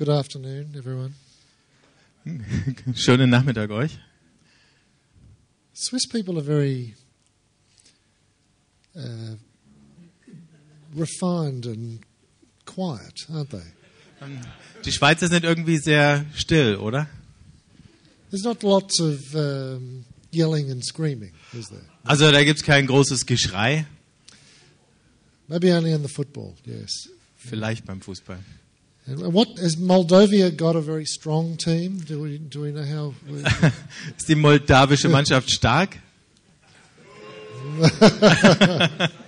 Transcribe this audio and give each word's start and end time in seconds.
Good 0.00 0.08
afternoon, 0.08 0.74
everyone. 0.78 1.14
Schönen 2.94 3.28
Nachmittag 3.28 3.70
euch. 3.70 3.98
Swiss 5.74 6.06
people 6.06 6.38
are 6.38 6.42
very 6.42 6.94
uh, 8.96 9.36
refined 10.94 11.66
and 11.66 12.00
quiet, 12.64 13.26
aren't 13.30 13.50
they? 13.50 13.62
Die 14.86 14.90
Schweizer 14.90 15.28
sind 15.28 15.44
irgendwie 15.44 15.76
sehr 15.76 16.24
still, 16.34 16.76
oder? 16.76 17.06
There's 18.30 18.42
not 18.42 18.62
lots 18.62 19.00
of 19.00 19.20
um, 19.34 20.06
yelling 20.30 20.70
and 20.70 20.82
screaming, 20.82 21.32
is 21.52 21.68
there? 21.68 21.84
Also 22.04 22.32
da 22.32 22.42
gibt's 22.42 22.62
kein 22.62 22.86
großes 22.86 23.26
Geschrei, 23.26 23.84
Maybe 25.46 25.70
only 25.74 25.92
in 25.92 26.00
the 26.00 26.08
football, 26.08 26.54
yes. 26.64 27.10
vielleicht 27.36 27.84
beim 27.84 28.00
Fußball. 28.00 28.38
What 29.16 29.58
has 29.58 29.76
Moldova 29.76 30.56
got 30.56 30.76
a 30.76 30.80
very 30.80 31.04
strong 31.04 31.56
team? 31.56 31.98
Do 31.98 32.20
we 32.20 32.38
do 32.38 32.60
we 32.60 32.70
know 32.70 32.84
how? 32.84 33.14
Ist 34.16 34.28
die 34.28 34.36
moldawische 34.36 35.08
Mannschaft 35.08 35.50
stark? 35.50 35.98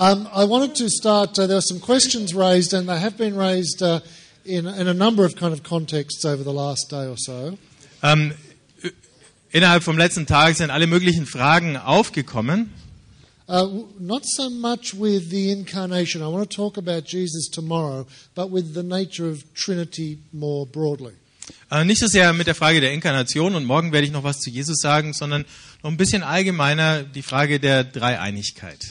Um, 0.00 0.28
I 0.32 0.44
wanted 0.44 0.76
to 0.76 0.88
start. 0.88 1.36
Uh, 1.40 1.48
there 1.48 1.56
were 1.56 1.60
some 1.60 1.80
questions 1.80 2.32
raised, 2.32 2.72
and 2.72 2.88
they 2.88 3.00
have 3.00 3.16
been 3.16 3.34
raised 3.34 3.82
uh, 3.82 3.98
in, 4.44 4.68
in 4.68 4.86
a 4.86 4.94
number 4.94 5.24
of 5.24 5.34
kind 5.34 5.52
of 5.52 5.64
contexts 5.64 6.24
over 6.24 6.44
the 6.44 6.52
last 6.52 6.88
day 6.88 7.08
or 7.08 7.16
so. 7.16 7.58
Ähm, 8.00 8.32
innerhalb 9.50 9.82
vom 9.82 9.98
letzten 9.98 10.26
Tag 10.26 10.54
sind 10.54 10.70
alle 10.70 10.86
möglichen 10.86 11.26
Fragen 11.26 11.76
aufgekommen. 11.76 12.70
Uh, 13.48 13.84
not 13.98 14.26
so 14.26 14.50
much 14.50 14.92
with 14.92 15.30
the 15.30 15.50
incarnation. 15.50 16.22
I 16.22 16.28
want 16.28 16.50
to 16.50 16.54
talk 16.54 16.76
about 16.76 17.04
Jesus 17.04 17.48
tomorrow, 17.48 18.06
but 18.34 18.50
with 18.50 18.74
the 18.74 18.82
nature 18.82 19.26
of 19.26 19.42
Trinity 19.54 20.18
more 20.34 20.66
broadly. 20.66 21.14
Äh, 21.70 21.86
nicht 21.86 21.98
so 21.98 22.06
sehr 22.06 22.34
mit 22.34 22.46
der 22.46 22.54
Frage 22.54 22.82
der 22.82 22.92
Inkarnation 22.92 23.54
und 23.54 23.64
morgen 23.64 23.90
werde 23.90 24.06
ich 24.06 24.12
noch 24.12 24.22
was 24.22 24.40
zu 24.40 24.50
Jesus 24.50 24.76
sagen, 24.82 25.14
sondern 25.14 25.46
noch 25.82 25.90
ein 25.90 25.96
bisschen 25.96 26.22
allgemeiner 26.22 27.02
die 27.02 27.22
Frage 27.22 27.58
der 27.58 27.84
Dreieinigkeit. 27.84 28.86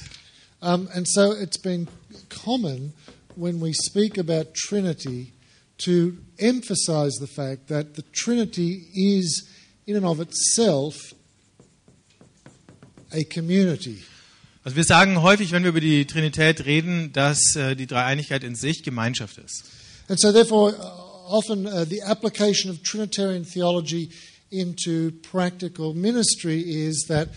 Um, 0.60 0.88
and 0.92 1.08
so 1.08 1.34
it's 1.34 1.60
been 1.60 1.88
common 2.30 2.94
when 3.36 3.62
we 3.62 3.74
speak 3.74 4.18
about 4.18 4.56
Trinity 4.56 5.34
to 5.78 6.14
emphasize 6.40 7.20
the 7.20 7.28
fact 7.28 7.68
that 7.68 7.96
the 7.96 8.04
Trinity 8.12 8.88
is, 8.96 9.48
in 9.86 9.96
and 9.96 10.06
of 10.06 10.20
itself, 10.20 11.14
a 13.14 13.24
community. 13.24 14.04
Also 14.68 14.76
wir 14.76 14.84
sagen 14.84 15.22
häufig, 15.22 15.54
wenn 15.54 15.64
wir 15.64 15.70
über 15.70 15.80
die 15.80 16.04
Trinität 16.04 16.66
reden, 16.66 17.14
dass 17.14 17.56
äh, 17.56 17.78
die 17.78 17.88
Dreieinigkeit 17.88 18.44
in 18.44 18.54
sich 18.54 18.84
Gemeinschaft 18.84 19.38
ist. 19.38 19.64
And 20.10 20.20
so, 20.20 20.34
therefore, 20.34 20.74
uh, 20.74 21.38
often 21.38 21.66
uh, 21.66 21.86
the 21.86 22.04
application 22.04 22.70
of 22.70 22.84
Trinitarian 22.84 23.46
theology 23.46 24.10
into 24.50 25.12
practical 25.32 25.94
ministry 25.94 26.60
is 26.60 27.06
that 27.08 27.30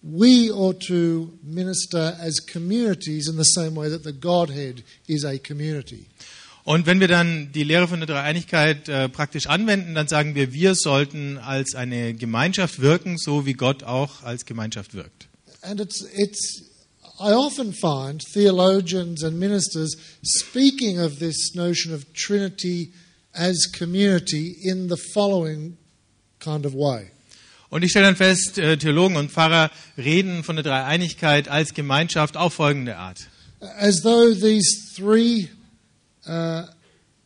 we 0.00 0.48
ought 0.52 0.78
to 0.86 1.32
minister 1.42 2.16
as 2.20 2.38
communities 2.38 3.26
in 3.26 3.36
the 3.36 3.42
same 3.42 3.74
way 3.74 3.90
that 3.90 4.04
the 4.04 4.12
Godhead 4.12 4.84
is 5.08 5.24
a 5.24 5.38
community. 5.38 6.06
Und 6.62 6.86
wenn 6.86 7.00
wir 7.00 7.08
dann 7.08 7.50
die 7.50 7.64
Lehre 7.64 7.88
von 7.88 7.98
der 7.98 8.06
Dreieinigkeit 8.06 8.88
äh, 8.88 9.08
praktisch 9.08 9.48
anwenden, 9.48 9.96
dann 9.96 10.06
sagen 10.06 10.36
wir, 10.36 10.52
wir 10.52 10.76
sollten 10.76 11.38
als 11.38 11.74
eine 11.74 12.14
Gemeinschaft 12.14 12.80
wirken, 12.80 13.18
so 13.18 13.44
wie 13.44 13.54
Gott 13.54 13.82
auch 13.82 14.22
als 14.22 14.46
Gemeinschaft 14.46 14.94
wirkt. 14.94 15.26
And 15.62 15.80
it's, 15.80 16.06
it's, 16.14 16.75
I 17.18 17.32
often 17.32 17.72
find 17.72 18.20
theologians 18.34 19.22
and 19.22 19.38
ministers 19.38 19.94
speaking 20.22 20.98
of 20.98 21.18
this 21.18 21.54
notion 21.54 21.94
of 21.94 22.12
Trinity 22.12 22.92
as 23.34 23.66
community 23.66 24.56
in 24.62 24.88
the 24.88 24.98
following 25.14 25.78
kind 26.40 26.66
of 26.66 26.74
way. 26.74 27.10
Und 27.68 27.82
ich 27.82 27.90
stelle 27.90 28.06
dann 28.06 28.16
fest, 28.16 28.58
äh, 28.58 28.76
Theologen 28.76 29.16
und 29.16 29.30
Pfarrer 29.30 29.70
reden 29.98 30.44
von 30.44 30.56
der 30.56 30.62
Dreieinigkeit 30.62 31.48
als 31.48 31.74
Gemeinschaft 31.74 32.36
auf 32.36 32.54
folgende 32.54 32.96
Art. 32.96 33.28
as 33.78 34.02
though 34.02 34.34
these 34.34 34.92
three 34.94 35.50
uh, 36.26 36.66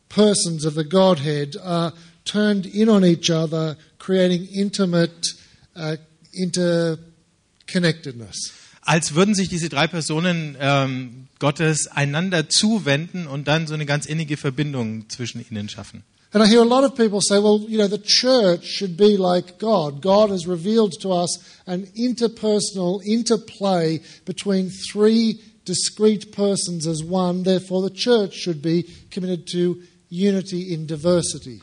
persons 0.09 0.65
of 0.65 0.75
the 0.75 0.85
Godhead 0.85 1.57
are 1.63 1.93
turned 2.25 2.67
in 2.67 2.89
on 2.89 3.05
each 3.05 3.31
other, 3.31 3.77
creating 3.99 4.47
intimate 4.55 5.27
uh, 5.75 5.97
interconnectedness. 6.41 8.37
Als 8.83 9.15
würden 9.15 9.35
sich 9.35 9.49
diese 9.49 9.69
drei 9.69 9.87
Personen 9.87 10.57
ähm, 10.61 11.27
Gottes 11.39 11.87
einander 11.87 12.49
zuwenden 12.49 13.27
und 13.27 13.47
dann 13.47 13.67
so 13.67 13.75
eine 13.75 13.87
ganz 13.87 14.07
innige 14.07 14.37
Verbindung 14.37 15.09
zwischen 15.09 15.45
ihnen 15.51 15.69
schaffen. 15.69 16.03
And 16.33 16.45
I 16.45 16.47
hear 16.47 16.61
a 16.61 16.65
lot 16.65 16.85
of 16.85 16.95
people 16.95 17.21
say, 17.21 17.39
well, 17.41 17.59
you 17.69 17.77
know, 17.77 17.89
the 17.89 17.99
church 17.99 18.65
should 18.65 18.97
be 18.97 19.17
like 19.17 19.59
God. 19.59 20.01
God 20.01 20.31
has 20.31 20.47
revealed 20.47 20.93
to 21.01 21.13
us 21.13 21.41
an 21.67 21.89
interpersonal 21.97 23.03
interplay 23.05 24.01
between 24.25 24.71
three 24.71 25.41
discrete 25.65 26.31
persons 26.31 26.87
as 26.87 27.03
one. 27.03 27.43
Therefore, 27.43 27.83
the 27.83 27.95
church 27.95 28.35
should 28.35 28.63
be 28.63 28.85
committed 29.11 29.49
to 29.49 29.83
unity 30.09 30.73
in 30.73 30.87
diversity. 30.87 31.61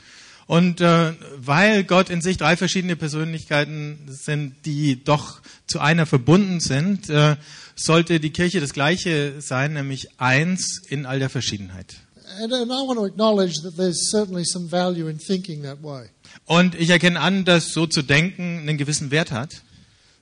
Und 0.48 0.80
äh, 0.80 1.14
weil 1.38 1.84
Gott 1.84 2.10
in 2.10 2.22
sich 2.22 2.38
drei 2.38 2.56
verschiedene 2.56 2.96
Persönlichkeiten 2.96 4.00
sind, 4.08 4.56
die 4.66 5.04
doch 5.04 5.42
zu 5.68 5.80
einer 5.80 6.06
verbunden 6.06 6.62
sind, 6.62 7.10
äh, 7.10 7.36
sollte 7.76 8.22
die 8.22 8.30
Kirche 8.30 8.62
das 8.62 8.72
Gleiche 8.72 9.42
sein, 9.42 9.74
nämlich 9.74 10.08
eins 10.20 10.82
in 10.88 11.06
all 11.06 11.20
der 11.20 11.30
Verschiedenheit. 11.30 11.98
And, 12.40 12.54
and 12.54 12.72
I 12.72 12.76
want 12.76 12.98
to 12.98 13.06
acknowledge 13.06 13.62
that 13.64 13.76
there's 13.76 14.10
certainly 14.10 14.44
some 14.46 14.70
value 14.70 15.10
in 15.10 15.18
thinking 15.18 15.64
that 15.64 15.84
way. 15.84 16.08
Und 16.46 16.76
ich 16.76 16.90
erkenne 16.90 17.20
an, 17.20 17.44
dass 17.44 17.74
so 17.74 17.86
zu 17.86 18.02
denken 18.02 18.60
einen 18.60 18.78
gewissen 18.78 19.12
Wert 19.12 19.32
hat. 19.32 19.62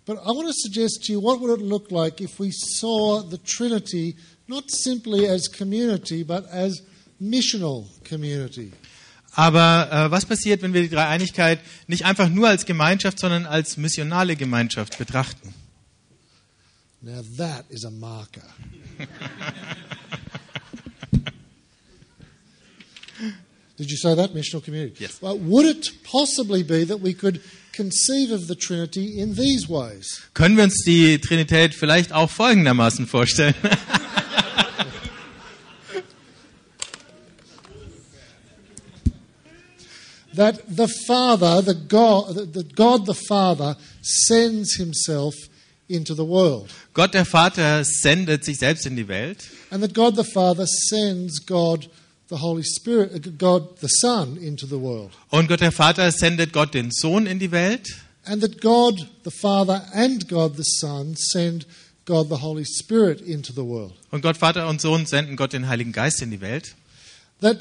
But 0.06 0.18
I 0.18 0.28
want 0.28 0.48
to 0.48 0.54
suggest 0.54 1.06
to 1.06 1.14
you 1.14 1.22
what 1.22 1.40
would 1.40 1.60
it 1.60 1.66
look 1.66 1.92
like 1.92 2.20
if 2.22 2.40
we 2.40 2.52
saw 2.52 3.22
the 3.22 3.40
Trinity 3.40 4.16
not 4.48 4.70
simply 4.70 5.28
as 5.28 5.48
community, 5.48 6.24
but 6.24 6.46
as 6.52 6.82
missional 7.20 7.88
community. 8.04 8.72
Aber 9.36 9.90
äh, 9.92 10.12
was 10.12 10.26
passiert, 10.26 10.62
wenn 10.62 10.74
wir 10.74 10.82
die 10.82 10.90
Dreieinigkeit 10.90 11.60
nicht 11.88 12.06
einfach 12.06 12.30
nur 12.30 12.48
als 12.48 12.66
Gemeinschaft, 12.66 13.20
sondern 13.20 13.46
als 13.46 13.78
missionale 13.78 14.36
Gemeinschaft 14.36 14.98
betrachten? 14.98 15.54
Now 17.02 17.22
that 17.38 17.66
is 17.70 17.86
a 17.86 17.92
marker. 17.92 18.42
Did 23.78 23.92
you 23.92 23.98
say 23.98 24.16
that 24.16 24.34
missional 24.34 24.64
community? 24.64 25.04
Yes. 25.04 25.22
Well, 25.22 25.38
would 25.38 25.66
it 25.66 25.92
possibly 26.04 26.64
be 26.64 26.86
that 26.86 27.02
we 27.02 27.14
could 27.14 27.42
conceive 27.74 28.32
of 28.32 28.48
the 28.48 28.56
Trinity 28.56 29.20
in 29.20 29.36
these 29.36 29.68
ways? 29.68 30.22
Können 30.34 30.56
wir 30.56 30.64
uns 30.64 30.82
die 30.86 31.20
Trinität 31.20 31.76
vielleicht 31.76 32.14
auch 32.14 32.30
folgendermaßen 32.30 33.06
vorstellen? 33.06 33.54
that 40.36 40.62
the 40.68 40.88
Father, 41.08 41.62
the 41.62 41.76
God, 41.88 42.36
the- 42.36 42.46
that 42.46 42.76
God 42.76 43.06
the 43.06 43.14
Father 43.28 43.76
sends 44.02 44.76
Himself 44.76 45.34
into 45.88 46.16
the 46.16 46.24
world, 46.26 46.70
Gott 46.94 47.14
der 47.14 47.26
Vater 47.26 47.84
sendet 47.84 48.44
sich 48.44 48.58
selbst 48.60 48.86
in 48.86 48.96
die 48.96 49.08
Welt 49.08 49.44
and 49.70 49.82
that 49.84 49.94
God 49.94 50.16
the 50.16 50.24
Father 50.24 50.66
sends 50.68 51.46
God 51.46 51.90
the 52.30 52.38
Holy 52.42 52.64
Spirit, 52.64 53.14
uh, 53.28 53.32
God 53.38 53.80
the 53.82 53.88
Son 53.88 54.38
into 54.38 54.66
the 54.66 54.80
world, 54.80 55.12
und 55.30 55.48
Gott 55.48 55.62
der 55.62 55.72
Vater 55.72 56.12
sendet 56.12 56.54
Gott 56.54 56.74
den 56.74 56.90
Sohn 56.92 57.28
in 57.28 57.38
die 57.40 57.52
Welt 57.52 57.88
and 58.26 58.42
that 58.42 58.60
God 58.62 59.08
the 59.24 59.32
Father 59.32 59.84
and 59.94 60.28
God 60.28 60.56
the 60.58 60.64
Son 60.64 61.16
send 61.16 61.68
God 62.06 62.30
the 62.30 62.42
Holy 62.42 62.66
Spirit 62.66 63.22
into 63.22 63.54
the 63.54 63.64
world. 63.64 63.94
und 64.12 64.22
Gott 64.22 64.38
Vater 64.38 64.68
und 64.68 64.82
Sohn 64.82 65.06
senden 65.06 65.36
Gott 65.36 65.54
den 65.54 65.68
Heiligen 65.68 65.92
Geist 65.92 66.22
in 66.24 66.32
die 66.32 66.42
Welt. 66.42 66.74
That 67.42 67.60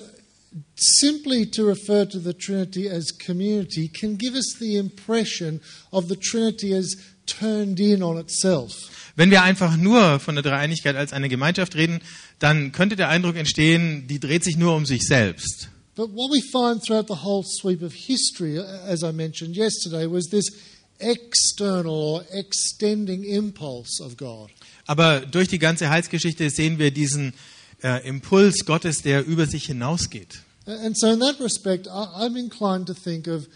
simply 0.76 1.46
to 1.46 1.64
refer 1.64 2.04
to 2.04 2.18
the 2.18 2.32
Trinity 2.32 2.88
as 2.88 3.10
community 3.12 3.88
can 3.88 4.16
give 4.16 4.34
us 4.34 4.56
the 4.58 4.76
impression 4.76 5.60
of 5.92 6.08
the 6.08 6.16
Trinity 6.16 6.72
as 6.74 6.96
turned 7.26 7.80
in 7.80 8.02
on 8.02 8.18
itself. 8.18 8.72
Wenn 9.16 9.30
wir 9.30 9.42
einfach 9.42 9.76
nur 9.76 10.18
von 10.18 10.34
der 10.34 10.42
Dreieinigkeit 10.42 10.96
als 10.96 11.12
eine 11.12 11.28
Gemeinschaft 11.28 11.76
reden, 11.76 12.00
dann 12.38 12.72
könnte 12.72 12.96
der 12.96 13.08
Eindruck 13.08 13.36
entstehen, 13.36 14.06
die 14.08 14.18
dreht 14.18 14.42
sich 14.42 14.56
nur 14.56 14.74
um 14.74 14.86
sich 14.86 15.02
selbst. 15.02 15.68
But 15.94 16.10
what 16.10 16.30
we 16.32 16.42
find 16.42 16.82
throughout 16.82 17.06
the 17.06 17.24
whole 17.24 17.44
sweep 17.44 17.82
of 17.82 17.92
history, 17.94 18.58
as 18.58 19.04
I 19.04 19.12
mentioned 19.12 19.56
yesterday, 19.56 20.10
was 20.10 20.26
this 20.26 20.50
external 20.98 21.92
or 21.92 22.24
extending 22.32 23.22
impulse 23.22 24.02
of 24.02 24.16
God. 24.16 24.50
Aber 24.86 25.20
durch 25.20 25.48
die 25.48 25.58
ganze 25.58 25.88
Heilsgeschichte 25.90 26.50
sehen 26.50 26.78
wir 26.78 26.90
diesen 26.90 27.32
äh, 27.84 28.08
Impuls 28.08 28.64
Gottes, 28.64 29.02
der 29.02 29.24
über 29.26 29.46
sich 29.46 29.66
hinausgeht. 29.66 30.40
And 30.66 30.98
so, 30.98 31.08
in 31.08 31.20
that 31.20 31.38
respect, 31.40 31.86
I'm 31.86 32.36
inclined 32.36 32.86
to 32.86 32.94
think 32.94 33.28
of 33.28 33.46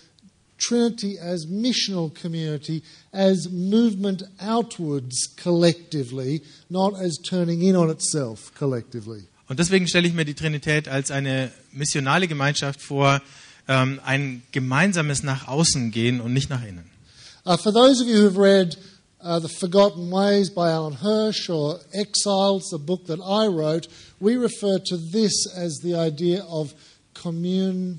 Trinity 0.59 1.19
as 1.19 1.47
missional 1.47 2.11
community, 2.11 2.83
as 3.13 3.49
movement 3.51 4.25
outwards 4.41 5.35
collectively, 5.37 6.43
not 6.69 6.95
as 6.95 7.17
turning 7.17 7.63
in 7.63 7.77
on 7.77 7.91
itself 7.91 8.53
collectively. 8.55 9.25
Und 9.49 9.59
deswegen 9.59 9.89
stelle 9.89 10.07
ich 10.07 10.13
mir 10.13 10.27
die 10.27 10.35
Trinität 10.35 10.89
als 10.89 11.11
eine 11.11 11.51
missionale 11.73 12.29
Gemeinschaft 12.29 12.83
vor, 12.83 13.23
ähm, 13.67 14.01
ein 14.05 14.43
gemeinsames 14.53 15.23
nach 15.23 15.49
außen 15.49 15.91
gehen 15.91 16.21
und 16.21 16.35
nicht 16.35 16.51
nach 16.51 16.63
innen. 16.63 16.85
Uh, 17.47 17.57
for 17.57 17.73
those 17.73 18.03
of 18.03 18.09
you 18.09 18.29
who've 18.29 18.39
read 18.39 18.77
uh, 19.23 19.39
The 19.39 19.49
Forgotten 19.49 20.11
Ways 20.11 20.51
by 20.51 20.71
Alan 20.71 20.95
Hirsch 20.95 21.49
or 21.49 21.81
Exiles, 21.93 22.69
the 22.71 22.79
book 22.79 23.07
that 23.07 23.21
I 23.21 23.47
wrote, 23.47 23.89
we 24.21 24.37
refer 24.37 24.79
to 24.79 24.97
this 24.97 25.47
as 25.57 25.81
the 25.83 25.95
idea 25.95 26.45
of 26.45 26.75
communitas. 27.15 27.99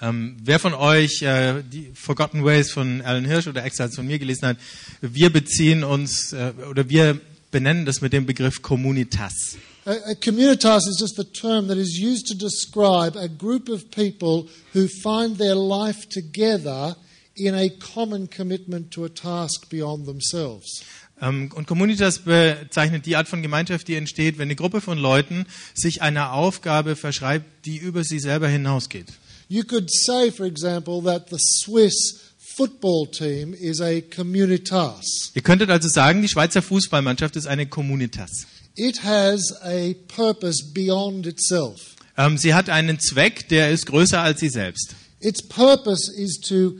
Ähm, 0.00 0.36
wer 0.42 0.58
von 0.58 0.74
euch 0.74 1.22
äh, 1.22 1.62
die 1.62 1.92
Forgotten 1.94 2.44
Ways 2.44 2.70
von 2.70 3.00
Alan 3.02 3.24
Hirsch 3.24 3.46
oder 3.46 3.64
Exiles 3.64 3.94
von 3.94 4.06
mir 4.06 4.18
gelesen 4.18 4.48
hat, 4.48 4.56
wir 5.00 5.30
beziehen 5.30 5.84
uns 5.84 6.32
äh, 6.32 6.52
oder 6.68 6.88
wir 6.88 7.20
benennen 7.50 7.86
das 7.86 8.00
mit 8.00 8.12
dem 8.12 8.26
Begriff 8.26 8.60
Communitas. 8.60 9.56
A, 9.86 9.92
a 9.92 10.14
communitas 10.14 10.88
is 10.88 10.98
just 10.98 11.16
the 11.16 11.24
term 11.24 11.68
that 11.68 11.76
is 11.76 11.98
used 11.98 12.26
to 12.26 12.34
describe 12.34 13.16
a 13.16 13.28
group 13.28 13.68
of 13.68 13.90
people 13.90 14.48
who 14.72 14.88
find 14.88 15.36
their 15.36 15.54
life 15.54 16.08
together 16.08 16.96
in 17.34 17.54
a 17.54 17.68
common 17.68 18.28
commitment 18.28 18.90
to 18.92 19.04
a 19.04 19.08
task 19.08 19.68
beyond 19.68 20.06
themselves. 20.06 20.82
Ähm, 21.20 21.50
und 21.54 21.66
Communitas 21.66 22.20
bezeichnet 22.20 23.06
die 23.06 23.16
Art 23.16 23.28
von 23.28 23.42
Gemeinschaft, 23.42 23.88
die 23.88 23.94
entsteht, 23.94 24.38
wenn 24.38 24.48
eine 24.48 24.56
Gruppe 24.56 24.80
von 24.80 24.98
Leuten 24.98 25.46
sich 25.74 26.02
einer 26.02 26.32
Aufgabe 26.32 26.96
verschreibt, 26.96 27.66
die 27.66 27.76
über 27.76 28.04
sie 28.04 28.18
selber 28.18 28.48
hinausgeht. 28.48 29.06
You 29.48 29.62
could 29.62 29.90
say, 29.90 30.32
for 30.32 30.46
example, 30.46 31.02
that 31.04 31.28
the 31.30 31.38
Swiss 31.38 32.20
football 32.38 33.06
team 33.06 33.54
is 33.54 33.80
a 33.80 34.00
communitas. 34.00 35.32
Ihr 35.34 35.42
könntet 35.42 35.70
also 35.70 35.88
sagen, 35.88 36.22
die 36.22 36.28
Schweizer 36.28 36.62
Fußballmannschaft 36.62 37.36
ist 37.36 37.46
eine 37.46 37.66
Communitas. 37.66 38.46
It 38.76 39.04
has 39.04 39.52
a 39.62 39.94
purpose 40.08 40.64
beyond 40.72 41.26
itself. 41.26 41.94
Ähm, 42.16 42.38
sie 42.38 42.54
hat 42.54 42.70
einen 42.70 42.98
Zweck, 42.98 43.48
der 43.48 43.70
ist 43.70 43.86
größer 43.86 44.20
als 44.20 44.40
sie 44.40 44.48
selbst. 44.48 44.94
Its 45.20 45.42
purpose 45.42 46.12
is 46.16 46.38
to 46.40 46.74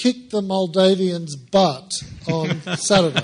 kick 0.00 0.30
the 0.30 0.40
Moldavians' 0.40 1.36
butt 1.50 1.92
on 2.26 2.62
Saturday. 2.78 3.22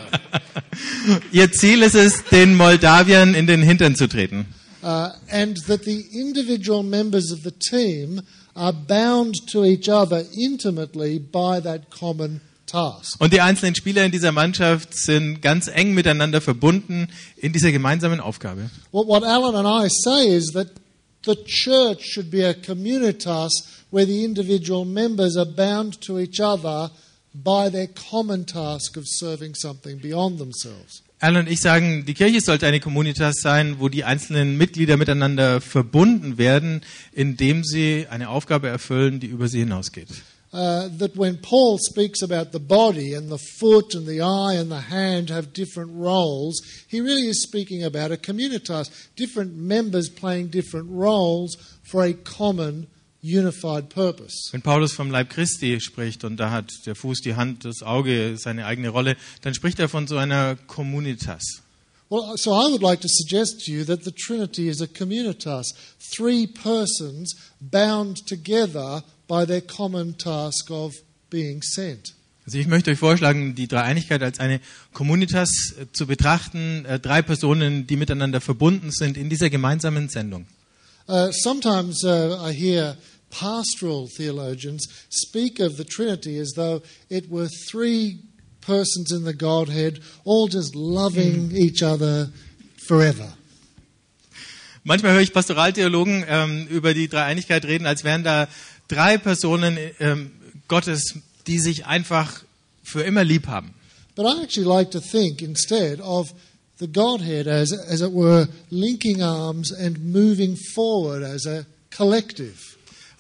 Ihr 1.33 1.51
Ziel 1.53 1.83
ist 1.83 1.95
es, 1.95 2.25
den 2.25 2.55
Moldawiern 2.55 3.35
in 3.35 3.47
den 3.47 3.63
Hintern 3.63 3.97
zu 3.97 4.09
treten. 4.09 4.47
Uh, 4.83 5.11
and 5.31 5.57
that 5.67 5.85
the 5.85 6.05
individual 6.13 6.83
members 6.83 7.33
of 7.33 7.43
the 7.43 7.51
team 7.51 8.21
are 8.55 8.73
bound 8.73 9.35
to 9.51 9.65
each 9.65 9.89
other 9.89 10.25
intimately 10.39 11.19
by 11.19 11.61
that 11.61 11.91
common 11.91 12.41
task. 12.67 13.17
Und 13.19 13.33
die 13.33 13.41
einzelnen 13.41 13.75
Spieler 13.75 14.05
in 14.05 14.13
dieser 14.13 14.33
Mannschaft 14.33 14.95
sind 14.95 15.41
ganz 15.41 15.69
eng 15.69 15.95
miteinander 15.95 16.41
verbunden 16.41 17.09
in 17.37 17.53
dieser 17.53 17.73
gemeinsamen 17.73 18.21
Aufgabe. 18.21 18.71
What, 18.93 19.09
what 19.09 19.25
Alan 19.25 19.57
and 19.57 19.67
I 19.67 19.89
say 19.89 20.29
is 20.29 20.53
that 20.53 20.69
the 21.27 21.37
church 21.45 22.03
should 22.03 22.31
be 22.31 22.43
a 22.43 22.55
communitas 22.55 23.51
where 23.91 24.07
the 24.07 24.25
individual 24.25 24.85
members 24.85 25.37
are 25.37 25.45
bound 25.45 26.01
to 26.01 26.19
each 26.19 26.41
other 26.41 26.91
by 27.35 27.69
their 27.69 27.89
common 27.89 28.47
task 28.47 28.97
of 28.97 29.05
serving 29.07 29.55
something 29.55 29.99
beyond 29.99 30.39
themselves. 30.39 31.03
Alan 31.19 31.47
und 31.47 31.51
ich 31.51 31.61
sagen, 31.61 32.05
die 32.05 32.15
Kirche 32.15 32.41
sollte 32.41 32.67
eine 32.67 32.79
Communitas 32.79 33.37
sein, 33.41 33.77
wo 33.79 33.89
die 33.89 34.05
einzelnen 34.05 34.59
Mitglieder 34.59 34.97
miteinander 34.97 35.61
verbunden 35.63 36.37
werden, 36.37 36.83
indem 37.13 37.65
sie 37.65 38.07
eine 38.11 38.29
Aufgabe 38.29 38.69
erfüllen, 38.69 39.19
die 39.19 39.27
über 39.27 39.49
sie 39.49 39.61
hinausgeht. 39.61 40.09
Uh, 40.57 40.89
that 40.97 41.15
when 41.15 41.37
Paul 41.37 41.77
speaks 41.77 42.23
about 42.23 42.53
the 42.53 42.59
body 42.59 43.13
and 43.13 43.29
the 43.29 43.37
foot 43.37 43.95
and 43.95 44.07
the 44.07 44.23
eye 44.23 44.55
and 44.55 44.71
the 44.71 44.81
hand 44.81 45.29
have 45.29 45.53
different 45.53 45.91
roles, 45.93 46.63
he 46.89 47.03
really 47.03 47.29
is 47.29 47.43
speaking 47.43 47.85
about 47.85 48.11
a 48.11 48.17
communitas, 48.17 48.89
different 49.17 49.55
members 49.55 50.09
playing 50.09 50.47
different 50.47 50.89
roles 50.89 51.57
for 51.83 52.03
a 52.03 52.15
common 52.15 52.87
unified 53.21 53.91
purpose. 53.91 54.49
Wenn 54.51 54.63
Paulus 54.63 54.95
vom 54.95 55.11
Leib 55.11 55.29
Christi 55.29 55.79
spricht 55.79 56.25
und 56.25 56.39
da 56.39 56.51
hat 56.51 56.73
der 56.87 56.95
Fuß, 56.95 57.21
die 57.21 57.35
Hand, 57.35 57.67
das 57.67 57.83
Auge 57.83 58.39
seine 58.39 58.65
eigene 58.65 58.89
Rolle, 58.89 59.17
dann 59.43 59.53
spricht 59.53 59.79
er 59.79 59.91
von 59.91 60.07
so 60.07 60.17
einer 60.17 60.57
Communitas. 60.67 61.61
Well, 62.09 62.39
so 62.39 62.53
I 62.53 62.71
would 62.71 62.83
like 62.83 63.01
to 63.01 63.09
suggest 63.11 63.67
to 63.67 63.73
you 63.73 63.85
that 63.85 64.05
the 64.05 64.13
Trinity 64.13 64.69
is 64.69 64.81
a 64.81 64.87
communitas, 64.87 65.67
three 65.99 66.47
persons 66.47 67.35
bound 67.61 68.27
together 68.27 69.03
by 69.29 69.47
their 69.47 69.61
common 69.61 70.17
task 70.19 70.71
of 70.71 70.95
being 71.31 71.63
sent. 71.63 72.15
Also 72.47 72.59
ich 72.59 72.69
möchte 72.69 72.93
euch 72.93 72.99
vorschlagen, 72.99 73.57
die 73.57 73.67
Dreieinigkeit 73.67 74.23
als 74.23 74.39
eine 74.39 74.61
Communitas 74.93 75.75
äh, 75.81 75.87
zu 75.93 76.07
betrachten, 76.07 76.85
äh, 76.85 77.01
drei 77.01 77.21
Personen, 77.21 77.89
die 77.89 77.97
miteinander 77.97 78.41
verbunden 78.41 78.93
sind 78.93 79.17
in 79.17 79.29
dieser 79.29 79.51
gemeinsamen 79.51 80.09
Sendung. 80.09 80.47
Uh, 81.09 81.31
sometimes 81.33 82.03
uh, 82.05 82.37
I 82.45 82.53
hear 82.53 82.97
pastoral 83.31 84.09
theologians 84.09 84.89
speak 85.09 85.61
of 85.61 85.77
the 85.77 85.85
Trinity 85.85 86.39
as 86.41 86.53
though 86.55 86.83
it 87.09 87.31
were 87.31 87.49
three 87.49 88.21
persons 88.61 89.13
in 89.13 89.25
the 89.25 89.35
Godhead, 89.35 90.01
all 90.25 90.49
just 90.49 90.75
loving 90.75 91.53
each 91.55 91.83
other 91.83 92.31
forever. 92.77 93.33
Manchmal 94.85 95.15
höre 95.15 95.21
ich 95.21 95.33
Pastoraltheologen 95.33 96.25
ähm, 96.29 96.67
über 96.69 96.95
die 96.95 97.09
Dreieinigkeit 97.09 97.65
reden, 97.65 97.87
als 97.87 98.05
wären 98.05 98.23
da 98.23 98.47
drei 98.89 99.19
Personen 99.19 99.79
ähm, 100.01 100.31
Gottes, 100.69 101.15
die 101.47 101.59
sich 101.59 101.87
einfach 101.87 102.43
für 102.83 103.03
immer 103.03 103.25
lieb 103.25 103.47
haben. 103.47 103.75
But 104.15 104.27
I 104.27 104.43
actually 104.43 104.67
like 104.67 104.91
to 104.93 105.01
think 105.01 105.43
instead 105.43 106.01
of 106.01 106.33
the 106.79 106.87
Godhead 106.87 107.47
as, 107.47 107.73
as 107.73 108.01
it 108.01 108.13
were, 108.13 108.49
linking 108.71 109.23
arms 109.23 109.73
and 109.73 109.99
moving 110.13 110.57
forward 110.75 111.23
as 111.23 111.47
a 111.47 111.67
collective. 111.91 112.57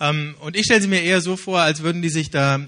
Ähm, 0.00 0.34
und 0.40 0.56
ich 0.56 0.64
stelle 0.66 0.80
sie 0.80 0.88
mir 0.88 1.02
eher 1.02 1.20
so 1.20 1.36
vor, 1.36 1.60
als 1.60 1.82
würden 1.82 2.02
die 2.02 2.10
sich 2.10 2.30
da 2.30 2.66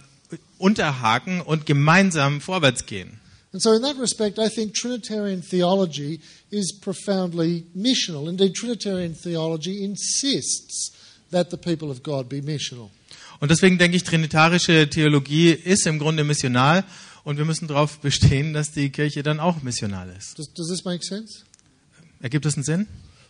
unterhaken 0.59 1.41
und 1.41 1.67
gemeinsam 1.67 2.41
vorwärts 2.41 2.87
gehen. 2.87 3.19
And 3.53 3.63
so, 3.63 3.73
in 3.73 3.83
that 3.83 3.99
respect, 3.99 4.39
I 4.39 4.51
think 4.51 4.75
Trinitarian 4.75 5.43
theology 5.43 6.21
is 6.51 6.79
profoundly 6.81 7.65
missional. 7.75 8.29
Indeed, 8.29 8.55
Trinitarian 8.55 9.15
theology 9.15 9.83
insists 9.83 10.93
that 11.31 11.51
the 11.51 11.57
people 11.57 11.91
of 11.91 12.03
God 12.03 12.29
be 12.29 12.43
missional. 12.43 12.91
Und 13.41 13.51
deswegen 13.51 13.79
denke 13.79 13.97
ich, 13.97 14.03
trinitarische 14.03 14.91
Theologie 14.91 15.51
ist 15.51 15.87
im 15.87 15.99
Grunde 15.99 16.25
missional 16.25 16.85
und 17.25 17.39
wir 17.39 17.45
müssen 17.45 17.69
darauf 17.69 18.01
bestehen, 18.01 18.53
dass 18.53 18.73
die 18.73 18.91
Kirche 18.91 19.23
dann 19.23 19.39
auch 19.39 19.63
missional 19.63 20.13
ist. 20.17 20.39
Does, 20.39 20.53
does 20.55 20.69
this 20.69 20.85
make 20.85 21.05
sense? 21.05 21.45
Ergibt 22.21 22.45
das 22.45 22.55
einen 22.55 22.65
Sinn? 22.65 22.87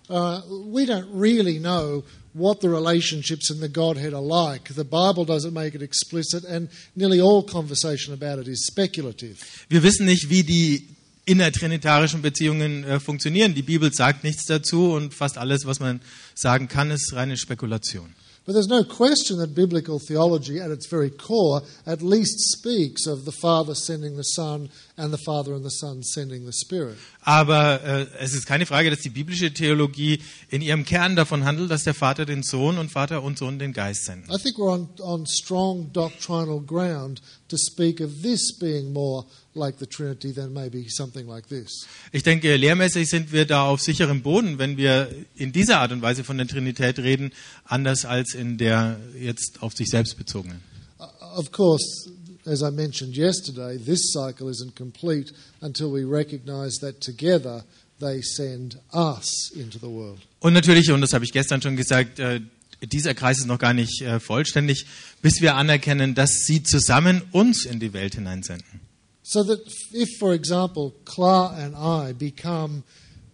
Uh, 0.09 0.41
we 0.73 0.87
don't 0.87 1.07
really 1.13 1.59
know 1.59 2.03
what 2.33 2.63
the 2.63 2.69
relationships 2.69 3.51
in 3.51 3.61
the 3.61 3.69
Godhead 3.69 4.15
are 4.15 4.23
like. 4.23 4.75
The 4.75 4.85
Bible 4.85 5.27
doesn't 5.27 5.53
make 5.53 5.75
it 5.75 5.83
explicit, 5.83 6.45
and 6.45 6.71
nearly 6.97 7.21
all 7.21 7.43
conversation 7.43 8.15
about 8.15 8.41
it 8.41 8.49
is 8.49 8.67
speculative. 8.67 9.37
Wir 9.69 9.83
wissen 9.83 10.07
nicht, 10.07 10.31
wie 10.31 10.45
die 10.45 10.89
innertrinitarischen 11.29 12.23
Beziehungen 12.23 12.85
äh, 12.85 13.01
funktionieren. 13.01 13.55
Die 13.55 13.63
Bibel 13.63 13.93
sagt 13.93 14.25
nichts 14.25 14.47
dazu 14.47 14.93
und 14.93 15.15
fast 15.15 15.39
alles, 15.39 15.67
was 15.67 15.79
man 15.79 16.01
sagen 16.35 16.69
kann, 16.69 16.91
ist 16.91 17.13
reine 17.13 17.37
Spekulation. 17.37 18.15
But 18.49 18.55
there's 18.55 18.67
no 18.67 18.83
question 18.83 19.37
that 19.41 19.55
biblical 19.55 19.99
theology, 19.99 20.59
at 20.59 20.71
its 20.71 20.87
very 20.87 21.11
core, 21.11 21.61
at 21.85 22.01
least 22.01 22.41
speaks 22.41 23.07
of 23.07 23.27
the 23.27 23.31
Father 23.31 23.75
sending 23.75 24.17
the 24.17 24.25
Son 24.25 24.71
and 24.97 25.13
the 25.13 25.19
Father 25.19 25.53
and 25.53 25.63
the 25.63 25.71
Son 25.71 26.03
sending 26.03 26.47
the 26.47 26.53
Spirit. 26.55 26.97
Aber 27.21 27.83
äh, 27.85 28.07
es 28.21 28.33
ist 28.33 28.47
keine 28.47 28.65
Frage, 28.65 28.89
dass 28.89 29.01
die 29.01 29.11
biblische 29.11 29.53
Theologie 29.53 30.23
in 30.49 30.63
ihrem 30.63 30.87
Kern 30.87 31.15
davon 31.15 31.45
handelt, 31.45 31.71
dass 31.71 31.85
der 31.85 31.93
Vater 31.93 32.25
den 32.25 32.43
Sohn 32.43 32.79
und 32.79 32.91
Vater 32.91 33.23
und 33.23 33.37
Sohn 33.37 33.59
den 33.59 33.75
Geist 33.75 34.07
senden. 34.07 34.35
I 34.35 34.39
think 34.39 34.57
we're 34.57 34.73
on, 34.73 34.89
on 35.01 35.27
strong 35.27 35.93
doctrinal 35.93 36.63
ground 36.63 37.21
to 37.49 37.59
speak 37.59 38.01
of 38.01 38.23
this 38.23 38.57
being 38.59 38.95
more 38.95 39.27
like 39.59 39.79
the 39.79 39.87
Trinity 39.87 40.33
than 40.33 40.53
maybe 40.53 40.87
something 40.89 41.27
like 41.27 41.49
this. 41.49 41.87
Ich 42.13 42.23
denke, 42.23 42.57
lehrmäßig 42.57 43.09
sind 43.09 43.33
wir 43.33 43.45
da 43.45 43.67
auf 43.67 43.81
sicherem 43.81 44.23
Boden, 44.23 44.59
wenn 44.59 44.77
wir 44.77 45.11
in 45.35 45.53
dieser 45.53 45.81
Art 45.81 45.93
und 45.93 46.03
Weise 46.03 46.25
von 46.25 46.39
der 46.39 46.47
Trinität 46.47 46.99
reden, 46.99 47.33
anders 47.65 48.05
als 48.05 48.35
in 48.35 48.59
der 48.59 48.99
jetzt 49.19 49.63
auf 49.63 49.75
sich 49.75 49.89
selbst 49.89 50.17
bezogenen. 50.17 50.61
Uh, 50.99 51.05
Of 51.37 51.53
course, 51.53 52.11
as 52.47 52.63
I 52.63 52.71
mentioned 52.71 53.17
yesterday, 53.17 53.79
this 53.79 54.13
cycle 54.13 54.49
isn't 54.49 54.75
complete 54.77 55.33
until 55.61 55.93
we 55.93 56.05
recognize 56.05 56.79
that 56.81 57.01
together 57.01 57.65
they 58.01 58.23
send 58.23 58.79
us 58.93 59.51
into 59.55 59.79
the 59.79 59.87
world. 59.87 60.21
Und 60.41 60.55
natürlich, 60.55 60.91
und 60.91 61.01
das 61.01 61.13
habe 61.13 61.25
ich 61.25 61.33
gestern 61.33 61.61
schon 61.61 61.77
gesagt, 61.77 62.19
äh, 62.19 62.41
dieser 62.81 63.15
Kreis 63.15 63.39
ist 63.39 63.47
noch 63.47 63.59
gar 63.59 63.75
nicht 63.75 64.03
äh, 64.03 64.21
vollständig, 64.21 64.87
bis 65.21 65.41
wir 65.41 65.57
anerkennen, 65.57 66.15
dass 66.15 66.31
sie 66.47 66.63
zusammen 66.63 67.23
uns 67.33 67.65
in 67.65 67.81
die 67.81 67.93
Welt 67.93 68.15
hineinsenden. 68.15 68.88
So 69.31 69.43
that 69.43 69.61
if, 69.93 70.09
for 70.19 70.33
example, 70.33 70.95
Clara 71.05 71.55
and 71.59 71.77
I 71.77 72.15
become 72.15 72.83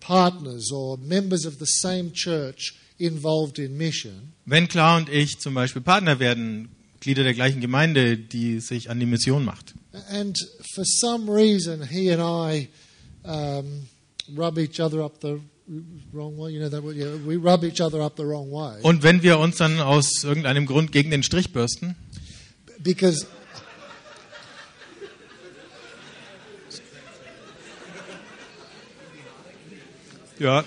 partners 0.01 0.73
or 0.73 0.99
members 0.99 1.45
of 1.47 1.61
the 1.61 1.67
same 1.67 2.11
church 2.13 2.75
involved 2.99 3.61
in 3.61 3.79
mission, 3.79 4.33
Wenn 4.45 4.67
Klar 4.67 4.97
und 4.97 5.09
ich 5.09 5.39
zum 5.39 5.55
Beispiel 5.55 5.83
Partner 5.83 6.19
werden, 6.19 6.69
Glieder 6.99 7.23
der 7.23 7.33
gleichen 7.33 7.61
Gemeinde, 7.61 8.19
die 8.19 8.59
sich 8.59 8.91
an 8.91 8.99
die 8.99 9.07
Mission 9.07 9.45
macht, 9.45 9.75
and 10.11 10.37
for 10.75 10.85
some 10.85 11.31
reason 11.31 11.87
he 11.87 12.11
and 12.11 12.21
I 12.21 12.69
um, 13.23 13.87
rub 14.37 14.59
each 14.59 14.81
other 14.81 15.05
up 15.05 15.21
the 15.23 15.39
wrong 16.13 16.37
way. 16.37 16.51
You 16.51 16.59
know 16.59 16.71
that? 16.71 16.83
Yeah, 16.93 17.15
we 17.25 17.37
rub 17.37 17.63
each 17.63 17.81
other 17.81 18.03
up 18.03 18.17
the 18.17 18.25
wrong 18.25 18.51
way 18.51 18.81
Und 18.83 19.05
wenn 19.05 19.23
wir 19.23 19.39
uns 19.39 19.59
dann 19.59 19.79
aus 19.79 20.25
irgendeinem 20.25 20.67
Grund 20.67 20.91
gegen 20.91 21.13
den 21.13 21.23
Strich 21.23 21.53
bürsten, 21.53 21.95
because 22.83 23.27
ja, 30.45 30.65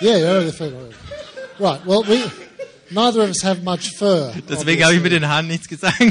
yeah, 0.00 0.16
yeah, 0.16 0.40
the 0.40 0.52
fur- 0.52 0.72
right. 1.58 1.84
Well, 1.86 2.02
we 2.02 2.22
neither 2.90 3.22
of 3.22 3.30
us 3.30 3.42
have 3.42 3.62
much 3.62 3.96
fur. 3.96 4.32
deswegen 4.48 4.84
habe 4.84 4.94
ich 4.94 5.02
mit 5.02 5.12
den 5.12 5.26
Haaren 5.26 5.46
nichts 5.46 5.68
gesagt. 5.68 6.00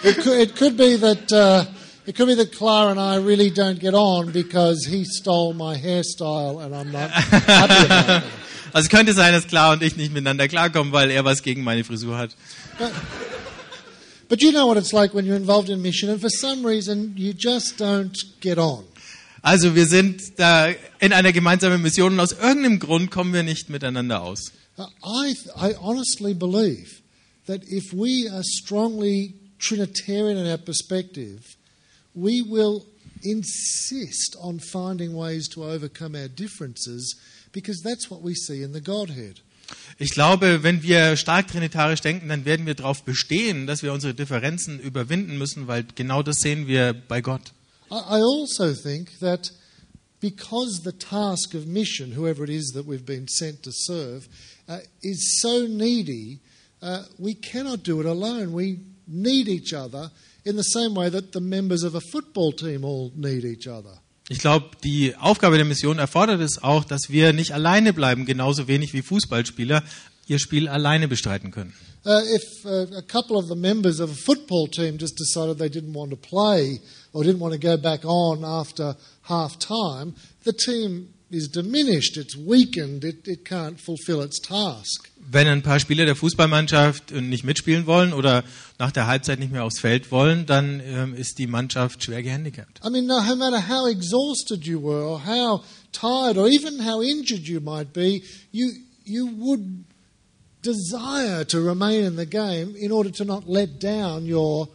It 0.00 0.16
could, 0.18 0.38
it 0.38 0.54
could 0.54 0.76
be 0.76 0.96
that 0.96 1.32
uh, 1.32 1.64
it 2.06 2.14
could 2.14 2.28
be 2.28 2.36
that 2.36 2.52
Clara 2.52 2.90
and 2.92 3.00
I 3.00 3.16
really 3.16 3.50
don't 3.50 3.80
get 3.80 3.94
on 3.94 4.30
because 4.30 4.86
he 4.86 5.04
stole 5.04 5.54
my 5.54 5.76
hairstyle 5.76 6.64
and 6.64 6.72
I'm 6.72 6.92
not 6.92 7.10
happy 7.10 7.84
about 7.84 8.22
it. 8.22 8.22
Also 8.74 8.90
könnte 8.90 9.14
sein, 9.14 9.32
dass 9.32 9.46
Clara 9.46 9.72
und 9.72 9.82
ich 9.82 9.96
nicht 9.96 10.12
miteinander 10.12 10.46
klarkommen, 10.46 10.92
weil 10.92 11.10
er 11.10 11.24
was 11.24 11.42
gegen 11.42 11.64
meine 11.64 11.84
Frisur 11.84 12.18
hat. 12.18 12.30
But 12.78 12.92
you 14.42 14.52
know 14.52 14.66
what 14.66 14.76
it's 14.76 14.92
like 14.92 15.14
when 15.14 15.24
you're 15.24 15.36
involved 15.36 15.70
in 15.70 15.80
mission, 15.80 16.10
and 16.10 16.20
for 16.20 16.28
some 16.28 16.64
reason 16.64 17.14
you 17.16 17.32
just 17.32 17.78
don't 17.78 18.14
get 18.40 18.58
on. 18.58 18.84
Also 19.42 19.74
wir 19.74 19.86
sind 19.86 20.38
da 20.38 20.68
in 21.00 21.12
einer 21.12 21.32
gemeinsamen 21.32 21.80
Mission 21.80 22.12
und 22.12 22.20
aus 22.20 22.32
irgendeinem 22.32 22.78
Grund 22.78 23.10
kommen 23.10 23.32
wir 23.32 23.42
nicht 23.42 23.70
miteinander 23.70 24.22
aus. 24.22 24.52
I, 24.78 25.34
I 25.56 25.74
honestly 25.80 26.34
believe 26.34 27.00
that 27.46 27.62
if 27.68 27.92
we 27.92 28.28
are 28.30 28.42
strongly 28.44 29.34
Trinitarian 29.58 30.36
in 30.36 30.46
our 30.46 30.58
perspective, 30.58 31.56
we 32.14 32.42
will 32.42 32.84
insist 33.22 34.36
on 34.40 34.60
finding 34.60 35.14
ways 35.14 35.48
to 35.48 35.64
overcome 35.64 36.14
our 36.14 36.28
differences 36.28 37.16
because 37.52 37.80
that's 37.82 38.10
what 38.10 38.22
we 38.22 38.34
see 38.34 38.62
in 38.62 38.72
the 38.72 38.80
Godhead. 38.80 39.40
Ich 39.98 40.10
glaube, 40.10 40.62
wenn 40.62 40.82
wir 40.82 41.16
stark 41.16 41.48
trinitarisch 41.48 42.00
denken, 42.00 42.28
dann 42.28 42.44
werden 42.44 42.66
wir 42.66 42.74
darauf 42.74 43.02
bestehen, 43.02 43.66
dass 43.66 43.82
wir 43.82 43.92
unsere 43.92 44.14
Differenzen 44.14 44.78
überwinden 44.78 45.38
müssen, 45.38 45.66
weil 45.66 45.84
genau 45.94 46.22
das 46.22 46.36
sehen 46.36 46.66
wir 46.66 46.94
bei 46.94 47.20
Gott. 47.20 47.52
I, 47.90 47.94
also 47.94 48.74
think 48.74 49.18
that 49.20 49.50
because 50.20 50.82
the 50.84 50.92
task 50.92 51.54
of 51.54 51.66
mission, 51.66 52.12
whoever 52.12 52.44
it 52.44 52.50
is 52.50 52.72
that 52.74 52.86
we've 52.86 53.06
been 53.06 53.26
sent 53.28 53.62
to 53.62 53.70
serve, 53.72 54.28
uh, 54.68 54.78
is 55.02 55.40
so 55.40 55.66
needy, 55.66 56.40
uh, 56.82 57.04
we 57.18 57.34
cannot 57.34 57.82
do 57.82 58.00
it 58.00 58.06
alone. 58.06 58.52
We 58.52 58.80
need 59.06 59.48
each 59.48 59.72
other 59.72 60.10
in 60.44 60.56
the 60.56 60.62
same 60.62 60.94
way 60.94 61.08
that 61.08 61.32
the 61.32 61.40
members 61.40 61.82
of 61.82 61.94
a 61.94 62.00
football 62.00 62.52
team 62.52 62.84
all 62.84 63.12
need 63.16 63.44
each 63.44 63.66
other. 63.66 63.98
Ich 64.30 64.40
glaube, 64.40 64.70
die 64.84 65.16
Aufgabe 65.16 65.56
der 65.56 65.64
Mission 65.64 65.98
erfordert 65.98 66.40
es 66.40 66.62
auch, 66.62 66.84
dass 66.84 67.08
wir 67.08 67.32
nicht 67.32 67.52
alleine 67.52 67.94
bleiben, 67.94 68.26
genauso 68.26 68.68
wenig 68.68 68.92
wie 68.92 69.00
Fußballspieler 69.00 69.82
ihr 70.26 70.38
Spiel 70.38 70.68
alleine 70.68 71.08
bestreiten 71.08 71.50
können. 71.50 71.72
Uh, 72.04 72.20
if 72.34 72.64
uh, 72.64 72.86
a 72.96 73.02
couple 73.02 73.36
of 73.36 73.48
the 73.48 73.56
members 73.56 74.00
of 74.00 74.10
a 74.10 74.14
football 74.14 74.68
team 74.68 74.98
just 74.98 75.18
decided 75.18 75.58
they 75.58 75.68
didn't 75.68 75.94
want 75.94 76.10
to 76.10 76.16
play 76.16 76.80
or 77.12 77.24
didn't 77.24 77.40
want 77.40 77.52
to 77.52 77.58
go 77.58 77.76
back 77.76 78.04
on 78.04 78.44
after 78.44 78.96
half 79.22 79.58
time, 79.58 80.14
the 80.44 80.52
team 80.52 81.08
is 81.30 81.48
diminished, 81.48 82.16
it's 82.16 82.36
weakened, 82.36 83.04
it, 83.04 83.28
it 83.28 83.44
can't 83.44 83.78
fulfill 83.80 84.22
its 84.22 84.40
task. 84.40 85.10
Wenn 85.30 85.46
ein 85.46 85.62
paar 85.62 85.78
Spieler 85.78 86.06
der 86.06 86.16
Fußballmannschaft 86.16 87.12
nicht 87.12 87.44
mitspielen 87.44 87.86
wollen 87.86 88.14
oder 88.14 88.44
nach 88.78 88.92
der 88.92 89.06
Halbzeit 89.06 89.38
nicht 89.38 89.52
mehr 89.52 89.64
aufs 89.64 89.78
Feld 89.78 90.10
wollen, 90.10 90.46
dann 90.46 90.80
ähm, 90.80 91.14
ist 91.14 91.38
die 91.38 91.46
Mannschaft 91.46 92.02
schwer 92.02 92.22
gehandicapt. 92.22 92.80
I 92.84 92.90
mean, 92.90 93.06
no, 93.06 93.20
matter 93.36 93.68
how 93.68 93.86
exhausted 93.90 94.64
you 94.64 94.80
were, 94.82 95.04
or 95.04 95.26
how 95.26 95.62
tired, 95.92 96.38
or 96.38 96.48
even 96.48 96.86
how 96.86 97.02
injured 97.02 97.46
you 97.46 97.60
might 97.60 97.92
be, 97.92 98.22
you 98.52 98.72
you 99.04 99.26
would 99.38 99.84
desire 100.62 101.44
to 101.44 101.60
remain 101.60 102.04
in 102.04 102.16
the 102.16 102.26
game 102.26 102.74
in 102.76 102.92
order 102.92 103.10
to 103.10 103.24
not 103.24 103.48
let 103.48 103.78
down 103.80 104.26
your 104.26 104.68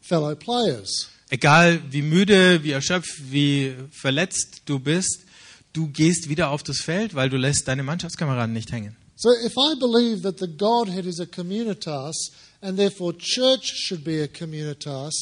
fellow 0.00 0.34
players. 0.34 1.08
Egal 1.30 1.80
wie 1.90 2.02
müde, 2.02 2.62
wie 2.62 2.72
erschöpft, 2.72 3.32
wie 3.32 3.74
verletzt 3.90 4.62
du 4.66 4.78
bist, 4.78 5.24
du 5.74 5.88
gehst 5.88 6.30
wieder 6.30 6.48
auf 6.48 6.62
das 6.62 6.78
Feld, 6.78 7.14
weil 7.14 7.28
du 7.28 7.36
lässt 7.36 7.68
deine 7.68 7.82
Mannschaftskameraden 7.82 8.54
nicht 8.54 8.72
hängen. 8.72 8.96
So, 9.16 9.30
if 9.30 9.52
I 9.56 9.78
believe 9.78 10.22
that 10.22 10.38
the 10.40 10.48
Godhead 10.48 11.04
is 11.04 11.20
a 11.20 11.26
communitas 11.26 12.32
and 12.62 12.76
therefore 12.76 13.14
church 13.16 13.66
should 13.86 14.02
be 14.02 14.22
a 14.22 14.26
communitas, 14.26 15.12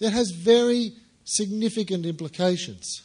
that 0.00 0.12
has 0.12 0.30
very 0.30 0.92
significant 1.24 2.04
implications. 2.04 3.04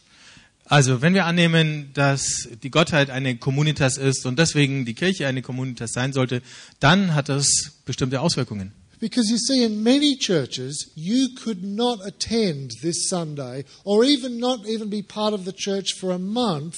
Also, 0.65 1.01
wenn 1.01 1.13
wir 1.13 1.25
annehmen, 1.25 1.91
dass 1.93 2.49
die 2.63 2.71
Gottheit 2.71 3.09
eine 3.09 3.37
Communitas 3.37 3.97
ist 3.97 4.25
und 4.25 4.39
deswegen 4.39 4.85
die 4.85 4.93
Kirche 4.93 5.27
eine 5.27 5.41
Communitas 5.41 5.91
sein 5.91 6.13
sollte, 6.13 6.41
dann 6.79 7.13
hat 7.13 7.29
das 7.29 7.47
bestimmte 7.85 8.21
Auswirkungen. 8.21 8.71
Because 9.03 9.29
you 9.29 9.37
see, 9.37 9.65
in 9.65 9.83
many 9.83 10.15
churches, 10.15 10.89
you 10.95 11.35
could 11.35 11.61
not 11.61 11.99
attend 12.05 12.71
this 12.81 13.09
Sunday 13.09 13.65
or 13.83 14.05
even 14.05 14.39
not 14.39 14.65
even 14.65 14.89
be 14.89 15.01
part 15.01 15.33
of 15.33 15.43
the 15.43 15.51
church 15.51 15.91
for 15.99 16.11
a 16.11 16.17
month, 16.17 16.77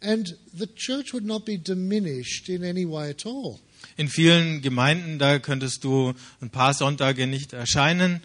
and 0.00 0.28
the 0.54 0.66
church 0.66 1.12
would 1.12 1.26
not 1.26 1.44
be 1.44 1.58
diminished 1.58 2.48
in 2.48 2.64
any 2.64 2.86
way 2.86 3.10
at 3.10 3.26
all. 3.26 3.60
In 3.98 4.08
vielen 4.08 4.62
Gemeinden, 4.62 5.18
da 5.18 5.38
könntest 5.40 5.84
du 5.84 6.14
ein 6.40 6.48
paar 6.48 6.72
Sonntage 6.72 7.26
nicht 7.26 7.52
erscheinen, 7.52 8.22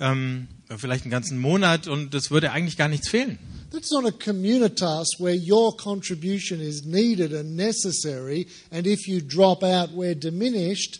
ähm, 0.00 0.48
vielleicht 0.76 1.04
einen 1.04 1.12
ganzen 1.12 1.38
Monat 1.38 1.86
und 1.86 2.12
es 2.12 2.32
würde 2.32 2.50
eigentlich 2.50 2.76
gar 2.76 2.88
nichts 2.88 3.08
fehlen. 3.08 3.38
That's 3.70 3.92
not 3.92 4.04
a 4.04 4.10
communitas 4.10 5.20
where 5.20 5.36
your 5.36 5.76
contribution 5.76 6.60
is 6.60 6.84
needed 6.84 7.32
and 7.34 7.54
necessary, 7.54 8.48
and 8.72 8.84
if 8.88 9.06
you 9.06 9.20
drop 9.20 9.62
out, 9.62 9.90
we're 9.94 10.16
diminished. 10.16 10.98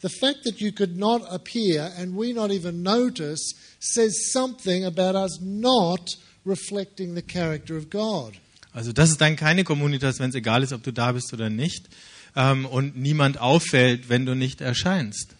The 0.00 0.08
fact 0.08 0.44
that 0.44 0.60
you 0.60 0.72
could 0.72 0.96
not 0.96 1.22
appear 1.30 1.92
and 1.98 2.16
we 2.16 2.32
not 2.32 2.50
even 2.50 2.82
notice 2.82 3.54
says 3.80 4.32
something 4.32 4.84
about 4.84 5.14
us 5.14 5.38
not 5.42 6.16
reflecting 6.44 7.14
the 7.14 7.22
character 7.22 7.76
of 7.76 7.90
God. 7.90 8.38
Also 8.72 8.92
das 8.92 9.10
ist 9.10 9.20
dann 9.20 9.36
keine 9.36 9.64
Communitas, 9.64 10.20
wenn 10.20 10.30
es 10.30 10.36
egal 10.36 10.62
ist, 10.62 10.72
ob 10.72 10.82
du 10.82 10.92
da 10.92 11.12
bist 11.12 11.32
oder 11.32 11.50
nicht 11.50 11.88
ähm, 12.36 12.66
und 12.66 12.96
niemand 12.96 13.40
auffällt, 13.40 14.08
wenn 14.08 14.26
du 14.26 14.34
nicht 14.34 14.60
erscheinst. 14.60 15.34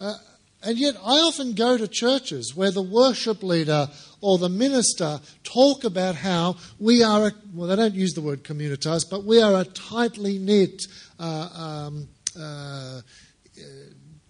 Uh, 0.00 0.14
and 0.62 0.78
yet, 0.78 0.94
I 0.96 1.20
often 1.26 1.54
go 1.54 1.76
to 1.76 1.88
churches 1.88 2.56
where 2.56 2.70
the 2.70 2.82
worship 2.82 3.42
leader 3.42 3.90
or 4.20 4.38
the 4.38 4.48
minister 4.48 5.20
talk 5.42 5.84
about 5.84 6.16
how 6.16 6.56
we 6.78 7.02
are, 7.02 7.26
a, 7.26 7.32
well, 7.52 7.68
they 7.68 7.76
don't 7.76 7.94
use 7.94 8.14
the 8.14 8.22
word 8.22 8.44
communitas, 8.44 9.04
but 9.08 9.24
we 9.24 9.42
are 9.42 9.60
a 9.60 9.64
tightly 9.64 10.38
knit 10.38 10.86
uh, 11.18 11.48
um, 11.88 12.08
uh, 12.38 13.00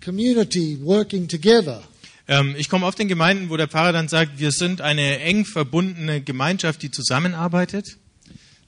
community 0.08 0.78
working 0.82 1.28
together. 1.28 1.82
Ähm, 2.26 2.54
ich 2.56 2.68
komme 2.68 2.86
oft 2.86 2.98
in 3.00 3.08
Gemeinden, 3.08 3.50
wo 3.50 3.56
der 3.56 3.68
Pfarrer 3.68 3.92
dann 3.92 4.08
sagt, 4.08 4.38
wir 4.38 4.52
sind 4.52 4.80
eine 4.80 5.20
eng 5.20 5.44
verbundene 5.44 6.22
Gemeinschaft, 6.22 6.82
die 6.82 6.90
zusammenarbeitet. 6.90 7.96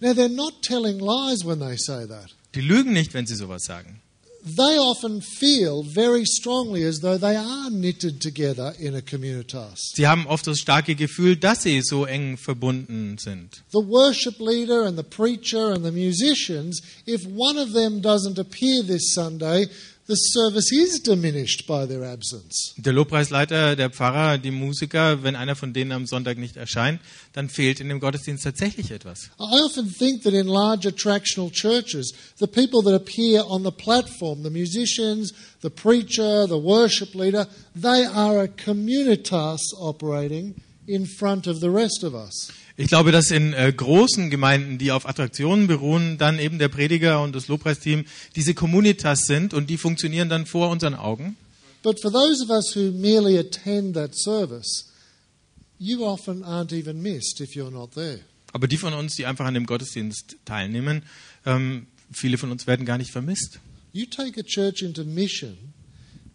Now, 0.01 0.13
they're 0.13 0.29
not 0.29 0.63
telling 0.63 0.99
lies 0.99 1.45
when 1.45 1.61
they 1.61 1.77
say 1.77 2.07
that. 2.07 2.35
Die 2.55 2.63
lügen 2.63 2.93
nicht, 2.93 3.15
wenn 3.15 3.27
sie 3.27 3.37
sowas 3.37 3.65
sagen. 3.65 4.01
They 4.43 4.79
often 4.79 5.21
feel 5.21 5.83
very 5.83 6.25
strongly 6.25 6.83
as 6.85 7.01
though 7.01 7.19
they 7.19 7.37
are 7.37 7.69
knitted 7.69 8.23
together 8.23 8.75
in 8.79 8.95
a 8.95 9.03
communitas. 9.03 9.93
Sie 9.95 10.07
haben 10.07 10.27
oft 10.27 10.47
das 10.47 10.59
starke 10.59 10.95
Gefühl, 10.95 11.37
dass 11.37 11.65
sie 11.65 11.83
so 11.83 12.07
eng 12.07 12.39
verbunden 12.39 13.19
sind. 13.19 13.63
The 13.71 13.87
worship 13.87 14.41
leader 14.41 14.87
and 14.87 14.97
the 14.97 15.05
preacher 15.05 15.75
and 15.75 15.85
the 15.85 15.93
musicians, 15.93 16.81
if 17.07 17.27
one 17.27 17.59
of 17.59 17.75
them 17.75 18.01
doesn't 18.01 18.39
appear 18.39 18.83
this 18.83 19.13
Sunday, 19.13 19.69
the 20.11 20.17
service 20.17 20.73
is 20.73 21.01
diminished 21.01 21.69
by 21.69 21.87
their 21.87 22.05
absence. 22.05 22.75
Der 22.77 22.93
Lobpreisleiter, 22.93 23.77
der 23.77 23.91
Pfarrer, 23.91 24.39
die 24.39 24.51
Musiker, 24.51 25.23
wenn 25.23 25.37
einer 25.37 25.55
von 25.55 25.73
denen 25.73 25.93
am 25.93 26.07
Sonntag 26.07 26.37
nicht 26.37 26.57
erscheint, 26.57 27.01
dann 27.33 27.49
fehlt 27.49 27.79
in 27.79 27.89
dem 27.89 28.01
Gottesdienst 28.01 28.43
tatsächlich 28.43 28.91
etwas. 28.91 29.31
I 29.39 29.61
often 29.63 29.89
think 29.89 30.25
that 30.25 30.35
in 30.35 30.49
large 30.49 30.89
attractional 30.89 31.53
churches, 31.53 32.13
the 32.41 32.49
people 32.49 32.83
that 32.83 32.93
appear 32.93 33.45
on 33.47 33.63
the 33.63 33.71
platform, 33.71 34.43
the 34.43 34.51
musicians, 34.51 35.33
the 35.63 35.71
preacher, 35.71 36.49
the 36.49 36.59
worship 36.61 37.15
leader, 37.15 37.47
they 37.81 38.05
are 38.05 38.43
a 38.43 38.49
communitas 38.49 39.61
operating 39.79 40.57
in 40.89 41.07
front 41.07 41.47
of 41.47 41.61
the 41.61 41.71
rest 41.71 42.03
of 42.03 42.17
us. 42.17 42.51
Ich 42.81 42.89
glaube, 42.89 43.13
dass 43.13 43.31
in 43.31 43.53
äh, 43.53 43.71
großen 43.71 44.31
Gemeinden, 44.31 44.79
die 44.79 44.91
auf 44.91 45.07
Attraktionen 45.07 45.67
beruhen, 45.67 46.17
dann 46.17 46.39
eben 46.39 46.59
der 46.59 46.69
Prediger 46.69 47.23
und 47.23 47.35
das 47.35 47.47
Lobpreisteam 47.47 48.07
diese 48.37 48.55
Communitas 48.55 49.25
sind 49.27 49.53
und 49.53 49.69
die 49.69 49.77
funktionieren 49.77 50.31
dann 50.31 50.47
vor 50.47 50.71
unseren 50.71 50.95
Augen. 50.95 51.37
But 51.83 52.01
for 52.01 52.11
those 52.11 52.43
of 52.43 52.49
us 52.49 52.75
who 52.75 52.91
merely 52.93 53.39
attend 53.39 53.93
that 53.97 54.17
service, 54.17 54.91
you 55.79 56.03
often 56.07 56.43
aren't 56.43 56.73
even 56.73 57.03
missed 57.03 57.43
if 57.43 57.55
you're 57.55 57.71
not 57.71 57.93
there. 57.93 58.21
Aber 58.55 58.67
die 58.67 58.79
von 58.79 58.95
uns, 58.95 59.15
die 59.15 59.27
einfach 59.27 59.45
an 59.45 59.53
dem 59.53 59.67
Gottesdienst 59.67 60.37
teilnehmen, 60.47 61.03
ähm, 61.45 61.87
viele 62.11 62.39
von 62.39 62.51
uns 62.51 62.67
werden 62.67 62.87
gar 62.87 62.97
nicht 62.97 63.11
vermisst. 63.11 63.61
You 63.93 64.07
take 64.07 64.41
a 64.41 64.43
church 64.43 64.81
into 64.81 65.05
mission 65.05 65.75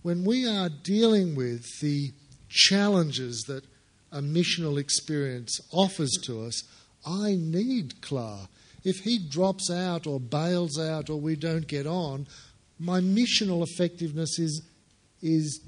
when 0.04 0.24
we 0.24 0.48
are 0.48 0.70
dealing 0.70 1.36
with 1.36 1.80
the 1.82 2.14
challenges 2.50 3.46
that 3.48 3.64
a 4.16 4.22
missional 4.22 4.80
experience 4.80 5.60
offers 5.72 6.12
to 6.24 6.42
us, 6.42 6.64
I 7.06 7.36
need 7.36 8.02
Clar. 8.02 8.48
If 8.84 9.00
he 9.00 9.20
drops 9.20 9.70
out 9.70 10.08
or 10.08 10.20
bails 10.20 10.80
out 10.80 11.10
or 11.10 11.20
we 11.20 11.36
don't 11.36 11.68
get 11.68 11.86
on, 11.86 12.28
my 12.80 13.02
missional 13.02 13.64
effectiveness 13.64 14.40
is, 14.40 14.62
is 15.22 15.60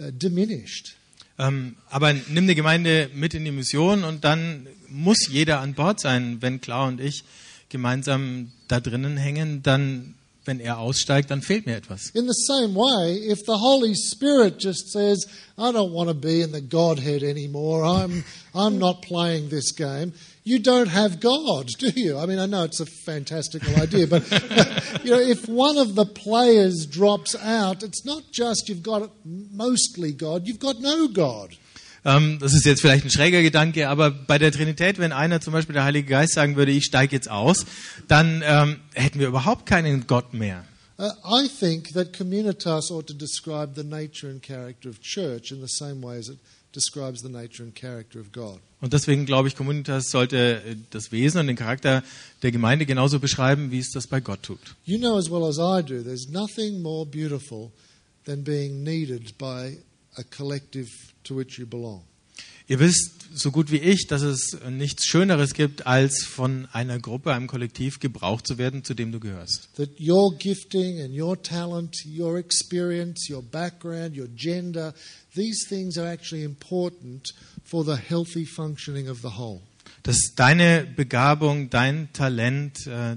uh, 0.00 0.10
diminished. 0.16 0.96
Ähm, 1.38 1.76
aber 1.90 2.14
nimm 2.14 2.46
die 2.46 2.54
Gemeinde 2.54 3.10
mit 3.14 3.34
in 3.34 3.44
die 3.44 3.50
Mission 3.50 4.04
und 4.04 4.24
dann 4.24 4.66
muss 4.88 5.28
jeder 5.28 5.60
an 5.60 5.74
Bord 5.74 6.00
sein. 6.00 6.40
Wenn 6.40 6.60
Klar 6.60 6.88
und 6.88 7.00
ich 7.00 7.24
gemeinsam 7.68 8.52
da 8.68 8.80
drinnen 8.80 9.16
hängen, 9.16 9.62
dann, 9.62 10.14
wenn 10.46 10.60
er 10.60 10.78
aussteigt, 10.78 11.30
dann 11.30 11.42
fehlt 11.42 11.66
mir 11.66 11.76
etwas. 11.76 12.10
In 12.14 12.26
the 12.26 12.32
same 12.32 12.74
way, 12.74 13.16
if 13.16 13.44
the 13.46 13.58
Holy 13.58 13.94
Spirit 13.94 14.58
just 14.58 14.90
says, 14.90 15.26
I 15.58 15.72
don't 15.72 15.92
want 15.92 16.08
to 16.08 16.14
be 16.14 16.42
in 16.42 16.52
the 16.52 16.60
Godhead 16.60 17.22
anymore, 17.22 17.84
I'm, 17.84 18.24
I'm 18.54 18.78
not 18.78 19.02
playing 19.02 19.48
this 19.48 19.72
game, 19.72 20.12
you 20.44 20.60
don't 20.60 20.88
have 20.88 21.18
God, 21.18 21.66
do 21.78 21.88
you? 21.88 22.18
I 22.18 22.26
mean, 22.26 22.38
I 22.38 22.46
know 22.46 22.62
it's 22.62 22.80
a 22.80 22.86
fantastical 22.86 23.74
idea, 23.76 24.06
but 24.06 24.22
you 25.04 25.10
know, 25.10 25.18
if 25.18 25.48
one 25.48 25.76
of 25.76 25.94
the 25.96 26.06
players 26.06 26.86
drops 26.86 27.34
out, 27.34 27.82
it's 27.82 28.04
not 28.04 28.22
just 28.30 28.68
you've 28.68 28.82
got 28.82 29.10
mostly 29.24 30.12
God, 30.12 30.46
you've 30.46 30.60
got 30.60 30.80
no 30.80 31.08
God. 31.08 31.56
Ähm, 32.06 32.38
das 32.38 32.54
ist 32.54 32.64
jetzt 32.64 32.82
vielleicht 32.82 33.04
ein 33.04 33.10
schräger 33.10 33.42
Gedanke, 33.42 33.88
aber 33.88 34.12
bei 34.12 34.38
der 34.38 34.52
Trinität, 34.52 34.98
wenn 34.98 35.10
einer 35.10 35.40
zum 35.40 35.52
Beispiel 35.52 35.72
der 35.72 35.82
Heilige 35.82 36.08
Geist 36.08 36.34
sagen 36.34 36.54
würde, 36.54 36.70
ich 36.70 36.84
steige 36.84 37.16
jetzt 37.16 37.28
aus, 37.28 37.66
dann 38.06 38.44
ähm, 38.46 38.76
hätten 38.94 39.18
wir 39.18 39.26
überhaupt 39.26 39.66
keinen 39.66 40.06
Gott 40.06 40.32
mehr. 40.32 40.64
Uh, 40.98 41.10
I 41.24 41.48
think 41.48 41.92
that 41.94 42.16
communitas 42.16 42.90
ought 42.90 43.06
to 43.08 43.12
describe 43.12 43.72
the 43.74 43.82
nature 43.82 44.30
and 44.30 44.40
character 44.40 44.88
of 44.88 45.00
church 45.02 45.50
in 45.50 45.60
the 45.60 45.68
same 45.68 46.00
way 46.00 46.16
as 46.18 46.28
it 46.28 46.38
describes 46.72 47.20
the 47.20 47.28
nature 47.28 47.64
and 47.64 47.74
character 47.74 48.20
of 48.20 48.30
God. 48.30 48.60
Und 48.80 48.92
deswegen 48.92 49.26
glaube 49.26 49.48
ich, 49.48 49.56
Communitas 49.56 50.10
sollte 50.10 50.62
äh, 50.62 50.76
das 50.90 51.10
Wesen 51.10 51.40
und 51.40 51.48
den 51.48 51.56
Charakter 51.56 52.04
der 52.42 52.52
Gemeinde 52.52 52.86
genauso 52.86 53.18
beschreiben, 53.18 53.72
wie 53.72 53.80
es 53.80 53.90
das 53.90 54.06
bei 54.06 54.20
Gott 54.20 54.44
tut. 54.44 54.60
You 54.84 54.98
know 54.98 55.18
as 55.18 55.28
well 55.28 55.44
as 55.44 55.58
I 55.58 55.82
do, 55.82 56.02
there's 56.02 56.28
nothing 56.28 56.80
more 56.80 57.04
beautiful 57.04 57.72
than 58.24 58.44
being 58.44 58.84
needed 58.84 59.36
by 59.38 59.78
a 60.16 60.22
collective 60.30 60.88
to 61.26 61.36
which 61.36 61.58
you 61.58 61.66
belong. 61.66 62.02
Ihr 62.68 62.80
wisst 62.80 63.28
so 63.32 63.52
gut 63.52 63.70
wie 63.70 63.78
ich, 63.78 64.08
dass 64.08 64.22
es 64.22 64.58
nichts 64.68 65.06
Schöneres 65.06 65.54
gibt, 65.54 65.86
als 65.86 66.24
von 66.24 66.66
einer 66.72 66.98
Gruppe, 66.98 67.32
einem 67.32 67.46
Kollektiv 67.46 68.00
gebraucht 68.00 68.44
zu 68.44 68.58
werden, 68.58 68.82
zu 68.82 68.94
dem 68.94 69.12
du 69.12 69.20
gehörst. 69.20 69.68
That 69.76 70.00
your 70.00 70.36
gifting 70.36 71.00
and 71.00 71.16
your 71.16 71.40
talent, 71.40 71.94
your 72.04 72.38
experience, 72.38 73.30
your 73.30 73.42
background, 73.42 74.16
your 74.16 74.26
gender, 74.34 74.94
these 75.34 75.68
things 75.68 75.96
are 75.96 76.10
actually 76.10 76.42
important 76.42 77.34
for 77.64 77.84
the 77.84 77.96
healthy 77.96 78.44
functioning 78.44 79.08
of 79.08 79.20
the 79.20 79.38
whole. 79.38 79.60
Dass 80.02 80.34
deine 80.34 80.84
Begabung, 80.96 81.70
dein 81.70 82.12
Talent 82.12 82.88
äh, 82.88 83.16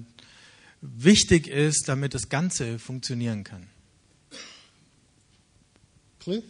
wichtig 0.82 1.48
ist, 1.48 1.86
damit 1.88 2.14
das 2.14 2.30
Ganze 2.30 2.78
funktionieren 2.78 3.44
kann. 3.44 3.68
Clear? 6.20 6.44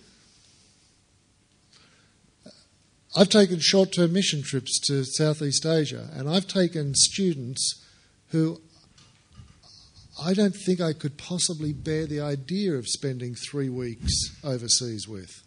I've 3.15 3.29
taken 3.29 3.59
short 3.59 3.91
term 3.91 4.13
mission 4.13 4.43
trips 4.43 4.79
to 4.87 5.03
Southeast 5.03 5.65
Asia, 5.65 6.09
and 6.15 6.29
I've 6.29 6.47
taken 6.47 6.93
students 6.93 7.83
who 8.31 8.59
I 10.23 10.33
don't 10.33 10.55
think 10.55 10.79
I 10.81 10.93
could 10.93 11.17
possibly 11.17 11.73
bear 11.73 12.05
the 12.05 12.21
idea 12.21 12.73
of 12.73 12.87
spending 12.87 13.35
three 13.35 13.69
weeks 13.69 14.13
overseas 14.43 15.07
with. 15.07 15.43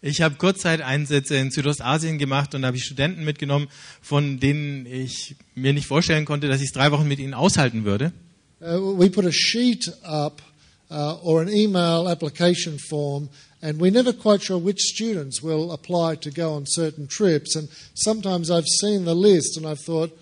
Ich 0.00 0.20
habe 0.20 0.36
Kurzzeiteinsätze 0.36 1.36
in 1.36 1.50
Südostasien 1.50 2.18
gemacht 2.18 2.54
und 2.54 2.64
habe 2.64 2.76
ich 2.76 2.84
Studenten 2.84 3.24
mitgenommen, 3.24 3.68
von 4.00 4.38
denen 4.38 4.86
ich 4.86 5.34
mir 5.54 5.72
nicht 5.72 5.86
vorstellen 5.86 6.24
konnte, 6.24 6.46
dass 6.46 6.60
ich 6.60 6.72
drei 6.72 6.92
Wochen 6.92 7.08
mit 7.08 7.18
ihnen 7.18 7.34
aushalten 7.34 7.84
würde. 7.84 8.12
Uh, 8.60 8.98
we 8.98 9.08
put 9.08 9.24
a 9.24 9.32
sheet 9.32 9.90
up 10.02 10.42
uh, 10.90 11.16
or 11.22 11.40
an 11.40 11.48
email 11.48 12.08
application 12.08 12.78
form, 12.78 13.28
and 13.60 13.80
we're 13.80 13.90
never 13.90 14.12
quite 14.12 14.42
sure 14.42 14.58
which 14.58 14.80
students 14.80 15.42
will 15.42 15.72
apply 15.72 16.16
to 16.16 16.30
go 16.30 16.54
on 16.54 16.64
certain 16.66 17.08
trips. 17.08 17.56
And 17.56 17.68
sometimes 17.94 18.50
I've 18.50 18.66
seen 18.66 19.04
the 19.04 19.14
list 19.14 19.56
and 19.56 19.66
I've 19.66 19.80
thought, 19.80 20.16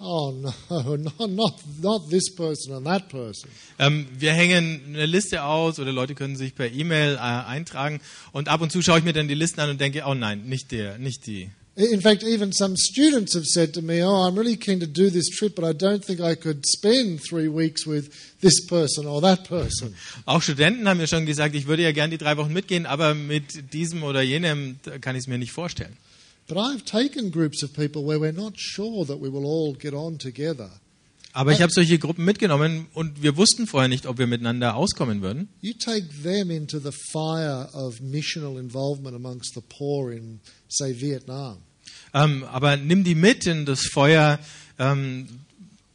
oh 0.00 0.32
no, 0.32 0.96
not, 0.96 1.30
not, 1.30 1.62
not 1.80 2.10
this 2.10 2.28
person 2.30 2.74
and 2.74 2.86
that 2.86 3.08
person. 3.08 3.50
Ähm, 3.78 4.06
wir 4.18 4.32
hängen 4.32 4.82
eine 4.86 5.06
Liste 5.06 5.44
aus 5.44 5.78
oder 5.78 5.92
Leute 5.92 6.14
können 6.14 6.36
sich 6.36 6.54
per 6.54 6.70
E-Mail 6.70 7.14
äh, 7.14 7.18
eintragen 7.18 8.00
und 8.32 8.48
ab 8.48 8.60
und 8.60 8.70
zu 8.70 8.82
schaue 8.82 8.98
ich 8.98 9.04
mir 9.04 9.12
dann 9.12 9.28
die 9.28 9.34
Listen 9.34 9.60
an 9.60 9.70
und 9.70 9.80
denke, 9.80 10.02
oh 10.06 10.14
nein, 10.14 10.44
nicht 10.44 10.70
der, 10.72 10.98
nicht 10.98 11.26
die. 11.26 11.50
In 11.76 12.00
fact, 12.00 12.22
even 12.22 12.52
some 12.52 12.76
students 12.76 13.34
have 13.34 13.46
said 13.46 13.74
to 13.74 13.82
me, 13.82 14.00
Oh, 14.00 14.28
I'm 14.28 14.36
really 14.36 14.56
keen 14.56 14.78
to 14.78 14.86
do 14.86 15.10
this 15.10 15.28
trip, 15.28 15.56
but 15.56 15.64
I 15.64 15.72
don't 15.72 16.04
think 16.04 16.20
I 16.20 16.36
could 16.36 16.64
spend 16.66 17.20
three 17.20 17.48
weeks 17.48 17.84
with 17.84 18.12
this 18.40 18.64
person 18.66 19.06
or 19.06 19.20
that 19.22 19.48
person. 19.48 19.96
Auch 20.24 20.40
Studenten 20.40 20.88
haben 20.88 20.98
mir 20.98 21.08
schon 21.08 21.26
gesagt, 21.26 21.56
ich 21.56 21.66
würde 21.66 21.82
ja 21.82 21.90
gern 21.90 22.12
die 22.12 22.18
drei 22.18 22.36
Wochen 22.36 22.52
mitgehen, 22.52 22.86
aber 22.86 23.14
mit 23.14 23.72
diesem 23.72 24.04
oder 24.04 24.22
jenem 24.22 24.78
kann 25.00 25.16
ich 25.16 25.22
es 25.22 25.26
mir 25.26 25.38
nicht 25.38 25.50
vorstellen. 25.50 25.96
But 26.46 26.58
I've 26.58 26.84
taken 26.84 27.32
groups 27.32 27.64
of 27.64 27.72
people 27.72 28.06
where 28.06 28.20
we're 28.20 28.32
not 28.32 28.54
sure 28.56 29.04
that 29.06 29.20
we 29.20 29.32
will 29.32 29.44
all 29.44 29.74
get 29.74 29.94
on 29.94 30.18
together. 30.18 30.70
Aber 31.34 31.50
ich 31.50 31.60
habe 31.62 31.72
solche 31.72 31.98
Gruppen 31.98 32.24
mitgenommen 32.24 32.86
und 32.94 33.20
wir 33.20 33.36
wussten 33.36 33.66
vorher 33.66 33.88
nicht, 33.88 34.06
ob 34.06 34.18
wir 34.18 34.28
miteinander 34.28 34.76
auskommen 34.76 35.20
würden. 35.20 35.48
You 35.62 35.72
take 35.72 36.06
them 36.22 36.48
into 36.48 36.78
the 36.78 36.92
fire 36.92 37.68
of 37.72 38.00
missional 38.00 38.56
involvement 38.56 39.16
amongst 39.16 39.52
the 39.54 39.60
poor 39.60 40.12
in, 40.12 40.38
say, 40.68 40.94
Vietnam. 41.00 41.58
Ähm, 42.14 42.44
aber 42.44 42.76
nimm 42.76 43.02
die 43.02 43.16
mit 43.16 43.46
in 43.46 43.66
das 43.66 43.80
Feuer 43.92 44.38
ähm, 44.78 45.26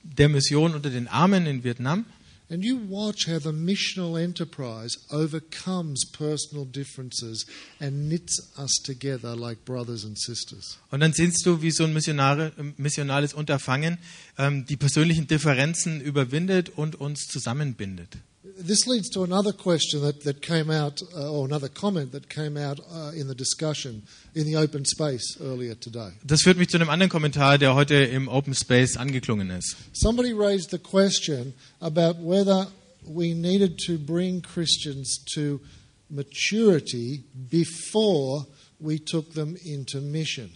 der 0.03 0.27
Mission 0.27 0.75
unter 0.75 0.89
den 0.89 1.07
Armen 1.07 1.45
in 1.45 1.63
Vietnam. 1.63 2.03
And 2.51 2.63
you 2.63 2.77
watch 2.89 3.27
how 3.27 3.37
the 3.37 3.51
missional 3.51 4.19
enterprise 4.19 4.97
overcomes 5.11 6.03
personal 6.11 6.65
differences 6.65 7.45
and 7.79 8.09
knits 8.09 8.39
us 8.57 8.71
together 8.83 9.35
like 9.35 9.63
brothers 9.65 10.03
and 10.03 10.17
sisters. 10.17 10.79
Und 10.89 11.01
dann 11.01 11.13
siehst 11.13 11.45
du, 11.45 11.61
wie 11.61 11.69
so 11.69 11.83
ein 11.83 11.93
Missionare, 11.93 12.51
missionales 12.77 13.35
Unterfangen 13.35 13.99
ähm, 14.39 14.65
die 14.65 14.77
persönlichen 14.77 15.27
Differenzen 15.27 16.01
überwindet 16.01 16.69
und 16.69 16.95
uns 16.95 17.27
zusammenbindet. 17.27 18.17
This 18.41 18.87
leads 18.87 19.09
to 19.09 19.23
another 19.23 19.51
question 19.51 20.01
that, 20.01 20.23
that 20.23 20.41
came 20.41 20.71
out, 20.71 21.01
uh, 21.13 21.29
or 21.29 21.45
another 21.45 21.67
comment 21.67 22.13
that 22.13 22.29
came 22.29 22.55
out 22.55 22.79
uh, 22.79 23.11
in 23.13 23.27
the 23.27 23.35
discussion 23.35 24.03
in 24.33 24.45
the 24.45 24.55
open 24.55 24.85
space 24.85 25.37
earlier 25.41 25.75
today. 25.75 26.13
Das 26.23 26.43
führt 26.43 26.57
mich 26.57 26.69
zu 26.69 26.77
einem 26.77 26.89
anderen 26.89 27.09
Kommentar, 27.09 27.57
der 27.57 27.75
heute 27.75 27.95
im 27.95 28.29
Open 28.29 28.55
Space 28.55 28.95
angeklungen 28.95 29.49
ist. 29.49 29.75
Somebody 29.91 30.31
raised 30.31 30.71
the 30.71 30.77
question 30.77 31.53
about 31.81 32.15
whether 32.21 32.67
we 33.05 33.33
needed 33.33 33.77
to 33.85 33.97
bring 33.97 34.41
Christians 34.41 35.19
to 35.33 35.59
maturity 36.09 37.23
before 37.49 38.45
we 38.79 38.99
took 38.99 39.33
them 39.33 39.57
into 39.65 39.99
mission. 39.99 40.49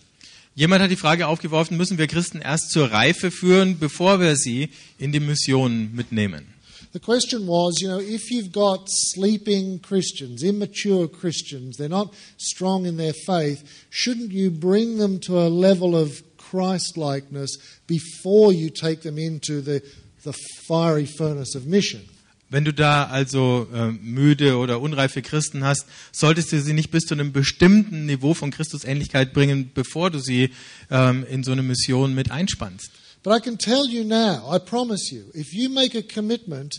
Jemand 0.55 0.83
hat 0.83 0.91
die 0.91 0.95
Frage 0.95 1.27
aufgeworfen, 1.27 1.75
müssen 1.75 1.97
wir 1.97 2.07
Christen 2.07 2.39
erst 2.39 2.71
zur 2.71 2.91
Reife 2.91 3.29
führen, 3.29 3.77
bevor 3.79 4.21
wir 4.21 4.37
sie 4.37 4.69
in 4.99 5.11
die 5.11 5.19
Mission 5.19 5.93
mitnehmen? 5.93 6.45
The 6.93 6.99
question 6.99 7.47
was, 7.47 7.79
you 7.81 7.87
know, 7.87 7.99
if 7.99 8.29
you've 8.29 8.51
got 8.51 8.85
sleeping 8.87 9.79
Christians, 9.79 10.43
immature 10.43 11.07
Christians, 11.07 11.75
they're 11.75 11.89
not 11.89 12.13
strong 12.37 12.85
in 12.85 12.97
their 12.97 13.13
faith, 13.13 13.87
shouldn't 13.89 14.31
you 14.31 14.51
bring 14.51 14.99
them 14.99 15.19
to 15.21 15.39
a 15.39 15.49
level 15.49 15.95
of 15.95 16.21
Christ 16.37 16.95
likeness 16.95 17.57
before 17.87 18.53
you 18.53 18.69
take 18.69 19.01
them 19.01 19.17
into 19.17 19.59
the, 19.59 19.81
the 20.23 20.33
fiery 20.67 21.07
furnace 21.07 21.55
of 21.55 21.65
mission? 21.65 22.01
Wenn 22.51 22.65
du 22.65 22.71
da 22.71 23.05
also 23.05 23.67
äh, 23.73 23.91
müde 23.91 24.57
oder 24.59 24.79
unreife 24.79 25.23
Christen 25.23 25.63
hast, 25.63 25.87
solltest 26.11 26.51
du 26.51 26.61
sie 26.61 26.73
nicht 26.73 26.91
bis 26.91 27.05
zu 27.05 27.15
einem 27.15 27.31
bestimmten 27.31 28.05
Niveau 28.05 28.35
von 28.35 28.51
Christusähnlichkeit 28.51 29.33
bringen, 29.33 29.71
bevor 29.73 30.11
du 30.11 30.19
sie 30.19 30.51
ähm, 30.91 31.25
in 31.27 31.43
so 31.43 31.53
eine 31.53 31.63
Mission 31.63 32.13
mit 32.13 32.29
einspannst. 32.29 32.91
But 33.23 33.31
I 33.31 33.39
can 33.39 33.57
tell 33.57 33.87
you 33.87 34.03
now, 34.03 34.45
I 34.49 34.59
promise 34.59 35.11
you, 35.11 35.23
if 35.33 35.53
you 35.53 35.69
make 35.69 35.95
a 35.95 36.03
commitment 36.03 36.75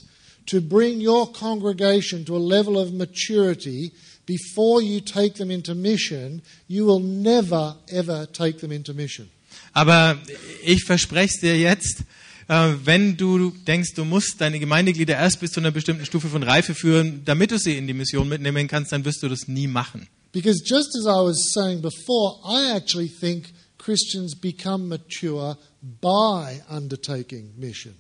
to 0.47 0.61
bring 0.61 1.01
your 1.01 1.27
congregation 1.33 2.25
to 2.27 2.37
a 2.37 2.39
level 2.39 2.79
of 2.79 2.93
maturity 2.93 3.93
before 4.27 4.83
you 4.83 5.01
take 5.01 5.37
them 5.37 5.51
into 5.51 5.75
mission, 5.75 6.43
you 6.69 6.85
will 6.85 7.01
never, 7.01 7.77
ever 7.91 8.27
take 8.27 8.59
them 8.59 8.73
into 8.73 8.93
mission. 8.93 9.31
Aber 9.73 10.19
ich 10.63 10.85
verspreche 10.85 11.35
es 11.35 11.41
dir 11.41 11.59
jetzt, 11.59 12.05
äh, 12.49 12.73
wenn 12.85 13.17
du 13.17 13.51
denkst, 13.67 13.95
du 13.95 14.05
musst 14.05 14.41
deine 14.41 14.59
Gemeindeglieder 14.59 15.15
erst 15.15 15.41
bis 15.41 15.53
zu 15.53 15.61
einer 15.61 15.71
bestimmten 15.71 16.05
Stufe 16.05 16.29
von 16.29 16.43
Reife 16.43 16.75
führen, 16.75 17.23
damit 17.25 17.53
du 17.53 17.59
sie 17.59 17.79
in 17.79 17.87
die 17.87 17.95
Mission 17.95 18.29
mitnehmen 18.29 18.69
kannst, 18.69 18.93
dann 18.93 19.05
wirst 19.05 19.23
du 19.23 19.29
das 19.29 19.49
nie 19.49 19.67
machen. 19.67 20.09
Because 20.33 20.63
just 20.65 20.95
as 20.97 21.07
I 21.07 21.23
was 21.25 21.53
saying 21.53 21.81
before, 21.81 22.41
I 22.45 22.77
actually 22.77 23.09
think 23.09 23.53
Christians 23.79 24.35
become 24.35 24.89
mature 24.89 25.57
by 26.01 26.61
undertaking 26.69 27.53
mission. 27.57 27.95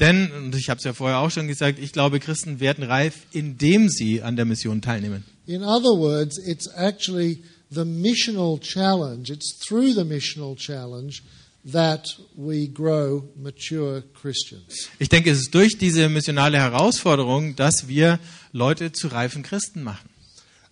Denn, 0.00 0.30
und 0.32 0.54
ich 0.54 0.70
habe 0.70 0.78
es 0.78 0.84
ja 0.84 0.92
vorher 0.92 1.18
auch 1.18 1.30
schon 1.30 1.48
gesagt, 1.48 1.78
ich 1.78 1.92
glaube, 1.92 2.20
Christen 2.20 2.60
werden 2.60 2.84
reif, 2.84 3.26
indem 3.32 3.88
sie 3.88 4.22
an 4.22 4.36
der 4.36 4.44
Mission 4.44 4.80
teilnehmen. 4.80 5.24
In 5.46 5.62
other 5.62 5.96
words, 5.96 6.38
it's 6.38 6.68
actually 6.74 7.42
the 7.70 7.84
missional 7.84 8.58
challenge, 8.60 9.30
it's 9.30 9.58
through 9.58 9.92
the 9.94 10.04
missional 10.04 10.56
challenge 10.56 11.22
that 11.64 12.06
we 12.36 12.68
grow 12.68 13.24
mature 13.36 14.02
Christians. 14.14 14.88
Ich 14.98 15.08
denke, 15.08 15.30
es 15.30 15.38
ist 15.38 15.54
durch 15.54 15.76
diese 15.78 16.08
missionale 16.08 16.58
Herausforderung, 16.58 17.56
dass 17.56 17.88
wir 17.88 18.18
Leute 18.52 18.92
zu 18.92 19.08
reifen 19.08 19.42
Christen 19.42 19.82
machen. 19.82 20.08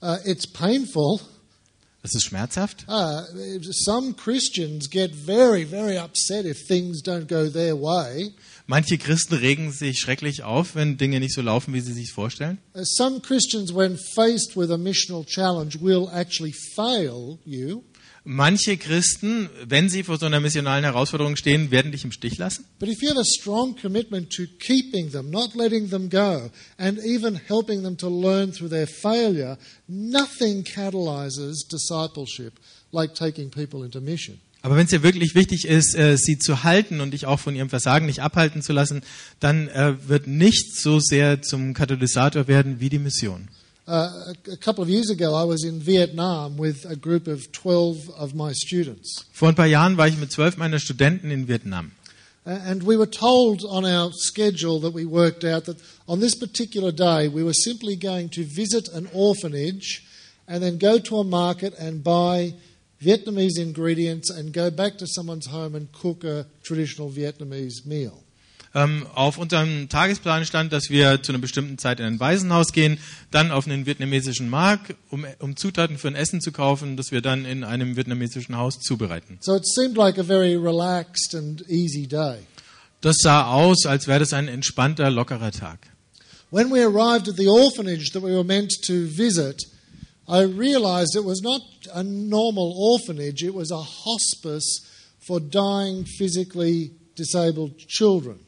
Uh, 0.03 0.17
it's 0.25 0.47
painful. 0.47 1.21
Das 2.07 2.15
ist 2.15 2.27
schmerzhaft. 2.27 2.87
Uh, 2.87 3.23
some 3.73 4.15
Christians 4.15 4.89
get 4.89 5.13
very, 5.13 5.65
very 5.65 5.99
upset 5.99 6.47
if 6.47 6.69
things 6.69 7.03
don't 7.03 7.27
go 7.27 7.51
their 7.51 7.75
way. 7.75 8.33
Manche 8.69 8.97
Christen 8.97 9.35
regen 9.35 9.73
sich 9.73 9.99
schrecklich 9.99 10.45
auf, 10.45 10.77
wenn 10.77 10.99
Dinge 10.99 11.19
nicht 11.19 11.35
so 11.35 11.43
laufen, 11.43 11.75
wie 11.75 11.81
sie 11.81 11.93
sich 11.93 12.13
vorstellen. 12.13 12.59
Uh, 12.77 12.85
some 12.85 13.21
Christians, 13.21 13.75
when 13.75 13.99
faced 13.99 14.57
with 14.57 14.71
a 14.71 14.79
missional 14.79 15.25
challenge, 15.25 15.81
will 15.81 16.09
actually 16.13 16.53
fail 16.77 17.41
you. 17.45 17.83
Manche 18.29 18.77
Christen, 18.77 19.49
wenn 19.65 19.89
sie 19.89 20.03
vor 20.03 20.19
so 20.19 20.27
einer 20.27 20.41
missionalen 20.41 20.83
Herausforderung 20.83 21.37
stehen, 21.37 21.71
werden 21.71 21.93
dich 21.93 22.03
im 22.03 22.11
Stich 22.11 22.39
lassen. 22.39 22.65
But 22.81 22.89
if 22.89 23.01
you 23.01 23.09
have 23.09 23.21
a 23.21 23.25
strong 23.25 23.77
commitment 23.81 24.33
to 24.33 24.43
keeping 24.59 25.13
them, 25.13 25.31
not 25.31 25.55
letting 25.55 25.91
them 25.91 26.11
go, 26.11 26.51
and 26.77 26.99
even 26.99 27.37
helping 27.47 27.85
them 27.85 27.97
to 27.99 28.09
learn 28.09 28.53
through 28.53 28.69
their 28.69 28.89
failure, 28.89 29.57
nothing 29.87 30.65
catalyzes 30.65 31.69
discipleship 31.71 32.55
like 32.91 33.15
taking 33.15 33.49
people 33.49 33.85
into 33.85 34.01
mission. 34.01 34.41
Aber 34.63 34.75
wenn 34.75 34.87
es 34.87 34.91
dir 34.91 35.05
wirklich 35.05 35.37
wichtig 35.37 35.65
ist, 35.65 35.95
äh, 35.95 36.17
sie 36.17 36.39
zu 36.39 36.65
halten 36.65 37.01
und 37.01 37.13
dich 37.13 37.27
auch 37.27 37.39
von 37.39 37.55
ihrem 37.55 37.69
Versagen 37.69 38.07
nicht 38.07 38.23
abhalten 38.23 38.61
zu 38.61 38.73
lassen, 38.73 39.03
dann 39.39 39.69
äh, 39.69 39.95
wird 40.09 40.27
nichts 40.27 40.83
so 40.83 40.99
sehr 40.99 41.43
zum 41.43 41.75
Katalysator 41.75 42.49
werden 42.49 42.81
wie 42.81 42.89
die 42.89 42.99
Mission. 42.99 43.47
Uh, 43.89 44.35
a, 44.51 44.57
couple 44.57 44.83
of 44.83 44.91
years 44.91 45.11
ago, 45.11 45.33
I 45.33 45.45
was 45.45 45.63
in 45.63 45.79
Vietnam 45.79 46.57
with 46.57 46.85
a 46.91 46.97
group 46.97 47.29
of 47.29 47.53
12 47.53 48.11
of 48.19 48.35
my 48.35 48.53
students. 48.53 49.25
Vor 49.33 49.49
ein 49.49 49.55
paar 49.55 49.69
Jahren 49.69 49.97
war 49.97 50.09
ich 50.09 50.19
mit 50.19 50.33
zwölf 50.33 50.57
meiner 50.57 50.81
Studenten 50.81 51.31
in 51.31 51.47
Vietnam. 51.47 51.93
And 52.45 52.83
we 52.83 52.97
were 52.97 53.11
told 53.11 53.65
on 53.65 53.85
our 53.85 54.13
schedule 54.13 54.81
that 54.81 54.93
we 54.93 55.05
worked 55.05 55.45
out 55.45 55.67
that 55.67 55.77
on 56.09 56.21
this 56.21 56.35
particular 56.35 56.91
day 56.91 57.29
we 57.29 57.45
were 57.45 57.55
simply 57.55 57.95
going 57.95 58.29
to 58.31 58.45
visit 58.45 58.89
an 58.89 59.09
orphanage 59.13 60.05
and 60.49 60.63
then 60.63 60.79
go 60.79 60.99
to 60.99 61.19
a 61.19 61.25
market 61.25 61.73
and 61.79 62.03
buy 62.03 62.55
Vietnamese 63.01 63.59
ingredients 63.59 64.31
and 64.31 64.53
go 64.53 64.69
back 64.69 64.99
to 64.99 65.07
someone's 65.07 65.47
home 65.47 65.77
and 65.77 65.93
cook 65.93 66.25
a 66.25 66.47
traditional 66.65 67.09
Vietnamese 67.09 67.87
meal. 67.87 68.25
Ähm, 68.75 69.07
auf 69.15 69.39
unserem 69.39 69.89
Tagesplan 69.89 70.45
stand, 70.45 70.73
dass 70.73 70.91
wir 70.91 71.23
zu 71.23 71.33
einer 71.33 71.41
bestimmten 71.41 71.79
Zeit 71.79 72.01
in 72.01 72.07
ein 72.07 72.21
Waisenhaus 72.21 72.73
gehen, 72.73 72.99
dann 73.31 73.51
auf 73.51 73.67
einen 73.67 73.87
vietnamesischen 73.87 74.51
Markt, 74.51 74.95
um, 75.11 75.25
um 75.39 75.57
Zutaten 75.57 75.99
für 75.99 76.09
ein 76.09 76.15
Essen 76.15 76.41
zu 76.41 76.53
kaufen, 76.53 76.97
das 76.97 77.11
wir 77.11 77.23
dann 77.23 77.45
in 77.45 77.65
einem 77.65 77.97
vietnamesischen 77.97 78.57
Haus 78.57 78.81
zubereiten. 78.81 79.39
So 79.41 79.57
it 79.57 79.67
seemed 79.67 79.97
like 79.97 80.19
a 80.19 80.25
very 80.25 80.57
relaxed 80.57 81.35
and 81.35 81.63
easy 81.69 82.07
day. 82.07 82.39
Das 83.01 83.17
sah 83.19 83.53
aus, 83.53 83.87
als 83.87 84.07
wäre 84.07 84.21
das 84.21 84.33
ein 84.33 84.49
entspannter, 84.49 85.11
lockerer 85.11 85.53
Tag. 85.53 85.79
When 86.51 86.71
we 86.71 86.83
arrived 86.83 87.29
at 87.29 87.37
the 87.37 87.49
orphanage 87.49 88.13
that 88.13 88.23
we 88.23 88.33
were 88.33 88.45
meant 88.45 88.73
to 88.87 89.07
visit, 89.07 89.63
I 90.29 90.43
realized 90.43 91.17
it 91.17 91.25
was 91.25 91.41
not 91.41 91.61
a 91.93 92.03
normal 92.03 92.75
orphanage, 92.77 93.43
it 93.43 93.55
was 93.55 93.71
a 93.71 93.83
hospice 93.83 94.85
for 95.27 95.41
dying 95.41 96.05
physically 96.05 96.93
disabled 97.17 97.79
children. 97.79 98.39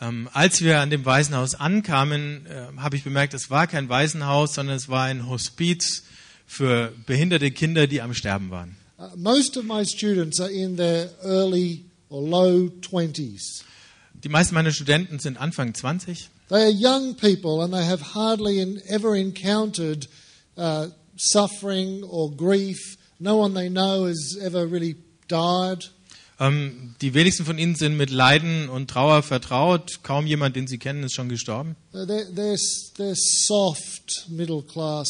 Ähm, 0.00 0.28
als 0.32 0.62
wir 0.62 0.80
an 0.80 0.90
dem 0.90 1.04
Waisenhaus 1.04 1.54
ankamen, 1.54 2.46
äh, 2.46 2.66
habe 2.76 2.96
ich 2.96 3.04
bemerkt, 3.04 3.32
es 3.34 3.50
war 3.50 3.66
kein 3.66 3.88
Waisenhaus, 3.88 4.54
sondern 4.54 4.76
es 4.76 4.88
war 4.88 5.04
ein 5.04 5.28
Hospiz 5.28 6.04
für 6.46 6.92
behinderte 7.06 7.50
Kinder, 7.50 7.86
die 7.86 8.02
am 8.02 8.12
Sterben 8.12 8.50
waren. 8.50 8.76
Uh, 8.98 9.08
most 9.16 9.56
of 9.56 9.64
my 9.64 9.84
students 9.84 10.40
are 10.40 10.50
in 10.50 10.76
their 10.76 11.10
early 11.22 11.84
or 12.08 12.22
low 12.22 12.70
20s. 12.80 13.62
Die 14.24 14.28
meisten 14.28 14.54
meiner 14.54 14.72
Studenten 14.72 15.18
sind 15.18 15.38
Anfang 15.38 15.74
20. 15.74 16.28
They 16.48 16.62
are 16.62 16.70
young 16.70 17.14
people 17.14 17.62
and 17.62 17.72
they 17.74 17.84
have 17.84 18.14
hardly 18.14 18.60
in, 18.60 18.80
ever 18.88 19.14
encountered 19.14 20.08
uh, 20.56 20.88
suffering 21.16 22.04
or 22.04 22.30
grief. 22.30 22.96
No 23.18 23.36
one 23.36 23.54
they 23.54 23.68
know 23.68 24.06
has 24.06 24.38
ever 24.40 24.66
really 24.66 24.96
died. 25.28 25.84
Ähm, 26.38 26.94
die 27.00 27.14
wenigsten 27.14 27.44
von 27.44 27.58
ihnen 27.58 27.76
sind 27.76 27.96
mit 27.96 28.10
Leiden 28.10 28.68
und 28.68 28.90
Trauer 28.90 29.22
vertraut. 29.22 30.00
Kaum 30.02 30.26
jemand, 30.26 30.54
den 30.54 30.66
sie 30.66 30.78
kennen, 30.78 31.02
ist 31.02 31.14
schon 31.14 31.28
gestorben. 31.28 31.76
They're, 31.94 32.30
they're, 32.34 32.58
they're 32.96 33.14
soft, 33.16 34.28
middle 34.28 34.62
class 34.62 35.08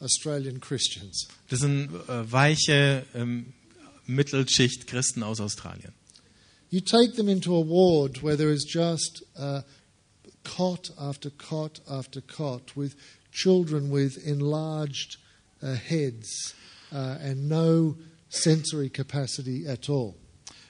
Australian 0.00 0.60
Christians. 0.60 1.28
Das 1.48 1.60
sind 1.60 1.88
äh, 2.08 2.30
weiche 2.30 3.06
ähm, 3.14 3.54
Mittelschicht 4.06 4.86
Christen 4.86 5.22
aus 5.22 5.40
Australien. 5.40 5.92
You 6.68 6.80
take 6.80 7.14
them 7.14 7.28
into 7.28 7.56
a 7.56 7.64
ward 7.64 8.22
where 8.22 8.36
there 8.36 8.52
is 8.52 8.66
just 8.68 9.24
uh, 9.38 9.62
cot 10.44 10.90
after 10.98 11.30
cot 11.30 11.80
after 11.88 12.20
cot 12.20 12.76
with 12.76 12.96
children 13.32 13.90
with 13.90 14.18
enlarged 14.26 15.16
uh, 15.62 15.74
heads 15.74 16.54
uh, 16.92 17.16
and 17.22 17.48
no 17.48 17.96
sensory 18.28 18.90
capacity 18.90 19.66
at 19.66 19.88
all. 19.88 20.16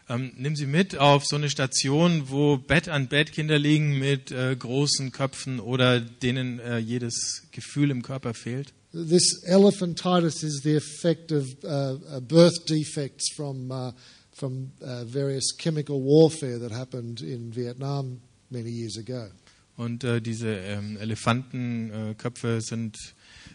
Ähm, 0.09 0.33
nimm 0.37 0.55
sie 0.55 0.67
mit 0.67 0.97
auf 0.97 1.25
so 1.27 1.35
eine 1.35 1.51
Station, 1.51 2.29
wo 2.29 2.59
Bett 2.59 2.89
an 2.89 3.09
Bett 3.09 3.33
Kinder 3.33 3.59
liegen 3.59 3.99
mit 3.99 4.31
äh, 4.31 4.55
großen 4.55 5.11
Köpfen 5.11 5.59
oder 5.59 6.01
denen 6.01 6.61
äh, 6.61 6.79
jedes 6.79 7.49
Gefühl 7.51 7.91
im 7.91 8.03
Körper 8.03 8.33
fehlt. 8.33 8.73
This 8.93 9.43
elephantitis 9.45 10.43
is 10.43 10.61
the 10.63 10.77
effect 10.77 11.33
of 11.33 11.45
uh, 11.65 11.99
uh, 12.17 12.21
birth 12.21 12.65
defects 12.67 13.33
from, 13.35 13.71
uh, 13.71 13.93
from 14.33 14.73
uh, 14.81 15.05
various 15.05 15.55
chemical 15.59 16.01
warfare 16.01 16.59
that 16.61 16.73
happened 16.73 17.21
in 17.21 17.55
Vietnam 17.55 18.21
many 18.49 18.71
years 18.71 18.97
ago. 18.97 19.29
Und 19.77 20.05
äh, 20.05 20.23
diese 20.23 20.49
ähm, 20.49 20.97
Elefantenköpfe 20.97 22.61
sind 22.63 22.97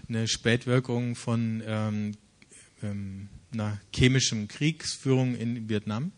eine 0.08 0.28
Spätwirkung 0.28 1.16
von 1.16 1.64
ähm, 1.66 2.12
ähm, 2.84 3.30
einer 3.52 3.80
chemischen 3.96 4.48
Kriegsführung 4.48 5.34
in 5.36 5.68
Vietnam. 5.68 6.12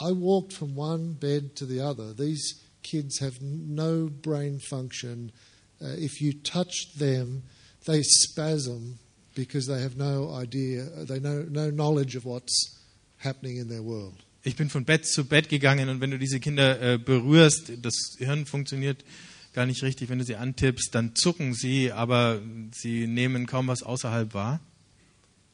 I 0.00 0.12
walked 0.12 0.52
from 0.52 0.74
one 0.74 1.14
bed 1.14 1.56
to 1.56 1.66
the 1.66 1.80
other. 1.80 2.12
These 2.12 2.60
kids 2.82 3.18
have 3.20 3.40
no 3.42 4.08
brain 4.08 4.60
function. 4.60 5.32
Uh, 5.80 5.94
if 5.96 6.20
you 6.20 6.32
touch 6.32 6.94
them, 6.96 7.42
they 7.86 8.02
spasm 8.02 8.98
because 9.34 9.66
they 9.66 9.80
have 9.80 9.96
no 9.96 10.32
idea, 10.34 10.84
they 11.04 11.20
know 11.20 11.46
no 11.48 11.70
knowledge 11.70 12.16
of 12.16 12.24
what's 12.24 12.76
happening 13.18 13.56
in 13.56 13.68
their 13.68 13.82
world. 13.82 14.14
Ich 14.44 14.56
bin 14.56 14.70
von 14.70 14.84
Bett 14.84 15.06
zu 15.06 15.24
Bett 15.24 15.48
gegangen 15.48 15.88
und 15.88 16.00
wenn 16.00 16.10
du 16.10 16.18
diese 16.18 16.40
Kinder 16.40 16.80
äh, 16.80 16.98
berührst, 16.98 17.72
das 17.82 18.16
Hirn 18.18 18.46
funktioniert 18.46 19.04
gar 19.52 19.66
nicht 19.66 19.82
richtig. 19.82 20.08
Wenn 20.08 20.18
du 20.18 20.24
sie 20.24 20.36
antippst, 20.36 20.94
dann 20.94 21.14
zucken 21.14 21.54
sie, 21.54 21.92
aber 21.92 22.40
sie 22.72 23.06
nehmen 23.06 23.46
kaum 23.46 23.66
was 23.66 23.82
außerhalb 23.82 24.34
wahr. 24.34 24.60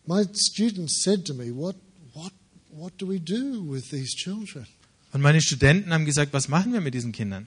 My 0.07 0.25
students 0.35 1.03
said 1.03 1.25
to 1.27 1.35
me, 1.35 1.55
"What, 1.55 1.77
what, 2.75 2.93
do 2.99 3.09
we 3.09 3.19
do 3.19 3.63
with 3.67 3.91
these 3.91 4.17
children?" 4.17 4.67
Und 5.13 5.21
meine 5.21 5.41
Studenten 5.41 5.93
haben 5.93 6.05
gesagt, 6.05 6.33
was 6.33 6.49
machen 6.49 6.73
wir 6.73 6.81
mit 6.81 6.95
diesen 6.95 7.13
Kindern? 7.13 7.47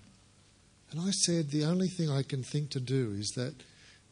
And 0.91 1.05
I 1.05 1.11
said, 1.11 1.51
"The 1.51 1.65
only 1.65 1.89
thing 1.89 2.09
I 2.09 2.23
can 2.23 2.43
think 2.43 2.69
to 2.71 2.79
do 2.79 3.13
is 3.13 3.31
that 3.35 3.53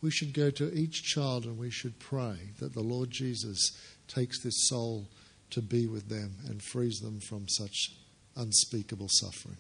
we 0.01 0.11
should 0.11 0.33
go 0.33 0.51
to 0.51 0.69
each 0.73 1.03
child 1.03 1.45
and 1.45 1.59
we 1.59 1.71
should 1.71 1.97
pray 1.99 2.35
that 2.59 2.73
the 2.73 2.83
Lord 2.83 3.13
Jesus 3.13 3.73
takes 4.07 4.41
this 4.41 4.67
soul 4.67 5.07
to 5.51 5.61
be 5.61 5.87
with 5.89 6.09
them 6.09 6.35
and 6.49 6.61
frees 6.61 6.99
them 6.99 7.21
from 7.21 7.47
such 7.47 7.93
unspeakable 8.35 9.07
suffering." 9.09 9.57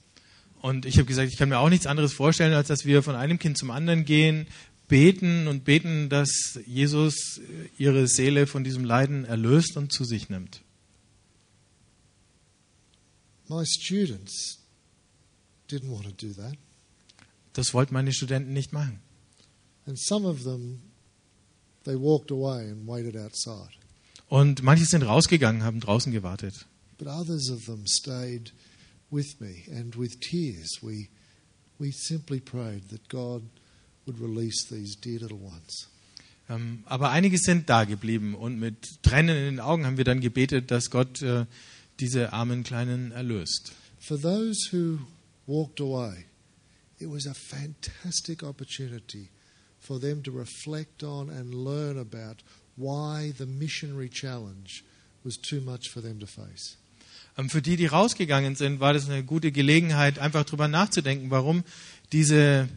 Und 0.61 0.85
ich 0.85 0.97
habe 0.97 1.05
gesagt, 1.05 1.31
ich 1.31 1.37
kann 1.37 1.49
mir 1.49 1.59
auch 1.59 1.69
nichts 1.69 1.85
anderes 1.85 2.11
vorstellen, 2.11 2.53
als 2.53 2.67
dass 2.67 2.85
wir 2.85 3.03
von 3.03 3.15
einem 3.15 3.39
Kind 3.39 3.57
zum 3.57 3.71
anderen 3.71 4.03
gehen, 4.03 4.47
beten 4.87 5.47
und 5.47 5.63
beten, 5.63 6.09
dass 6.09 6.59
Jesus 6.65 7.39
ihre 7.77 8.07
Seele 8.07 8.47
von 8.47 8.63
diesem 8.63 8.83
Leiden 8.83 9.25
erlöst 9.25 9.77
und 9.77 9.91
zu 9.93 10.03
sich 10.03 10.29
nimmt. 10.29 10.61
My 13.47 13.63
students 13.65 14.59
didn't 15.69 15.91
want 15.91 16.05
to 16.05 16.11
do 16.11 16.33
that. 16.33 16.57
Das 17.53 17.73
wollten 17.73 17.93
meine 17.93 18.11
Studenten 18.13 18.53
nicht 18.53 18.73
machen. 18.73 18.99
And 19.85 19.99
some 19.99 20.27
of 20.27 20.43
them, 20.43 20.81
they 21.83 21.95
walked 21.95 22.31
away 22.31 22.69
and 22.69 22.87
waited 22.87 23.15
outside. 23.15 23.69
Und 24.27 24.63
manche 24.63 24.85
sind 24.85 25.03
rausgegangen, 25.03 25.63
haben 25.63 25.79
draußen 25.79 26.11
gewartet. 26.11 26.65
But 26.97 27.07
others 27.07 27.49
of 27.49 27.65
them 27.65 27.85
stayed 27.85 28.51
with 29.11 29.39
me, 29.39 29.63
and 29.71 29.95
with 29.95 30.19
tears, 30.19 30.79
we, 30.81 31.09
we 31.77 31.91
simply 31.91 32.39
prayed 32.39 32.89
that 32.89 33.07
God 33.09 33.43
would 34.05 34.19
release 34.19 34.67
these 34.69 34.95
dear 34.95 35.19
little 35.19 35.39
ones. 35.39 35.89
Ähm, 36.47 36.83
aber 36.85 37.09
einige 37.09 37.37
sind 37.37 37.69
da 37.69 37.85
geblieben 37.85 38.35
und 38.35 38.59
mit 38.59 39.01
Tränen 39.01 39.35
in 39.35 39.43
den 39.45 39.59
Augen 39.59 39.85
haben 39.85 39.97
wir 39.97 40.03
dann 40.03 40.21
gebetet, 40.21 40.69
dass 40.69 40.91
Gott 40.91 41.21
äh, 41.21 41.45
diese 41.99 42.33
armen 42.33 42.63
Kleinen 42.63 43.11
erlöst. 43.11 43.71
For 43.99 44.19
those 44.19 44.69
who 44.71 44.99
walked 45.47 45.79
away, 45.79 46.25
it 46.99 47.09
was 47.09 47.27
a 47.27 47.33
fantastic 47.33 48.43
opportunity 48.43 49.29
for 49.79 49.99
them 49.99 50.23
to 50.23 50.31
reflect 50.31 51.03
on 51.03 51.29
and 51.29 51.53
learn 51.53 51.97
about 51.97 52.43
why 52.75 53.33
the 53.37 53.45
missionary 53.45 54.09
challenge 54.09 54.83
was 55.23 55.37
too 55.37 55.61
much 55.61 55.89
for 55.89 56.01
them 56.01 56.19
to 56.19 56.25
face. 56.25 56.77
Ähm, 57.37 57.49
Für 57.49 57.61
die, 57.61 57.77
die 57.77 57.85
rausgegangen 57.85 58.55
sind, 58.55 58.79
war 58.79 58.93
das 58.93 59.09
eine 59.09 59.23
gute 59.23 59.51
Gelegenheit, 59.51 60.19
einfach 60.19 60.45
drüber 60.45 60.67
nachzudenken, 60.67 61.31
warum 61.31 61.63
diese 62.11 62.69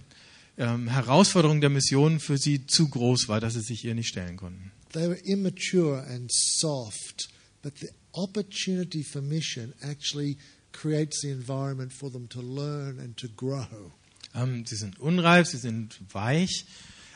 ähm, 0.56 0.88
Herausforderung 0.88 1.60
der 1.60 1.70
Mission 1.70 2.20
für 2.20 2.38
sie 2.38 2.66
zu 2.66 2.88
groß 2.88 3.28
war, 3.28 3.40
dass 3.40 3.54
sie 3.54 3.60
sich 3.60 3.84
ihr 3.84 3.94
nicht 3.94 4.08
stellen 4.08 4.36
konnten. 4.36 4.72
They 4.92 5.08
were 5.08 5.20
immature 5.24 6.02
and 6.06 6.30
soft, 6.32 7.28
but 7.62 7.78
the 7.78 7.88
opportunity 8.18 9.04
for 9.04 9.22
mission 9.22 9.72
actually 9.82 10.36
creates 10.72 11.20
the 11.22 11.30
environment 11.30 11.92
for 11.92 12.10
them 12.10 12.28
to 12.28 12.40
learn 12.40 12.98
and 12.98 13.16
to 13.16 13.28
grow. 13.28 13.92
Ähm, 14.34 14.64
sie 14.66 14.76
sind 14.76 14.98
unreif, 14.98 15.48
sie 15.48 15.58
sind 15.58 16.00
weich, 16.12 16.66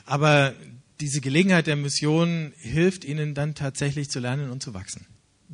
aber 0.07 0.55
diese 1.01 1.21
Gelegenheit 1.21 1.67
der 1.67 1.77
Mission 1.77 2.53
hilft 2.57 3.05
ihnen 3.05 3.35
dann 3.35 3.55
tatsächlich 3.55 4.09
zu 4.09 4.21
lernen 4.21 4.51
und 4.51 4.63
zu 4.63 4.73
wachsen. 4.73 5.07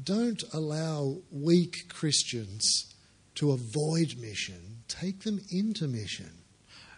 Don't 0.05 0.45
allow 0.53 1.23
weak 1.31 1.89
Christians 1.89 2.91
to 3.35 3.53
avoid 3.53 4.19
mission. 4.19 4.83
Take 4.87 5.19
them 5.21 5.41
into 5.49 5.89
mission. 5.89 6.29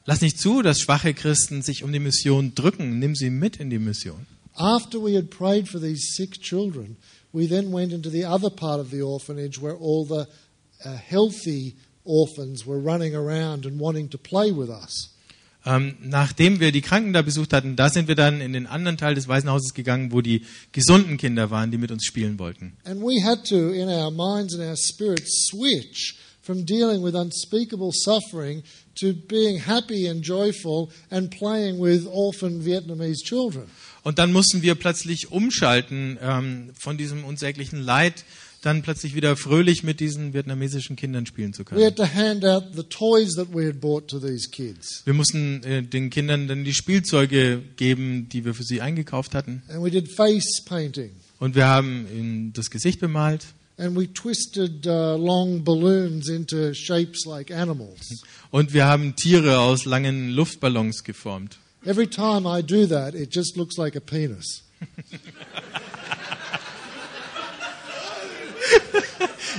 Lass 0.04 0.20
nicht 0.20 0.38
zu, 0.38 0.62
dass 0.62 0.80
schwache 0.80 1.14
Christen 1.14 1.62
sich 1.62 1.82
um 1.82 1.92
die 1.92 1.98
Mission 1.98 2.54
drücken. 2.54 2.98
Nimm 2.98 3.14
sie 3.14 3.30
mit 3.30 3.56
in 3.56 3.70
die 3.70 3.78
Mission. 3.78 4.26
After 4.54 4.98
we 4.98 5.16
had 5.16 5.30
prayed 5.30 5.68
for 5.68 5.80
these 5.80 6.14
sick 6.14 6.40
children, 6.40 6.96
we 7.32 7.46
then 7.46 7.72
went 7.72 7.92
into 7.92 8.10
the 8.10 8.24
other 8.24 8.50
part 8.50 8.80
of 8.80 8.90
the 8.90 9.02
orphanage 9.02 9.60
where 9.60 9.76
all 9.76 10.04
the 10.04 10.26
uh, 10.84 10.96
healthy 10.96 11.76
orphans 12.04 12.66
were 12.66 12.78
running 12.78 13.14
around 13.14 13.66
and 13.66 13.78
wanting 13.78 14.08
to 14.08 14.18
play 14.18 14.50
with 14.50 14.70
us. 14.70 15.10
Ähm, 15.66 15.96
nachdem 16.02 16.58
wir 16.58 16.72
die 16.72 16.80
Kranken 16.80 17.12
da 17.12 17.20
besucht 17.20 17.52
hatten, 17.52 17.76
da 17.76 17.90
sind 17.90 18.08
wir 18.08 18.14
dann 18.14 18.40
in 18.40 18.54
den 18.54 18.66
anderen 18.66 18.96
Teil 18.96 19.14
des 19.14 19.28
Waisenhauses 19.28 19.74
gegangen, 19.74 20.10
wo 20.10 20.22
die 20.22 20.46
gesunden 20.72 21.18
Kinder 21.18 21.50
waren, 21.50 21.70
die 21.70 21.76
mit 21.76 21.90
uns 21.90 22.04
spielen 22.06 22.38
wollten. 22.38 22.72
And 22.84 23.02
we 23.02 23.22
had 23.22 23.44
to, 23.50 23.70
in 23.70 23.88
our 23.88 24.10
minds 24.10 24.54
and 24.54 24.62
our 24.62 24.76
spirits, 24.76 25.50
switch 25.50 26.16
from 26.40 26.64
dealing 26.64 27.02
with 27.02 27.14
unspeakable 27.14 27.92
suffering 27.92 28.62
to 29.00 29.12
being 29.12 29.58
happy 29.58 30.06
and 30.06 30.22
joyful 30.22 30.90
and 31.10 31.30
playing 31.30 31.78
with 31.78 32.06
orphan 32.06 32.62
Vietnamese 32.64 33.22
children. 33.22 33.66
Und 34.02 34.18
dann 34.18 34.32
mussten 34.32 34.62
wir 34.62 34.74
plötzlich 34.74 35.30
umschalten 35.30 36.18
ähm, 36.22 36.70
von 36.78 36.96
diesem 36.96 37.24
unsäglichen 37.24 37.80
Leid, 37.80 38.24
dann 38.62 38.82
plötzlich 38.82 39.14
wieder 39.14 39.36
fröhlich 39.36 39.82
mit 39.82 40.00
diesen 40.00 40.34
vietnamesischen 40.34 40.96
Kindern 40.96 41.26
spielen 41.26 41.52
zu 41.52 41.64
können. 41.64 41.82
had 41.82 41.96
to 41.96 42.04
hand 42.04 42.44
out 42.44 42.64
the 42.74 42.82
toys 42.82 43.34
that 43.34 43.48
we 43.54 43.66
had 43.66 43.80
bought 43.80 44.08
to 44.08 44.18
these 44.18 44.50
kids. 44.50 45.02
Wir 45.04 45.14
mussten 45.14 45.62
äh, 45.62 45.82
den 45.82 46.10
Kindern 46.10 46.46
dann 46.46 46.64
die 46.64 46.74
Spielzeuge 46.74 47.62
geben, 47.76 48.28
die 48.28 48.44
wir 48.44 48.54
für 48.54 48.64
sie 48.64 48.80
eingekauft 48.80 49.34
hatten. 49.34 49.62
And 49.68 49.82
we 49.82 49.90
did 49.90 50.12
face 50.12 50.62
painting. 50.64 51.10
Und 51.38 51.54
wir 51.54 51.66
haben 51.66 52.06
ihnen 52.14 52.52
das 52.52 52.70
Gesicht 52.70 53.00
bemalt. 53.00 53.46
And 53.78 53.96
we 53.96 54.12
twisted 54.12 54.86
uh, 54.86 55.16
long 55.16 55.64
balloons 55.64 56.28
into 56.28 56.74
shapes 56.74 57.24
like 57.24 57.50
animals. 57.50 58.22
Und 58.50 58.74
wir 58.74 58.84
haben 58.84 59.16
Tiere 59.16 59.58
aus 59.60 59.86
langen 59.86 60.30
Luftballons 60.30 61.02
geformt. 61.02 61.58
Every 61.86 62.06
time 62.06 62.46
I 62.46 62.60
do 62.60 62.84
that, 62.86 63.14
it 63.14 63.30
just 63.30 63.56
looks 63.56 63.78
like 63.78 63.96
a 63.96 64.00
penis. 64.00 64.62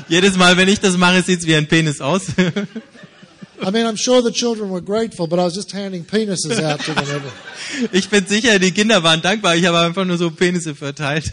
Jedes 0.07 0.37
Mal, 0.37 0.57
wenn 0.57 0.67
ich 0.67 0.79
das 0.79 0.97
mache, 0.97 1.23
sieht 1.23 1.39
es 1.39 1.47
wie 1.47 1.55
ein 1.55 1.67
Penis 1.67 2.01
aus. 2.01 2.29
I 3.63 3.69
mean, 3.69 3.85
I'm 3.85 3.95
sure 3.95 4.21
the 4.21 4.31
children 4.31 4.71
were 4.71 4.81
grateful, 4.81 5.27
but 5.27 5.39
I 5.39 5.43
was 5.43 5.55
just 5.55 5.71
handing 5.71 6.03
penises 6.03 6.59
out 6.59 6.79
to 6.81 6.93
them. 6.93 7.21
ich 7.91 8.09
bin 8.09 8.25
sicher, 8.25 8.59
die 8.59 8.71
Kinder 8.71 9.03
waren 9.03 9.21
dankbar. 9.21 9.55
Ich 9.55 9.65
habe 9.65 9.79
einfach 9.79 10.05
nur 10.05 10.17
so 10.17 10.31
Penisse 10.31 10.75
verteilt. 10.75 11.31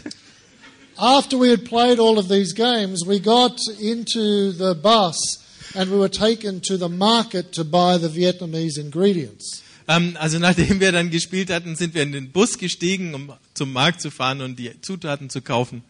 After 0.97 1.37
we 1.37 1.49
had 1.49 1.65
played 1.65 1.99
all 1.99 2.17
of 2.17 2.29
these 2.29 2.53
games, 2.53 3.05
we 3.05 3.19
got 3.19 3.59
into 3.79 4.51
the 4.51 4.75
bus 4.75 5.39
and 5.75 5.91
we 5.91 5.97
were 5.97 6.09
taken 6.09 6.61
to 6.61 6.77
the 6.77 6.89
market 6.89 7.51
to 7.53 7.63
buy 7.63 7.97
the 7.97 8.09
Vietnamese 8.09 8.77
ingredients. 8.77 9.61
Ähm, 9.89 10.15
also 10.19 10.37
nachdem 10.37 10.79
wir 10.79 10.91
dann 10.91 11.09
gespielt 11.09 11.49
hatten, 11.49 11.75
sind 11.75 11.95
wir 11.95 12.03
in 12.03 12.11
den 12.11 12.31
Bus 12.31 12.59
gestiegen, 12.59 13.15
um 13.15 13.33
zum 13.55 13.73
Markt 13.73 14.01
zu 14.01 14.11
fahren 14.11 14.41
und 14.41 14.59
die 14.59 14.79
Zutaten 14.81 15.31
zu 15.31 15.41
kaufen. 15.41 15.81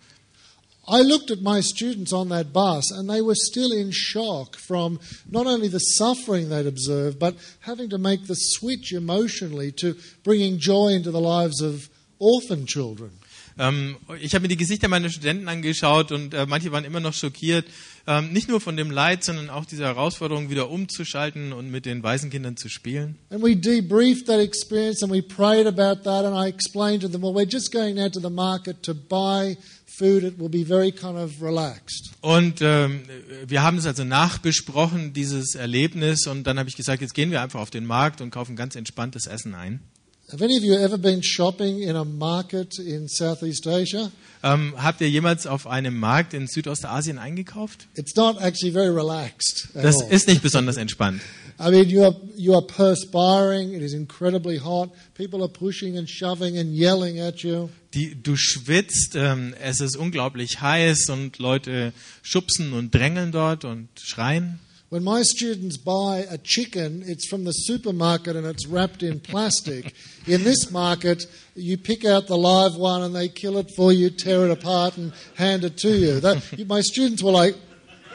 I 0.87 1.03
looked 1.03 1.29
at 1.29 1.41
my 1.41 1.61
students 1.61 2.13
on 2.13 2.29
that 2.29 2.51
bus 2.51 2.91
and 2.91 3.07
they 3.07 3.21
were 3.21 3.35
still 3.35 3.71
in 3.71 3.91
shock 3.91 4.55
from 4.55 4.99
not 5.29 5.45
only 5.45 5.67
the 5.67 5.79
suffering 5.79 6.49
they'd 6.49 6.65
observed, 6.65 7.19
but 7.19 7.35
having 7.59 7.89
to 7.89 7.99
make 7.99 8.25
the 8.25 8.35
switch 8.35 8.93
emotionally 8.93 9.71
to 9.73 9.95
bringing 10.23 10.57
joy 10.57 10.93
into 10.93 11.11
the 11.11 11.19
lives 11.19 11.61
of 11.61 11.89
orphan 12.19 12.65
children. 12.65 13.18
Ähm, 13.59 13.97
ich 14.21 14.33
habe 14.33 14.43
mir 14.43 14.47
die 14.47 14.57
Gesichter 14.57 14.87
meiner 14.87 15.09
Studenten 15.09 15.49
angeschaut 15.49 16.13
und 16.13 16.33
äh, 16.33 16.45
manche 16.47 16.71
waren 16.71 16.85
immer 16.85 17.01
noch 17.01 17.13
schockiert, 17.13 17.65
ähm, 18.07 18.31
nicht 18.31 18.47
nur 18.47 18.61
von 18.61 18.77
dem 18.77 18.89
Leid, 18.89 19.23
sondern 19.23 19.49
auch 19.49 19.65
dieser 19.65 19.85
Herausforderung, 19.85 20.49
wieder 20.49 20.69
umzuschalten 20.69 21.51
und 21.51 21.69
mit 21.69 21.85
den 21.85 22.01
Waisenkindern 22.01 22.55
zu 22.55 22.69
spielen. 22.69 23.17
And 23.29 23.43
we 23.43 23.55
debriefed 23.55 24.27
that 24.27 24.39
experience 24.39 25.03
and 25.03 25.11
we 25.11 25.21
prayed 25.21 25.67
about 25.67 26.03
that. 26.03 26.23
And 26.23 26.35
I 26.35 26.47
explained 26.47 27.01
to 27.01 27.09
them, 27.09 27.21
well, 27.21 27.35
we're 27.35 27.51
just 27.51 27.71
going 27.73 27.95
now 27.95 28.09
to 28.09 28.21
the 28.21 28.29
market 28.29 28.81
to 28.83 28.95
buy 28.95 29.57
food. 29.85 30.23
It 30.23 30.39
will 30.39 30.49
be 30.49 30.63
very 30.63 30.93
kind 30.93 31.17
of 31.17 31.41
relaxed. 31.41 32.11
Und 32.21 32.61
ähm, 32.61 33.01
wir 33.45 33.61
haben 33.61 33.77
es 33.77 33.85
also 33.85 34.05
nachbesprochen, 34.05 35.11
dieses 35.11 35.55
Erlebnis, 35.55 36.27
und 36.27 36.45
dann 36.45 36.57
habe 36.57 36.69
ich 36.69 36.77
gesagt, 36.77 37.01
jetzt 37.01 37.13
gehen 37.13 37.29
wir 37.29 37.41
einfach 37.41 37.59
auf 37.59 37.69
den 37.69 37.85
Markt 37.85 38.21
und 38.21 38.31
kaufen 38.31 38.55
ganz 38.55 38.75
entspanntes 38.77 39.27
Essen 39.27 39.53
ein. 39.53 39.81
Have 40.31 40.43
any 40.43 40.57
of 40.57 40.63
you 40.63 40.75
ever 40.75 40.99
been 40.99 41.23
shopping 41.23 41.81
in 41.81 41.95
a 41.95 42.05
market 42.05 42.77
in 42.77 43.07
Southeast 43.07 43.65
Asia? 43.65 44.11
Ähm, 44.43 44.75
habt 44.77 45.01
ihr 45.01 45.09
jemals 45.09 45.47
auf 45.47 45.65
einem 45.65 45.97
Markt 45.99 46.35
in 46.35 46.45
Südostasien 46.45 47.17
eingekauft? 47.17 47.87
It's 47.95 48.15
not 48.15 48.39
actually 48.39 48.71
very 48.71 48.89
relaxed. 48.89 49.69
Das 49.73 49.95
all. 49.99 50.11
ist 50.11 50.27
nicht 50.27 50.43
besonders 50.43 50.77
entspannt. 50.77 51.21
I 51.59 51.71
mean, 51.71 51.89
you 51.89 52.03
are, 52.03 52.15
you 52.35 52.53
are 52.53 52.61
perspiring. 52.61 53.73
It 53.73 53.81
is 53.81 53.93
incredibly 53.93 54.59
hot. 54.59 54.91
People 55.15 55.41
are 55.41 55.51
pushing 55.51 55.97
and 55.97 56.07
shoving 56.07 56.59
and 56.59 56.75
yelling 56.75 57.19
at 57.19 57.39
you. 57.39 57.69
Die, 57.95 58.15
du 58.21 58.35
schwitzt, 58.35 59.15
ähm, 59.15 59.55
es 59.59 59.81
ist 59.81 59.97
unglaublich 59.97 60.61
heiß 60.61 61.09
und 61.09 61.39
Leute 61.39 61.91
schubsen 62.21 62.73
und 62.73 62.93
drängeln 62.93 63.31
dort 63.31 63.65
und 63.65 63.89
schreien. 63.99 64.59
When 64.89 65.03
my 65.03 65.21
students 65.21 65.77
buy 65.77 66.25
a 66.31 66.39
chicken, 66.39 67.03
it's 67.05 67.27
from 67.27 67.43
the 67.43 67.51
supermarket 67.51 68.35
and 68.35 68.47
it's 68.47 68.65
wrapped 68.65 69.03
in 69.03 69.19
plastic. 69.19 69.93
In 70.25 70.43
this 70.43 70.71
market, 70.71 71.27
you 71.53 71.77
pick 71.77 72.05
out 72.05 72.25
the 72.25 72.35
live 72.35 72.75
one 72.75 73.03
and 73.03 73.15
they 73.15 73.29
kill 73.29 73.59
it 73.59 73.69
for 73.75 73.93
you, 73.93 74.09
tear 74.09 74.45
it 74.45 74.51
apart, 74.51 74.97
and 74.97 75.13
hand 75.35 75.63
it 75.63 75.77
to 75.77 75.89
you. 75.89 76.19
That, 76.19 76.41
my 76.67 76.81
students 76.81 77.21
were 77.21 77.31
like 77.31 77.55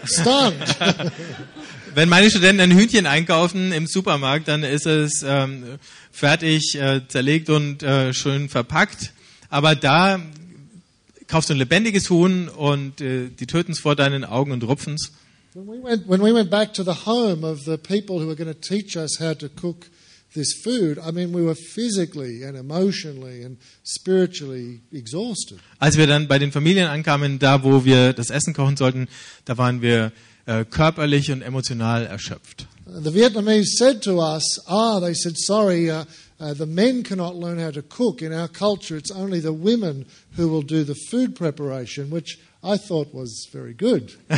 stunned. 0.05 0.59
Wenn 1.95 2.09
meine 2.09 2.29
Studenten 2.29 2.61
ein 2.63 2.73
Hühnchen 2.73 3.07
einkaufen 3.07 3.71
im 3.71 3.87
Supermarkt, 3.87 4.49
dann 4.49 4.65
ist 4.65 4.87
es 4.87 5.25
ähm, 5.25 5.79
fertig 6.11 6.75
äh, 6.75 7.03
zerlegt 7.07 7.51
und 7.51 7.85
äh, 7.85 8.13
schön 8.13 8.49
verpackt. 8.49 9.13
Aber 9.49 9.77
da 9.77 10.21
kaufst 11.29 11.51
du 11.51 11.55
ein 11.55 11.59
lebendiges 11.59 12.11
Huhn 12.11 12.49
und 12.49 13.01
äh, 13.01 13.29
die 13.29 13.47
töten 13.47 13.71
es 13.71 13.79
vor 13.79 13.95
deinen 13.95 14.25
Augen 14.25 14.51
und 14.51 14.65
rupfen 14.65 14.95
es. 14.95 15.13
When, 15.55 15.67
we 15.67 15.79
went, 15.79 16.07
when 16.07 16.21
we 16.21 16.33
went 16.33 16.51
back 16.51 16.75
to 16.75 16.83
the 16.83 16.95
home 16.95 17.45
of 17.45 17.64
the 17.64 17.79
people 17.79 18.19
who 18.19 18.27
were 18.27 18.35
going 18.35 18.53
to 18.53 18.61
teach 18.61 18.97
us 18.97 19.19
how 19.21 19.35
to 19.35 19.49
cook 19.49 19.88
this 20.35 20.53
food, 20.64 20.99
I 20.99 21.12
mean, 21.12 21.33
we 21.33 21.43
were 21.43 21.55
physically 21.55 22.43
and 22.43 22.57
emotionally 22.57 23.45
and 23.45 23.57
spiritually 23.85 24.81
exhausted. 24.93 25.61
Als 25.79 25.97
wir 25.97 26.09
dann 26.09 26.27
bei 26.27 26.40
den 26.40 26.51
Familien 26.51 26.88
ankamen, 26.88 27.38
da 27.38 27.62
wo 27.62 27.85
wir 27.85 28.12
das 28.14 28.31
Essen 28.31 28.53
kochen 28.53 28.77
sollten, 28.77 29.07
da 29.45 29.57
waren 29.57 29.81
wir 29.81 30.11
äh, 30.47 30.64
körperlich 30.64 31.31
und 31.31 31.43
emotional 31.43 32.05
erschöpft. 32.05 32.67
The 32.87 33.14
Vietnamese 33.14 33.77
said 33.79 34.03
to 34.03 34.21
us, 34.21 34.61
ah, 34.67 34.99
they 34.99 35.14
said, 35.14 35.37
sorry, 35.38 35.88
uh, 35.88 36.05
uh, 36.40 36.53
the 36.53 36.67
men 36.67 37.05
cannot 37.05 37.37
learn 37.37 37.61
how 37.61 37.71
to 37.71 37.83
cook. 37.83 38.23
In 38.23 38.33
our 38.33 38.49
culture, 38.49 38.97
it's 38.97 39.12
only 39.12 39.40
the 39.40 39.53
women 39.53 40.05
who 40.37 40.49
will 40.49 40.62
do 40.62 40.83
the 40.85 40.97
food 41.11 41.37
preparation, 41.37 42.11
which 42.11 42.38
I 42.64 42.79
thought 42.79 43.12
was 43.12 43.46
very 43.53 43.74
good. 43.74 44.16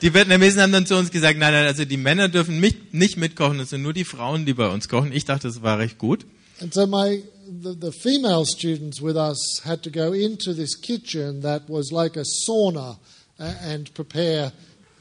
Die 0.00 0.14
Vietnamesen 0.14 0.62
haben 0.62 0.72
dann 0.72 0.86
zu 0.86 0.96
uns 0.96 1.10
gesagt, 1.10 1.38
nein, 1.38 1.52
nein, 1.52 1.66
also 1.66 1.84
die 1.84 1.98
Männer 1.98 2.28
dürfen 2.28 2.58
mit, 2.58 2.94
nicht 2.94 3.18
mitkochen, 3.18 3.60
es 3.60 3.70
sind 3.70 3.82
nur 3.82 3.92
die 3.92 4.04
Frauen, 4.04 4.46
die 4.46 4.54
bei 4.54 4.68
uns 4.68 4.88
kochen. 4.88 5.12
Ich 5.12 5.26
dachte, 5.26 5.46
das 5.46 5.62
war 5.62 5.78
recht 5.78 5.98
gut. 5.98 6.24
And 6.60 6.72
so 6.72 6.86
my 6.86 7.22
the, 7.62 7.74
the 7.78 7.92
female 7.92 8.44
students 8.46 9.02
with 9.02 9.16
us 9.16 9.60
had 9.64 9.82
to 9.82 9.90
go 9.90 10.12
into 10.12 10.54
this 10.54 10.74
kitchen 10.74 11.42
that 11.42 11.68
was 11.68 11.92
like 11.92 12.16
a 12.16 12.24
sauna 12.24 12.96
and 13.38 13.92
prepare 13.94 14.52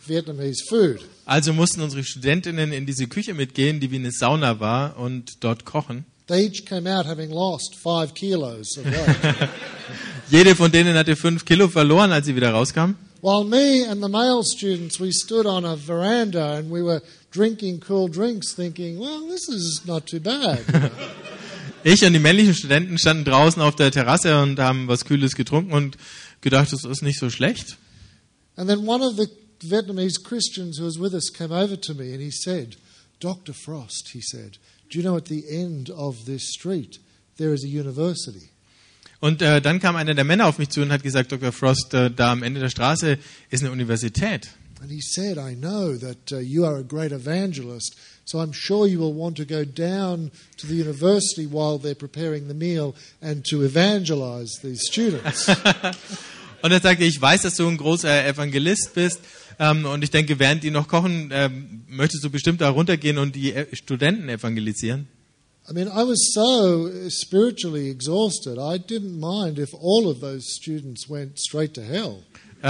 Vietnamese 0.05 0.63
food. 0.67 0.99
Also 1.25 1.53
mussten 1.53 1.81
unsere 1.81 2.03
Studentinnen 2.03 2.73
in 2.73 2.85
diese 2.85 3.07
Küche 3.07 3.33
mitgehen, 3.33 3.79
die 3.79 3.91
wie 3.91 3.97
eine 3.97 4.11
Sauna 4.11 4.59
war 4.59 4.97
und 4.97 5.43
dort 5.43 5.65
kochen. 5.65 6.05
They 6.27 6.45
each 6.45 6.65
came 6.65 6.88
out 6.88 7.05
having 7.05 7.31
lost 7.31 7.75
five 7.75 8.13
kilos 8.13 8.77
of 8.77 8.86
weight. 8.86 9.49
Jede 10.29 10.55
von 10.55 10.71
denen 10.71 10.95
hatte 10.95 11.15
fünf 11.15 11.43
Kilo 11.43 11.67
verloren, 11.67 12.12
als 12.12 12.25
sie 12.25 12.36
wieder 12.36 12.51
rauskam. 12.51 12.95
While 13.21 13.43
me 13.43 13.86
and 13.88 14.01
the 14.01 14.10
male 14.10 14.43
students, 14.43 14.99
we 14.99 15.12
stood 15.12 15.45
on 15.45 15.65
a 15.65 15.75
veranda 15.75 16.57
and 16.57 16.71
we 16.71 16.81
were 16.81 17.01
drinking 17.31 17.81
cool 17.81 18.10
drinks, 18.10 18.53
thinking, 18.53 18.97
well, 18.97 19.27
this 19.27 19.47
is 19.49 19.81
not 19.86 20.07
too 20.07 20.19
bad. 20.19 20.60
Ich 21.84 22.05
und 22.05 22.13
die 22.13 22.19
männlichen 22.19 22.53
Studenten 22.53 22.99
standen 22.99 23.25
draußen 23.25 23.60
auf 23.60 23.75
der 23.75 23.89
Terrasse 23.89 24.39
und 24.39 24.60
haben 24.60 24.88
was 24.88 25.03
Kühles 25.03 25.36
getrunken 25.36 25.73
und 25.73 25.97
gedacht, 26.41 26.71
das 26.71 26.84
ist 26.84 27.01
nicht 27.01 27.17
so 27.17 27.31
schlecht. 27.31 27.77
And 28.55 28.69
then 28.69 28.88
one 28.88 29.03
of 29.03 29.15
the 29.17 29.27
Vietnamese 29.63 30.21
Christians 30.21 30.79
who 30.79 30.86
was 30.86 30.99
with 30.99 31.13
us 31.13 31.31
came 31.34 31.51
over 31.51 31.79
to 31.79 31.93
me 31.95 32.13
and 32.13 32.21
he 32.21 32.29
said, 32.31 32.75
Dr. 33.19 33.53
Frost, 33.53 34.10
he 34.13 34.21
said, 34.21 34.60
do 34.91 34.99
you 34.99 35.04
know 35.04 35.17
at 35.17 35.25
the 35.25 35.43
end 35.49 35.89
of 35.89 36.25
this 36.25 36.51
street 36.54 36.99
there 37.38 37.54
is 37.54 37.63
a 37.63 37.67
university? 37.67 38.49
Und 39.19 39.41
äh, 39.41 39.62
dann 39.62 39.80
kam 39.80 39.95
einer 39.95 40.15
der 40.15 40.23
Männer 40.23 40.47
auf 40.47 40.58
mich 40.58 40.69
zu 40.69 40.82
und 40.82 40.91
hat 40.91 41.04
gesagt, 41.04 41.32
Dr. 41.32 41.51
Frost, 41.51 41.93
äh, 41.93 42.10
da 42.10 42.32
am 42.32 42.41
Ende 42.41 42.60
der 42.60 42.69
Straße 42.69 43.19
ist 43.51 43.63
eine 43.63 43.71
Universität. 43.71 44.49
And 44.82 44.89
he 44.89 44.99
said, 44.99 45.38
I 45.38 45.54
know 45.54 45.95
that 45.95 46.32
uh, 46.32 46.39
you 46.39 46.65
are 46.65 46.80
a 46.80 46.82
great 46.82 47.12
evangelist, 47.12 47.95
so 48.25 48.39
I'm 48.39 48.51
sure 48.51 48.88
you 48.88 48.99
will 48.99 49.13
want 49.13 49.38
to 49.38 49.45
go 49.45 49.63
down 49.63 50.32
to 50.58 50.65
the 50.65 50.73
university 50.73 51.45
while 51.45 51.77
they're 51.77 51.93
preparing 51.93 52.47
the 52.47 52.56
meal 52.56 52.95
and 53.21 53.45
to 53.45 53.63
evangelize 53.63 54.60
these 54.63 54.82
students. 54.88 55.47
Und 56.63 56.71
er 56.71 56.80
sagte, 56.80 57.04
ich 57.04 57.21
weiß, 57.21 57.43
dass 57.43 57.56
du 57.58 57.67
ein 57.67 57.77
großer 57.77 58.25
Evangelist 58.25 58.95
bist. 58.95 59.19
Ähm, 59.62 59.86
und 59.86 60.04
ich 60.04 60.10
denke, 60.10 60.39
während 60.39 60.63
die 60.63 60.71
noch 60.71 60.88
kochen, 60.88 61.30
ähm, 61.32 61.84
möchtest 61.88 62.24
du 62.24 62.32
bestimmt 62.32 62.62
da 62.62 62.69
runtergehen 62.69 63.19
und 63.19 63.36
die 63.36 63.54
äh, 63.54 63.67
Studenten 63.76 64.28
evangelisieren. 64.28 65.08
I 65.69 65.74
mean, 65.74 65.88
I 65.88 66.04
was 66.04 66.32
so 66.34 66.89
spiritually 67.10 67.91
exhausted, 67.91 68.58
I 68.58 68.80
didn't 68.80 69.19
mind 69.19 69.60
if 69.60 69.76
all 69.76 70.08
of 70.08 70.19
those 70.19 70.47
students 70.52 71.08
went 71.08 71.39
straight 71.39 71.76
to 71.76 71.82
hell. 71.82 72.24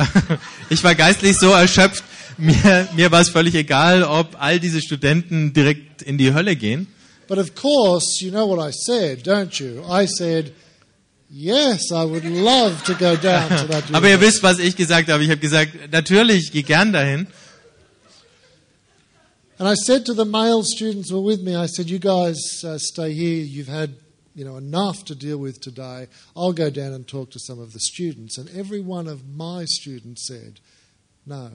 Ich 0.70 0.84
war 0.84 0.94
geistlich 0.94 1.38
so 1.38 1.52
erschöpft, 1.52 2.04
mir, 2.38 2.90
mir 2.94 3.12
war 3.12 3.22
es 3.22 3.30
völlig 3.30 3.56
egal, 3.56 4.04
ob 4.04 4.36
all 4.42 4.60
diese 4.60 4.82
Studenten 4.82 5.54
direkt 5.54 6.02
in 6.02 6.18
die 6.18 6.34
Hölle 6.34 6.58
gehen. 6.58 6.88
But 7.30 7.38
of 7.38 7.56
course, 7.56 8.22
you 8.24 8.32
know 8.32 8.48
what 8.50 8.60
I 8.60 8.74
said, 8.74 9.26
don't 9.26 9.58
you? 9.64 9.82
I 9.90 10.08
said, 10.08 10.52
yes, 11.32 11.92
I 11.92 12.04
would 12.04 12.26
love 12.26 12.84
to 12.84 12.94
go 12.94 13.16
down 13.16 13.50
to 13.50 13.68
that 13.68 13.90
Aber 13.94 14.10
ihr 14.10 14.20
wisst, 14.20 14.44
was 14.44 14.60
ich 14.60 14.76
gesagt 14.76 15.10
habe. 15.10 15.24
Ich 15.24 15.30
habe 15.30 15.40
gesagt, 15.40 15.92
natürlich, 15.92 16.46
ich 16.46 16.52
gehe 16.52 16.64
gern 16.64 16.92
dahin. 16.92 17.28
And 19.58 19.68
I 19.68 19.76
said 19.76 20.06
to 20.08 20.14
the 20.16 20.26
male 20.26 20.64
students 20.64 21.12
who 21.12 21.22
were 21.22 21.36
with 21.36 21.42
me, 21.44 21.56
I 21.56 21.68
said, 21.68 21.88
you 21.88 22.00
guys 22.00 22.64
uh, 22.64 22.80
stay 22.80 23.14
here. 23.14 23.44
You've 23.44 23.68
had, 23.68 23.96
you 24.34 24.44
know, 24.44 24.58
enough 24.58 25.06
to 25.06 25.16
deal 25.16 25.38
with 25.38 25.62
today. 25.62 26.08
I'll 26.36 26.52
go 26.52 26.72
down 26.72 26.94
and 26.94 27.08
talk 27.08 27.30
to 27.32 27.40
some 27.40 27.60
of 27.60 27.72
the 27.72 27.80
students. 27.80 28.40
And 28.40 28.50
every 28.58 28.82
one 28.82 29.08
of 29.08 29.28
my 29.28 29.66
students 29.66 30.28
said, 30.28 30.60
no, 31.28 31.52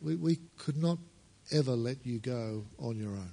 we, 0.00 0.14
we 0.14 0.38
could 0.58 0.76
not 0.76 0.98
ever 1.50 1.72
let 1.72 2.06
you 2.06 2.20
go 2.20 2.66
on 2.78 2.98
your 2.98 3.10
own. 3.10 3.32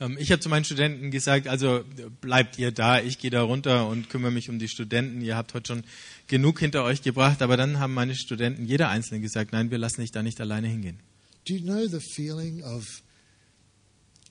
Ähm, 0.00 0.16
Ich 0.18 0.30
habe 0.30 0.40
zu 0.40 0.48
meinen 0.48 0.64
Studenten 0.64 1.10
gesagt, 1.10 1.48
also 1.48 1.84
bleibt 2.20 2.58
ihr 2.58 2.70
da, 2.72 3.00
ich 3.00 3.18
gehe 3.18 3.30
da 3.30 3.42
runter 3.42 3.88
und 3.88 4.10
kümmere 4.10 4.30
mich 4.30 4.48
um 4.48 4.58
die 4.58 4.68
Studenten. 4.68 5.20
Ihr 5.20 5.36
habt 5.36 5.54
heute 5.54 5.74
schon 5.74 5.84
genug 6.26 6.60
hinter 6.60 6.84
euch 6.84 7.02
gebracht. 7.02 7.42
Aber 7.42 7.56
dann 7.56 7.78
haben 7.78 7.94
meine 7.94 8.14
Studenten, 8.14 8.64
jeder 8.64 8.88
Einzelne, 8.88 9.20
gesagt, 9.20 9.52
nein, 9.52 9.70
wir 9.70 9.78
lassen 9.78 10.00
dich 10.00 10.12
da 10.12 10.22
nicht 10.22 10.40
alleine 10.40 10.68
hingehen. 10.68 10.98
Do 11.46 11.54
you 11.54 11.62
know 11.62 11.86
the 11.86 12.00
feeling 12.00 12.62
of 12.62 13.02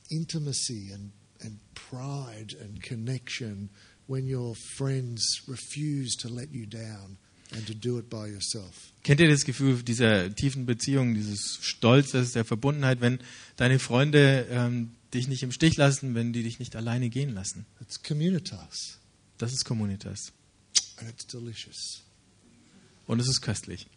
intimacy 0.10 0.92
and, 0.94 1.12
and 1.44 1.60
pride 1.74 2.56
and 2.62 2.82
connection 2.82 3.70
when 4.08 4.34
your 4.34 4.56
friends 4.56 5.44
refuse 5.48 6.16
to 6.18 6.30
let 6.30 6.52
you 6.54 6.66
down 6.66 7.18
and 7.56 7.66
to 7.66 7.74
do 7.74 7.98
it 7.98 8.10
by 8.10 8.28
yourself? 8.28 8.94
Kennt 9.04 9.20
ihr 9.20 9.30
das 9.30 9.46
Gefühl 9.46 9.82
dieser 9.84 10.34
tiefen 10.34 10.66
Beziehung, 10.66 11.16
dieses 11.16 11.60
Stolzes, 11.62 12.34
der 12.34 12.46
Verbundenheit, 12.46 13.02
wenn 13.02 13.20
deine 13.56 13.80
Freunde 13.80 14.46
ähm, 14.50 14.92
dich 15.14 15.28
nicht 15.28 15.44
im 15.44 15.52
Stich 15.52 15.78
lassen, 15.78 16.16
wenn 16.16 16.34
die 16.34 16.44
dich 16.44 16.60
nicht 16.60 16.76
alleine 16.76 17.10
gehen 17.10 17.34
lassen? 17.34 17.66
It's 17.82 18.02
communitas, 18.02 19.00
Das 19.38 19.52
ist 19.54 19.66
Communitas. 19.66 20.32
and 21.00 21.10
it's 21.10 21.26
delicious. 21.28 22.02
Und 23.06 23.20
es 23.20 23.28
ist 23.28 23.42
köstlich. 23.42 23.88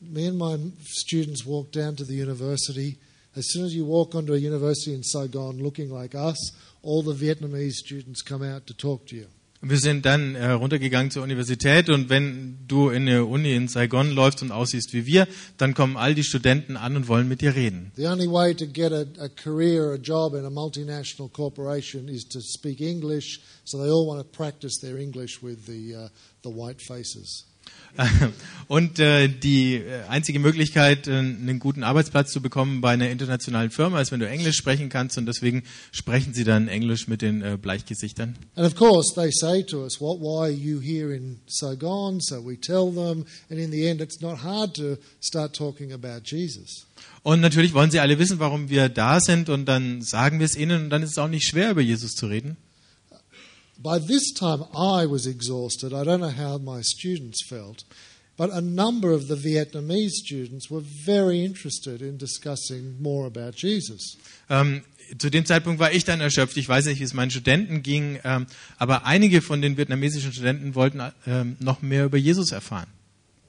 Me 0.00 0.28
and 0.28 0.38
my 0.38 0.58
students 0.84 1.46
walk 1.46 1.72
down 1.72 1.96
to 1.96 2.04
the 2.04 2.20
university. 2.20 2.98
As 3.34 3.46
soon 3.48 3.64
as 3.64 3.72
you 3.72 3.84
walk 3.86 4.14
onto 4.14 4.32
a 4.32 4.36
university 4.36 4.92
in 4.94 5.02
Saigon 5.02 5.58
looking 5.58 5.90
like 5.90 6.14
us, 6.14 6.52
all 6.82 7.02
the 7.02 7.14
Vietnamese 7.14 7.72
students 7.76 8.22
come 8.22 8.42
out 8.44 8.66
to 8.66 8.74
talk 8.74 9.06
to 9.06 9.16
you. 9.16 9.26
Wir 9.66 9.78
sind 9.78 10.04
dann 10.04 10.34
äh, 10.34 10.50
runtergegangen 10.50 11.10
zur 11.10 11.22
Universität 11.22 11.88
und 11.88 12.10
wenn 12.10 12.58
du 12.68 12.90
in 12.90 13.08
eine 13.08 13.24
Uni 13.24 13.54
in 13.54 13.66
Saigon 13.66 14.10
läufst 14.10 14.42
und 14.42 14.52
aussiehst 14.52 14.92
wie 14.92 15.06
wir, 15.06 15.26
dann 15.56 15.72
kommen 15.72 15.96
all 15.96 16.14
die 16.14 16.22
Studenten 16.22 16.76
an 16.76 16.96
und 16.96 17.08
wollen 17.08 17.28
mit 17.28 17.40
dir 17.40 17.54
reden. 17.54 17.90
The 17.96 18.06
only 18.06 18.26
way 18.26 18.54
to 18.54 18.66
get 18.66 18.92
a, 18.92 19.06
a 19.18 19.28
career, 19.28 19.94
a 19.94 19.96
job 19.96 20.34
in 20.34 20.44
a 20.44 20.50
multinational 20.50 21.32
corporation 21.32 22.08
is 22.08 22.28
to 22.28 22.40
speak 22.40 22.82
English, 22.82 23.40
so 23.64 23.78
they 23.78 23.88
all 23.88 24.06
want 24.06 24.20
to 24.20 24.36
practice 24.36 24.78
their 24.82 24.98
English 24.98 25.42
with 25.42 25.64
the, 25.66 25.96
uh, 25.96 26.08
the 26.42 26.50
white 26.50 26.82
faces. 26.82 27.46
Und 28.68 28.98
äh, 28.98 29.28
die 29.28 29.76
äh, 29.76 30.02
einzige 30.08 30.38
Möglichkeit, 30.38 31.06
äh, 31.06 31.12
einen 31.12 31.58
guten 31.58 31.82
Arbeitsplatz 31.82 32.32
zu 32.32 32.40
bekommen 32.40 32.80
bei 32.80 32.90
einer 32.90 33.10
internationalen 33.10 33.70
Firma, 33.70 34.00
ist, 34.00 34.10
wenn 34.10 34.20
du 34.20 34.28
Englisch 34.28 34.56
sprechen 34.56 34.88
kannst. 34.88 35.18
Und 35.18 35.26
deswegen 35.26 35.64
sprechen 35.92 36.34
sie 36.34 36.44
dann 36.44 36.68
Englisch 36.68 37.06
mit 37.06 37.22
den 37.22 37.42
äh, 37.42 37.58
Bleichgesichtern. 37.60 38.36
And 38.56 38.66
of 38.66 38.74
course, 38.74 39.14
they 39.14 39.30
say 39.30 39.62
to 39.64 39.82
us, 39.82 40.00
well, 40.00 40.18
why 40.18 40.46
are 40.46 40.50
you 40.50 40.80
here 40.80 41.14
in 41.14 41.40
Saigon? 41.46 42.20
So 42.20 42.44
we 42.44 42.56
tell 42.58 42.90
them, 42.92 43.26
and 43.50 43.60
in 43.60 43.70
the 43.70 43.86
end, 43.86 44.00
it's 44.00 44.20
not 44.20 44.42
hard 44.42 44.74
to 44.76 44.96
start 45.20 45.54
talking 45.54 45.92
about 45.92 46.22
Jesus. 46.24 46.86
Und 47.22 47.40
natürlich 47.40 47.74
wollen 47.74 47.90
sie 47.90 48.00
alle 48.00 48.18
wissen, 48.18 48.38
warum 48.38 48.68
wir 48.68 48.88
da 48.88 49.20
sind. 49.20 49.48
Und 49.48 49.66
dann 49.66 50.02
sagen 50.02 50.38
wir 50.38 50.46
es 50.46 50.56
ihnen. 50.56 50.84
Und 50.84 50.90
dann 50.90 51.02
ist 51.02 51.10
es 51.10 51.18
auch 51.18 51.28
nicht 51.28 51.46
schwer, 51.46 51.70
über 51.70 51.80
Jesus 51.80 52.14
zu 52.14 52.26
reden. 52.26 52.56
By 53.78 53.98
this 53.98 54.32
time, 54.32 54.64
I 54.74 55.06
was 55.06 55.26
exhausted. 55.26 55.92
I 55.92 56.04
don't 56.04 56.20
know 56.20 56.30
how 56.30 56.58
my 56.58 56.80
students 56.82 57.44
felt, 57.48 57.84
but 58.36 58.50
a 58.50 58.60
number 58.60 59.12
of 59.12 59.28
the 59.28 59.34
Vietnamese 59.34 60.12
students 60.12 60.70
were 60.70 60.80
very 60.80 61.44
interested 61.44 62.00
in 62.00 62.16
discussing 62.16 62.96
more 63.00 63.26
about 63.26 63.56
Jesus. 63.56 64.16
Ähm, 64.48 64.82
zu 65.18 65.30
dem 65.30 65.44
Zeitpunkt 65.44 65.80
war 65.80 65.92
ich 65.92 66.04
dann 66.04 66.20
erschöpft. 66.20 66.56
Ich 66.56 66.68
weiß 66.68 66.86
nicht, 66.86 67.00
wie 67.00 67.04
es 67.04 67.14
meinen 67.14 67.30
Studenten 67.30 67.82
ging. 67.82 68.18
Ähm, 68.24 68.46
aber 68.78 69.06
einige 69.06 69.42
von 69.42 69.60
den 69.60 69.76
vietnamesischen 69.76 70.32
Studenten 70.32 70.74
wollten 70.74 71.02
ähm, 71.26 71.56
noch 71.60 71.82
mehr 71.82 72.04
über 72.04 72.16
Jesus 72.16 72.52
erfahren. 72.52 72.88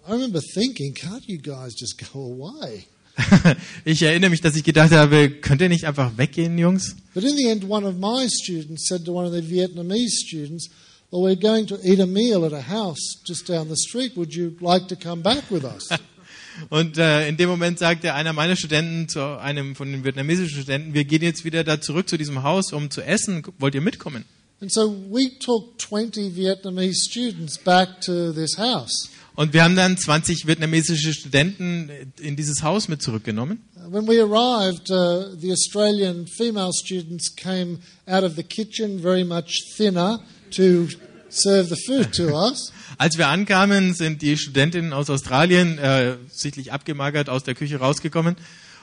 I 0.07 0.11
remember 0.11 0.41
thinking, 0.41 0.93
can't 0.93 1.23
you 1.27 1.39
guys 1.39 1.73
just 1.79 1.97
go 1.97 2.19
away? 2.19 2.85
ich 3.85 4.01
erinnere 4.01 4.29
mich, 4.29 4.41
dass 4.41 4.55
ich 4.55 4.63
gedacht 4.63 4.91
habe, 4.91 5.29
könnt 5.29 5.61
ihr 5.61 5.69
nicht 5.69 5.85
einfach 5.85 6.17
weggehen, 6.17 6.57
Jungs? 6.57 6.95
But 7.13 7.23
in 7.23 7.35
the 7.37 7.47
end, 7.47 7.69
one 7.69 7.85
of 7.85 7.95
my 7.97 8.27
students 8.29 8.87
said 8.87 9.05
to 9.05 9.13
one 9.13 9.25
of 9.25 9.33
the 9.33 9.41
Vietnamese 9.41 10.25
students, 10.25 10.69
Well, 11.11 11.21
we're 11.21 11.39
going 11.39 11.67
to 11.67 11.77
eat 11.83 11.99
a 11.99 12.05
meal 12.05 12.43
at 12.45 12.51
a 12.51 12.67
house 12.67 13.21
just 13.25 13.47
down 13.47 13.69
the 13.69 13.77
street. 13.77 14.17
Would 14.17 14.33
you 14.33 14.57
like 14.59 14.87
to 14.87 14.95
come 14.95 15.21
back 15.21 15.49
with 15.49 15.63
us? 15.63 15.87
Und 16.69 16.97
äh, 16.97 17.27
in 17.29 17.37
dem 17.37 17.49
Moment 17.49 17.79
sagte 17.79 18.13
einer 18.13 18.33
meiner 18.33 18.55
Studenten 18.55 19.07
zu 19.07 19.39
einem 19.39 19.75
von 19.75 19.91
den 19.91 20.03
vietnamesischen 20.03 20.61
Studenten, 20.61 20.93
wir 20.93 21.05
gehen 21.05 21.21
jetzt 21.21 21.45
wieder 21.45 21.63
da 21.63 21.79
zurück 21.79 22.09
zu 22.09 22.17
diesem 22.17 22.43
Haus, 22.43 22.73
um 22.73 22.89
zu 22.89 23.01
essen. 23.01 23.43
Wollt 23.59 23.75
ihr 23.75 23.81
mitkommen? 23.81 24.25
and 24.61 24.71
so 24.71 24.87
we 24.87 25.29
took 25.29 25.77
20 25.77 26.31
Vietnamese 26.31 26.95
students 26.95 27.57
back 27.57 28.01
to 28.01 28.31
this 28.31 28.55
house. 28.55 29.09
Und 29.35 29.53
wir 29.53 29.63
haben 29.63 29.75
dann 29.75 29.97
20 29.97 30.47
vietnamesische 30.47 31.13
Studenten 31.13 31.89
in 32.19 32.37
dieses 32.37 32.63
Haus 32.63 32.87
mit 32.87 33.01
zurückgenommen. 33.01 33.59
Uh, 33.75 33.91
When 33.91 34.07
we 34.07 34.21
arrived, 34.21 34.89
uh, 34.89 35.35
the 35.37 35.51
Australian 35.51 36.25
female 36.25 36.71
students 36.71 37.35
came 37.35 37.79
out 38.07 38.23
of 38.23 38.35
the 38.35 38.43
kitchen 38.43 39.01
very 39.01 39.25
much 39.25 39.63
thinner 39.75 40.21
to 40.51 40.87
serve 41.29 41.67
the 41.67 41.75
food 41.75 42.13
to 42.13 42.33
us. 42.47 42.71
Als 42.97 43.17
wir 43.17 43.27
ankamen, 43.27 43.93
sind 43.93 44.21
die 44.21 44.37
Studentinnen 44.37 44.93
aus 44.93 45.09
Australien 45.09 45.77
äh, 45.79 46.15
sichtlich 46.31 46.71
abgemagert 46.71 47.27
aus 47.27 47.43
der 47.43 47.55
Küche 47.55 47.77
rausgekommen, 47.77 48.37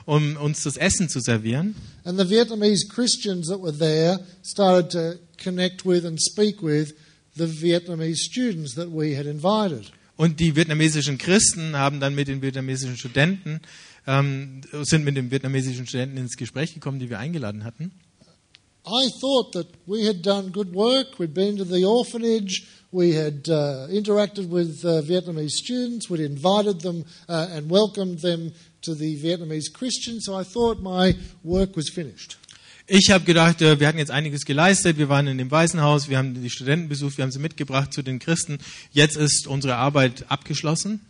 um 0.05 0.37
uns 0.37 0.63
das 0.65 0.77
Essen 0.77 1.09
zu 1.09 1.21
servieren. 1.21 1.75
And 2.05 2.19
the 2.19 2.29
Vietnamese 2.29 2.89
Christians 2.89 3.49
that 3.49 3.63
were 3.63 3.77
there 3.77 4.21
started 4.45 4.91
to 4.91 5.15
connect 5.43 5.87
with 5.87 6.05
and 6.05 6.21
speak 6.21 6.63
with 6.63 6.95
the 7.37 7.47
Vietnamese 7.47 8.19
students 8.19 8.75
that 8.75 8.89
we 8.91 9.17
had 9.17 9.25
invited. 9.25 9.91
Und 10.17 10.41
die 10.41 10.55
vietnamesischen 10.55 11.19
Christen 11.19 11.77
haben 11.77 12.01
dann 12.01 12.15
mit 12.15 12.29
den 12.29 12.43
vietnamesischen 12.43 12.97
Studenten, 12.97 13.61
ähm, 14.07 14.61
sind 14.83 15.05
mit 15.05 15.17
den 15.17 15.31
vietnamesischen 15.31 15.87
Studenten 15.87 16.17
ins 16.17 16.37
Gespräch 16.37 16.75
gekommen, 16.75 16.99
die 16.99 17.11
wir 17.11 17.19
eingeladen 17.19 17.65
hatten. 17.65 17.93
I 18.85 19.09
thought 19.21 19.53
that 19.53 19.69
we 19.87 20.07
had 20.07 20.23
done 20.23 20.51
good 20.51 20.75
work. 20.75 21.19
We'd 21.19 21.33
been 21.33 21.57
to 21.57 21.65
the 21.65 21.85
orphanage. 21.85 22.67
We 22.91 23.13
had 23.13 23.49
uh, 23.49 23.87
interacted 23.89 24.51
with 24.51 24.85
uh, 24.85 25.03
Vietnamese 25.03 25.53
students. 25.53 26.11
We'd 26.11 26.21
invited 26.21 26.81
them 26.81 27.05
uh, 27.29 27.47
and 27.53 27.71
welcomed 27.71 28.21
them 28.21 28.53
to 28.83 28.95
the 28.95 29.17
Vietnamese 29.23 29.73
Christians. 29.73 30.25
So 30.27 30.35
I 30.35 30.43
thought 30.43 30.81
my 30.81 31.15
work 31.45 31.77
was 31.77 31.89
finished. 31.89 32.37
Ich 32.95 33.11
habe 33.11 33.25
gedacht, 33.25 33.63
äh, 33.63 33.81
wir 33.81 33.89
hatten 33.89 33.97
jetzt 33.97 34.11
einiges 34.11 34.45
geleistet. 34.45 34.99
Wir 34.99 35.09
waren 35.09 35.27
in 35.27 35.39
dem 35.39 35.51
Waisenhaus, 35.51 36.11
wir 36.11 36.19
haben 36.19 36.43
die 36.43 36.51
Studenten 36.51 36.91
besucht, 36.91 37.17
wir 37.17 37.23
haben 37.23 37.33
sie 37.33 37.39
mitgebracht 37.39 37.91
zu 37.91 38.03
den 38.03 38.19
Christen. 38.19 38.59
Jetzt 38.93 39.17
ist 39.17 39.47
unsere 39.47 39.77
Arbeit 39.77 40.27
abgeschlossen. 40.29 41.01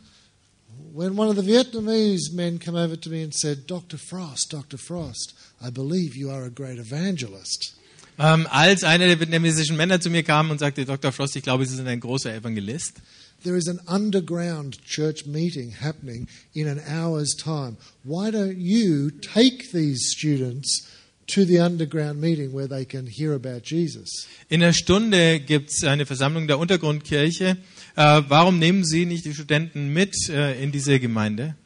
When 0.95 1.19
one 1.19 1.29
of 1.29 1.37
the 1.37 1.45
Vietnamese 1.45 2.33
men 2.37 2.61
came 2.61 2.79
over 2.79 3.01
to 3.01 3.11
me 3.11 3.25
and 3.25 3.35
said, 3.35 3.69
Dr. 3.69 3.99
Frost, 3.99 4.53
Dr. 4.53 4.79
Frost, 4.79 5.35
I 5.61 5.73
believe 5.73 6.17
you 6.17 6.31
are 6.31 6.45
a 6.45 6.51
great 6.51 6.79
evangelist. 6.79 7.75
Ähm, 8.17 8.47
als 8.49 8.85
einer 8.85 9.09
der 9.09 9.19
vietnamesischen 9.19 9.77
Männer 9.77 10.01
zu 10.01 10.09
mir 10.09 10.23
kam 10.23 10.53
und 10.53 10.61
sagte, 10.61 10.85
Dr. 10.85 11.11
Frost, 11.11 11.35
ich 11.35 11.43
glaube, 11.43 11.67
Sie 11.67 11.75
sind 11.75 11.89
ein 11.89 11.99
großer 11.99 12.33
Evangelist. 12.33 13.03
There 13.43 13.57
is 13.57 13.67
an 13.67 13.81
underground 13.89 14.79
church 14.85 15.27
meeting 15.27 15.75
happening 15.81 16.29
in 16.55 16.69
an 16.69 16.81
hour's 16.87 17.35
time. 17.35 17.77
Why 18.05 18.31
don't 18.31 18.59
you 18.59 19.11
take 19.11 19.73
these 19.73 20.13
students 20.17 20.87
to 21.35 21.45
the 21.45 21.61
underground 21.61 22.21
meeting 22.21 22.53
where 22.53 22.69
they 22.69 22.85
can 22.85 23.07
hear 23.07 23.33
about 23.35 23.63
Jesus? 23.65 24.27
In 24.49 24.63
einer 24.63 24.73
Stunde 24.73 25.41
gibt 25.41 25.71
es 25.71 25.85
eine 25.85 26.07
Versammlung 26.07 26.47
der 26.47 26.59
Untergrundkirche. 26.59 27.57
Äh, 27.97 28.23
warum 28.29 28.59
nehmen 28.59 28.85
Sie 28.85 29.07
nicht 29.07 29.25
die 29.25 29.35
Studenten 29.35 29.93
mit 29.93 30.15
äh, 30.29 30.63
in 30.63 30.73
diese 30.73 30.99
Gemeinde? 31.01 31.57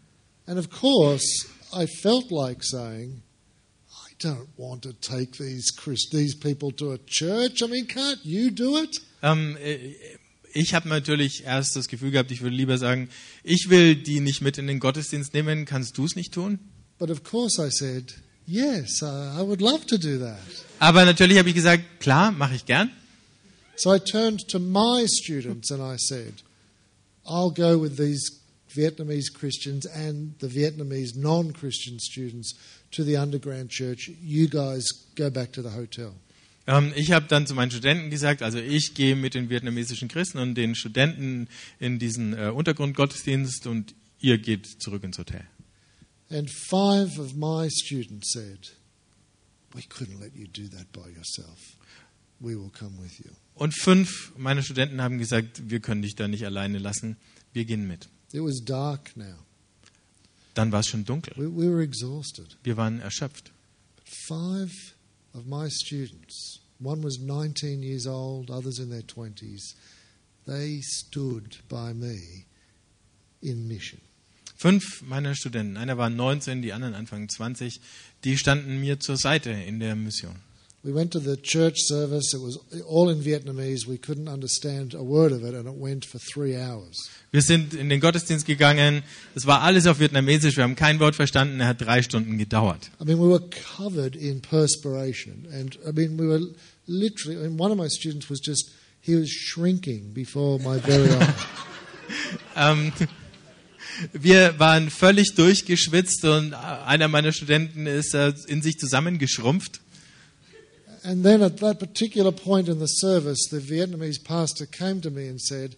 And 0.47 0.59
of 0.59 0.71
course, 0.71 1.25
I 1.73 1.87
felt 1.87 2.31
like 2.31 2.63
saying, 2.63 3.23
I 3.91 4.15
don't 4.25 4.47
want 4.57 4.83
to 4.85 4.93
take 4.93 5.33
these 5.33 5.73
Christ- 5.77 6.11
these 6.13 6.37
people 6.37 6.73
to 6.77 6.93
a 6.93 6.99
church. 7.07 7.63
I 7.63 7.69
mean, 7.69 7.87
can't 7.87 8.19
you 8.25 8.51
do 8.51 8.79
it? 8.83 9.01
Ähm, 9.23 9.57
äh, 9.63 9.79
ich 10.53 10.73
habe 10.75 10.89
natürlich 10.89 11.45
erst 11.45 11.77
das 11.77 11.89
Gefühl 11.89 12.13
gehabt, 12.13 12.31
ich 12.31 12.41
würde 12.41 12.57
lieber 12.57 12.79
sagen, 12.79 13.09
ich 13.43 13.69
will 13.69 13.95
die 13.95 14.21
nicht 14.21 14.41
mit 14.41 14.57
in 14.57 14.67
den 14.67 14.81
Gottesdienst 14.81 15.35
nehmen. 15.35 15.65
Kannst 15.67 15.99
du 15.99 16.05
es 16.07 16.17
nicht 16.17 16.33
tun? 16.33 16.59
But 16.99 17.11
of 17.11 17.23
course, 17.25 17.61
I 17.63 17.69
said, 17.71 18.15
yes, 18.47 19.03
I, 19.03 19.43
would 19.43 19.61
love 19.61 19.87
to 19.87 19.99
do 19.99 20.19
that. 20.19 20.41
Aber 20.79 21.05
natürlich 21.05 21.39
habe 21.39 21.49
ich 21.49 21.55
gesagt, 21.55 22.01
klar, 22.01 22.33
mache 22.33 22.55
ich 22.55 22.67
gern. 22.67 22.91
So 23.77 23.95
I 23.95 23.99
turned 23.99 24.49
to 24.49 24.59
my 24.59 25.07
students 25.07 25.71
and 25.71 25.83
I 25.83 25.97
said, 25.99 26.43
I'll 27.27 27.51
go 27.51 27.81
with 27.81 27.97
these 27.97 28.41
Vietnamese 28.75 29.33
Christians 29.33 29.87
and 29.87 30.35
the 30.41 30.49
Vietnamese 30.49 31.17
non 31.17 31.53
Christian 31.53 31.99
students 31.99 32.55
to 32.93 33.05
the 33.05 33.17
underground 33.17 33.71
church. 33.71 34.11
You 34.23 34.49
guys 34.49 34.85
go 35.15 35.31
back 35.31 35.53
to 35.53 35.63
the 35.63 35.75
hotel. 35.75 36.15
Ähm, 36.67 36.93
ich 36.97 37.13
habe 37.13 37.27
dann 37.29 37.47
zu 37.47 37.55
meinen 37.55 37.71
Studenten 37.71 38.11
gesagt, 38.11 38.43
also 38.43 38.59
ich 38.59 38.95
gehe 38.95 39.15
mit 39.15 39.35
den 39.35 39.51
vietnamesischen 39.51 40.09
Christen 40.09 40.39
und 40.39 40.55
den 40.55 40.75
Studenten 40.75 41.49
in 41.79 41.99
diesen 41.99 42.37
äh, 42.37 42.49
Untergrundgottesdienst 42.49 43.67
und 43.67 43.95
ihr 44.21 44.39
geht 44.39 44.67
zurück 44.67 45.05
ins 45.05 45.19
Hotel. 45.19 45.45
And 46.31 46.51
five 46.51 47.19
of 47.19 47.37
my 47.37 47.69
students 47.69 48.33
said, 48.33 48.59
We 49.75 49.83
couldn't 49.83 50.21
let 50.21 50.35
you 50.35 50.47
do 50.47 50.69
that 50.69 50.91
by 50.93 51.09
yourself. 51.09 51.77
We 52.41 52.57
will 52.57 52.71
come 52.71 52.97
with 53.01 53.19
you. 53.21 53.31
Und 53.55 53.73
fünf 53.73 54.33
meiner 54.37 54.63
Studenten 54.63 55.01
haben 55.01 55.19
gesagt, 55.19 55.71
wir 55.71 55.81
können 55.81 56.03
dich 56.03 56.15
da 56.15 56.29
nicht 56.29 56.45
alleine 56.45 56.79
lassen, 56.79 57.17
wir 57.53 57.65
gehen 57.65 57.87
mit. 57.87 58.09
It 58.33 58.43
was 58.43 58.63
dark 58.63 59.17
now. 59.17 59.35
Dann 60.55 60.73
war 60.73 60.81
es 60.81 60.89
schon 60.89 61.05
dunkel. 61.05 61.35
We, 61.37 61.55
we 61.55 61.71
were 61.71 61.83
exhausted. 61.83 62.57
Wir 62.63 62.77
waren 62.77 63.01
erschöpft. 63.01 63.53
Five 64.29 64.73
of 65.35 65.47
my 65.47 65.69
students, 65.71 66.61
one 66.81 67.03
was 67.03 67.19
19 67.19 67.83
years 67.83 68.07
old, 68.07 68.51
others 68.51 68.79
in 68.79 68.91
their 68.91 69.03
20s, 69.03 69.75
they 70.47 70.81
stood 70.83 71.59
by 71.69 71.93
me 71.93 72.47
in 73.43 73.69
mission. 73.69 74.01
Fünf 74.57 75.03
meiner 75.03 75.35
Studenten, 75.35 75.77
einer 75.77 75.99
war 75.99 76.09
19, 76.09 76.63
die 76.63 76.73
anderen 76.73 76.95
Anfang 76.95 77.29
20, 77.29 77.81
die 78.25 78.39
standen 78.39 78.81
mir 78.81 78.99
zur 78.99 79.17
Seite 79.19 79.51
in 79.51 79.81
der 79.81 79.95
Mission. 79.95 80.35
We 80.83 80.95
went 80.95 81.13
to 81.15 81.19
the 81.19 81.37
church 81.37 81.79
service. 81.89 82.33
It 82.33 82.41
was 82.41 82.61
all 82.89 83.11
in 83.11 83.25
Vietnamese. 83.25 83.89
We 83.89 83.97
couldn't 83.99 84.29
understand 84.29 84.95
a 84.95 85.03
word 85.03 85.33
of 85.33 85.43
it, 85.43 85.53
and 85.53 85.67
it 85.67 85.75
went 85.75 86.05
for 86.05 86.21
three 86.21 86.57
hours. 86.57 87.11
Wir 87.33 87.43
sind 87.43 87.75
in 87.75 87.89
den 87.89 88.01
Gottesdienst 88.01 88.47
gegangen, 88.47 89.03
es 89.35 89.47
war 89.47 89.63
alles 89.63 89.89
auf 89.89 89.99
Vietnamesisch, 89.99 90.57
wir 90.57 90.63
haben 90.63 90.77
kein 90.77 91.01
Wort 91.01 91.17
verstanden, 91.17 91.59
er 91.59 91.67
hat 91.67 91.81
drei 91.81 92.03
Stunden 92.03 92.39
gedauert. 92.39 92.89
I 93.01 93.05
mean, 93.05 93.19
we 93.19 93.29
were 93.29 93.43
covered 93.77 94.15
in 94.15 94.41
perspiration, 94.41 95.49
and 95.53 95.77
I 95.85 95.91
mean, 95.91 96.17
we 96.17 96.29
were 96.29 96.41
literally. 96.87 97.37
I 97.37 97.49
mean, 97.49 97.59
one 97.59 97.73
of 97.73 97.79
my 97.79 97.89
students 97.89 98.31
was 98.31 98.41
just 98.41 98.71
he 99.01 99.17
was 99.17 99.29
shrinking 99.29 100.15
before 100.15 100.61
my 100.61 100.79
very 100.79 101.11
eyes. 101.17 101.35
Ähm, 102.55 102.93
wir 104.13 104.59
waren 104.59 104.91
völlig 104.91 105.35
durchgeschwitzt 105.35 106.25
und 106.25 106.55
einer 106.55 107.09
meiner 107.09 107.33
Studenten 107.33 107.87
ist 107.87 108.15
in 108.15 108.63
sich 108.63 108.79
zusammengeschrumpft. 108.79 109.81
And 111.03 111.23
then 111.23 111.41
at 111.41 111.59
that 111.59 111.79
particular 111.79 112.33
point 112.33 112.69
in 112.69 112.81
the 112.81 112.89
service, 112.89 113.49
the 113.49 113.61
Vietnamese 113.61 114.19
pastor 114.19 114.67
came 114.67 115.01
to 115.03 115.11
me 115.11 115.29
and 115.29 115.41
said, 115.41 115.77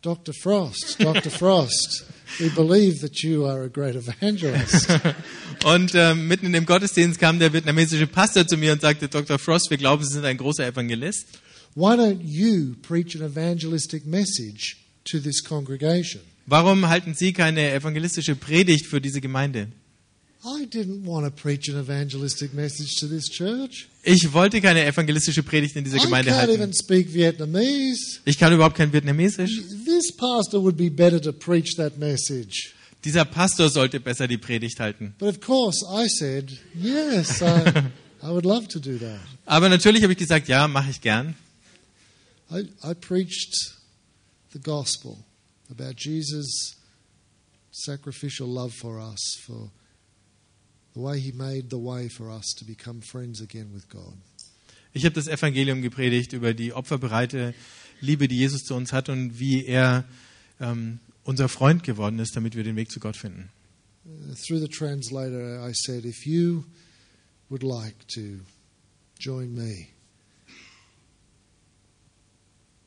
Dr. 0.00 0.32
Frost, 0.32 0.96
Dr. 0.98 1.28
Frost, 1.38 2.04
we 2.40 2.48
believe 2.48 3.00
that 3.00 3.22
you 3.22 3.44
are 3.44 3.64
a 3.64 3.68
great 3.68 3.94
evangelist. 3.94 4.88
Und 5.64 5.94
äh, 5.94 6.14
mitten 6.14 6.46
in 6.46 6.52
dem 6.52 6.64
Gottesdienst 6.64 7.18
kam 7.18 7.38
der 7.38 7.52
vietnamesische 7.52 8.06
Pastor 8.06 8.46
zu 8.46 8.56
mir 8.56 8.72
und 8.72 8.80
sagte, 8.80 9.08
Dr. 9.08 9.38
Frost, 9.38 9.70
wir 9.70 9.76
glauben, 9.76 10.04
Sie 10.04 10.14
sind 10.14 10.24
ein 10.24 10.36
großer 10.36 10.66
Evangelist. 10.66 11.26
Why 11.74 11.94
don't 11.94 12.20
you 12.22 12.76
preach 12.80 13.16
an 13.16 13.22
evangelistic 13.22 14.06
message 14.06 14.76
to 15.04 15.18
this 15.18 15.42
congregation? 15.42 16.22
Warum 16.50 16.88
halten 16.88 17.12
Sie 17.12 17.34
keine 17.34 17.72
evangelistische 17.72 18.34
Predigt 18.34 18.86
für 18.86 19.02
diese 19.02 19.20
Gemeinde? 19.20 19.68
Ich 24.02 24.32
wollte 24.32 24.60
keine 24.62 24.86
evangelistische 24.86 25.42
Predigt 25.42 25.76
in 25.76 25.84
dieser 25.84 25.98
Gemeinde 25.98 26.34
halten. 26.34 26.72
Ich 28.24 28.38
kann 28.38 28.52
überhaupt 28.54 28.76
kein 28.76 28.90
Vietnamesisch. 28.90 29.60
This 29.84 30.10
pastor 30.16 30.62
would 30.62 30.78
be 30.78 30.90
better 30.90 31.20
to 31.20 31.32
preach 31.34 31.76
that 31.76 31.98
message. 31.98 32.72
Dieser 33.04 33.26
Pastor 33.26 33.68
sollte 33.68 34.00
besser 34.00 34.26
die 34.26 34.38
Predigt 34.38 34.80
halten. 34.80 35.14
But 35.18 35.28
of 35.28 35.40
course, 35.40 35.84
I 35.84 36.08
said, 36.08 36.50
yes, 36.74 37.42
I, 37.42 37.62
I 38.22 38.30
would 38.30 38.46
love 38.46 38.68
to 38.68 38.78
do 38.78 38.96
that. 38.96 39.20
Aber 39.44 39.68
natürlich 39.68 40.02
habe 40.02 40.14
ich 40.14 40.18
gesagt, 40.18 40.48
ja, 40.48 40.66
mache 40.66 40.90
ich 40.90 41.02
gern. 41.02 41.34
I, 42.50 42.68
I 42.82 42.94
preached 42.94 43.76
the 44.52 44.58
gospel 44.58 45.18
about 45.70 45.96
Jesus' 45.96 46.76
sacrificial 47.70 48.48
love 48.48 48.72
for 48.72 49.00
us, 49.00 49.18
for 49.44 49.70
the 50.94 51.00
way 51.00 51.20
he 51.20 51.32
made 51.32 51.70
the 51.70 51.78
way 51.78 52.08
for 52.08 52.30
us 52.30 52.54
to 52.58 52.64
become 52.64 53.00
friends 53.00 53.40
again 53.40 53.72
with 53.72 53.88
God. 53.88 54.14
Ich 54.94 55.04
habe 55.04 55.14
das 55.14 55.28
Evangelium 55.28 55.82
gepredigt 55.82 56.32
über 56.32 56.54
die 56.54 56.72
opferbereite 56.72 57.54
Liebe, 58.00 58.26
die 58.26 58.36
Jesus 58.36 58.62
zu 58.62 58.74
uns 58.74 58.92
hat 58.92 59.08
und 59.08 59.38
wie 59.38 59.64
er 59.64 60.04
ähm, 60.60 60.98
unser 61.24 61.48
Freund 61.48 61.82
geworden 61.82 62.18
ist, 62.18 62.34
damit 62.36 62.56
wir 62.56 62.64
den 62.64 62.76
Weg 62.76 62.90
zu 62.90 63.00
Gott 63.00 63.16
finden. 63.16 63.50
Through 64.46 64.60
the 64.60 64.68
translator, 64.68 65.60
I 65.68 65.72
said, 65.74 66.04
if 66.04 66.26
you 66.26 66.64
would 67.50 67.62
like 67.62 68.08
to 68.08 68.40
join 69.18 69.54
me 69.54 69.88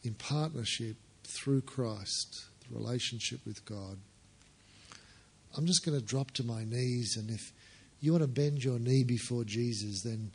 in 0.04 0.16
partnership 0.16 0.98
through 1.24 1.62
Christ, 1.62 2.51
relationship 2.74 3.40
with 3.46 3.66
God, 3.66 3.98
I'm 5.58 5.66
just 5.66 5.86
going 5.86 6.00
to 6.00 6.06
drop 6.06 6.32
to 6.32 6.44
my 6.44 6.64
knees. 6.64 7.18
And 7.18 7.30
if 7.30 7.52
you 8.00 8.14
want 8.14 8.24
to 8.24 8.28
bend 8.28 8.64
your 8.64 8.80
knee 8.80 9.04
before 9.04 9.44
Jesus, 9.44 10.02
then 10.04 10.32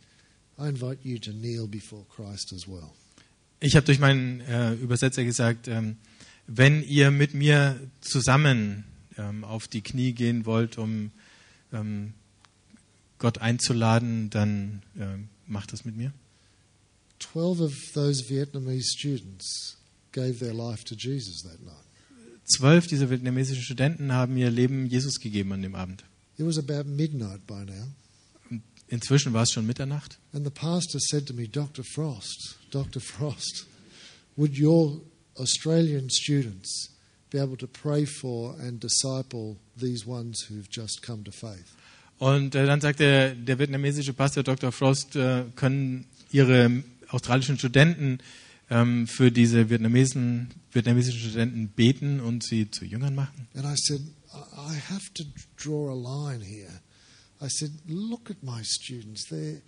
I 0.58 0.68
invite 0.68 0.98
you 1.02 1.18
to 1.18 1.32
kneel 1.32 1.66
before 1.66 2.04
Christ 2.08 2.52
as 2.52 2.66
well. 2.66 2.92
Ich 3.60 3.74
habe 3.74 3.86
durch 3.86 3.98
meinen 3.98 4.40
äh, 4.42 4.74
Übersetzer 4.74 5.24
gesagt, 5.24 5.66
ähm, 5.66 5.96
wenn 6.46 6.82
ihr 6.82 7.10
mit 7.10 7.34
mir 7.34 7.80
zusammen 8.00 8.84
ähm, 9.16 9.44
auf 9.44 9.66
die 9.66 9.80
Knie 9.80 10.12
gehen 10.12 10.44
wollt, 10.44 10.78
um 10.78 11.10
ähm, 11.72 12.12
Gott 13.18 13.38
einzuladen, 13.38 14.28
dann 14.30 14.82
ähm, 14.98 15.28
macht 15.46 15.72
das 15.72 15.84
mit 15.84 15.96
mir. 15.96 16.12
Twelve 17.18 17.62
of 17.64 17.72
those 17.94 18.28
Vietnamese 18.28 18.90
students 18.94 19.78
gave 20.12 20.38
their 20.38 20.52
life 20.52 20.84
to 20.84 20.94
Jesus 20.94 21.42
that 21.42 21.62
night. 21.62 21.85
Zwölf 22.46 22.86
dieser 22.86 23.10
vietnamesischen 23.10 23.62
Studenten 23.62 24.12
haben 24.12 24.36
ihr 24.36 24.50
Leben 24.50 24.86
Jesus 24.86 25.18
gegeben 25.18 25.52
an 25.52 25.62
dem 25.62 25.74
Abend. 25.74 26.04
It 26.38 26.46
was 26.46 26.58
about 26.58 26.88
midnight 26.88 27.46
by 27.46 27.64
now. 27.64 27.88
Inzwischen 28.88 29.32
war 29.32 29.42
es 29.42 29.50
schon 29.50 29.66
Mitternacht. 29.66 30.18
And 30.32 30.44
the 30.44 30.50
pastor 30.50 31.00
said 31.00 31.26
to 31.26 31.34
me, 31.34 31.48
Dr. 31.48 31.82
Frost, 31.82 32.56
Dr. 32.70 33.00
Frost, 33.00 33.66
would 34.36 34.56
your 34.56 35.00
Australian 35.36 36.08
students 36.08 36.94
be 37.30 37.38
able 37.38 37.56
to 37.56 37.66
pray 37.66 38.06
for 38.06 38.54
and 38.60 38.80
disciple 38.80 39.56
these 39.76 40.06
ones 40.06 40.46
who've 40.48 40.68
just 40.70 41.02
come 41.02 41.24
to 41.24 41.32
faith? 41.32 41.64
Und 42.18 42.54
äh, 42.54 42.64
dann 42.64 42.80
sagte 42.80 43.34
der 43.36 43.58
vietnamesische 43.58 44.12
Pastor 44.12 44.44
Dr. 44.44 44.70
Frost, 44.70 45.16
äh, 45.16 45.44
können 45.56 46.06
ihre 46.30 46.84
australischen 47.08 47.58
Studenten 47.58 48.18
ähm, 48.70 49.06
für 49.06 49.30
diese 49.30 49.70
Vietnamesen, 49.70 50.48
vietnamesischen 50.72 51.20
Studenten 51.20 51.68
beten 51.68 52.20
und 52.20 52.42
sie 52.42 52.70
zu 52.70 52.84
Jüngern 52.84 53.14
machen? 53.14 53.48
And 53.54 53.64
I 53.64 53.76
said, 53.76 54.00
I 54.32 54.76
have 54.90 55.12
to 55.14 55.24
draw 55.56 55.90
a 55.90 55.94
line 56.30 56.44
here. 56.44 56.80
I 57.40 57.48
said, 57.48 57.72
look 57.86 58.30
at 58.30 58.42
my 58.42 58.62
students. 58.64 59.28
They're 59.30 59.60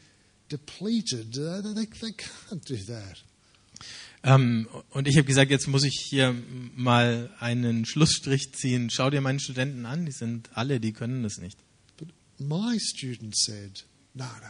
depleted. 0.51 1.36
Uh, 1.36 1.62
They, 1.62 1.86
they, 1.86 2.12
can't 2.12 2.64
do 2.68 2.76
that. 2.86 3.24
Ähm, 4.24 4.66
und 4.90 5.07
ich 5.07 5.16
habe 5.16 5.26
gesagt, 5.26 5.51
jetzt 5.51 5.68
muss 5.68 5.84
ich 5.84 6.01
hier 6.01 6.34
mal 6.74 7.30
einen 7.38 7.84
Schlussstrich 7.84 8.53
ziehen. 8.53 8.90
Schau 8.90 9.11
dir 9.11 9.20
meine 9.20 9.38
Studenten 9.38 9.86
an, 9.86 10.07
die 10.07 10.12
sind 10.12 10.51
alle, 10.57 10.80
die 10.80 10.92
können 10.92 11.22
das 11.22 11.38
nicht. 11.38 11.59
But 11.96 12.09
my 12.38 12.78
students 12.80 13.44
said, 13.44 13.84
no, 14.14 14.24
no, 14.24 14.49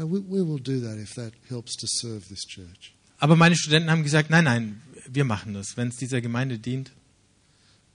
No, 0.00 0.06
we, 0.06 0.20
we 0.20 0.42
will 0.42 0.58
do 0.58 0.80
that 0.80 0.98
if 0.98 1.14
that 1.16 1.32
helps 1.48 1.76
to 1.76 1.86
serve 1.86 2.28
this 2.28 2.44
church. 2.46 2.94
Aber 3.20 3.36
meine 3.36 3.54
Studenten 3.54 3.90
haben 3.90 4.02
gesagt, 4.02 4.30
nein, 4.30 4.44
nein, 4.44 4.82
wir 5.06 5.24
machen 5.24 5.54
das, 5.54 5.76
wenn 5.76 5.88
es 5.88 5.96
dieser 5.96 6.20
Gemeinde 6.20 6.58
dient. 6.58 6.90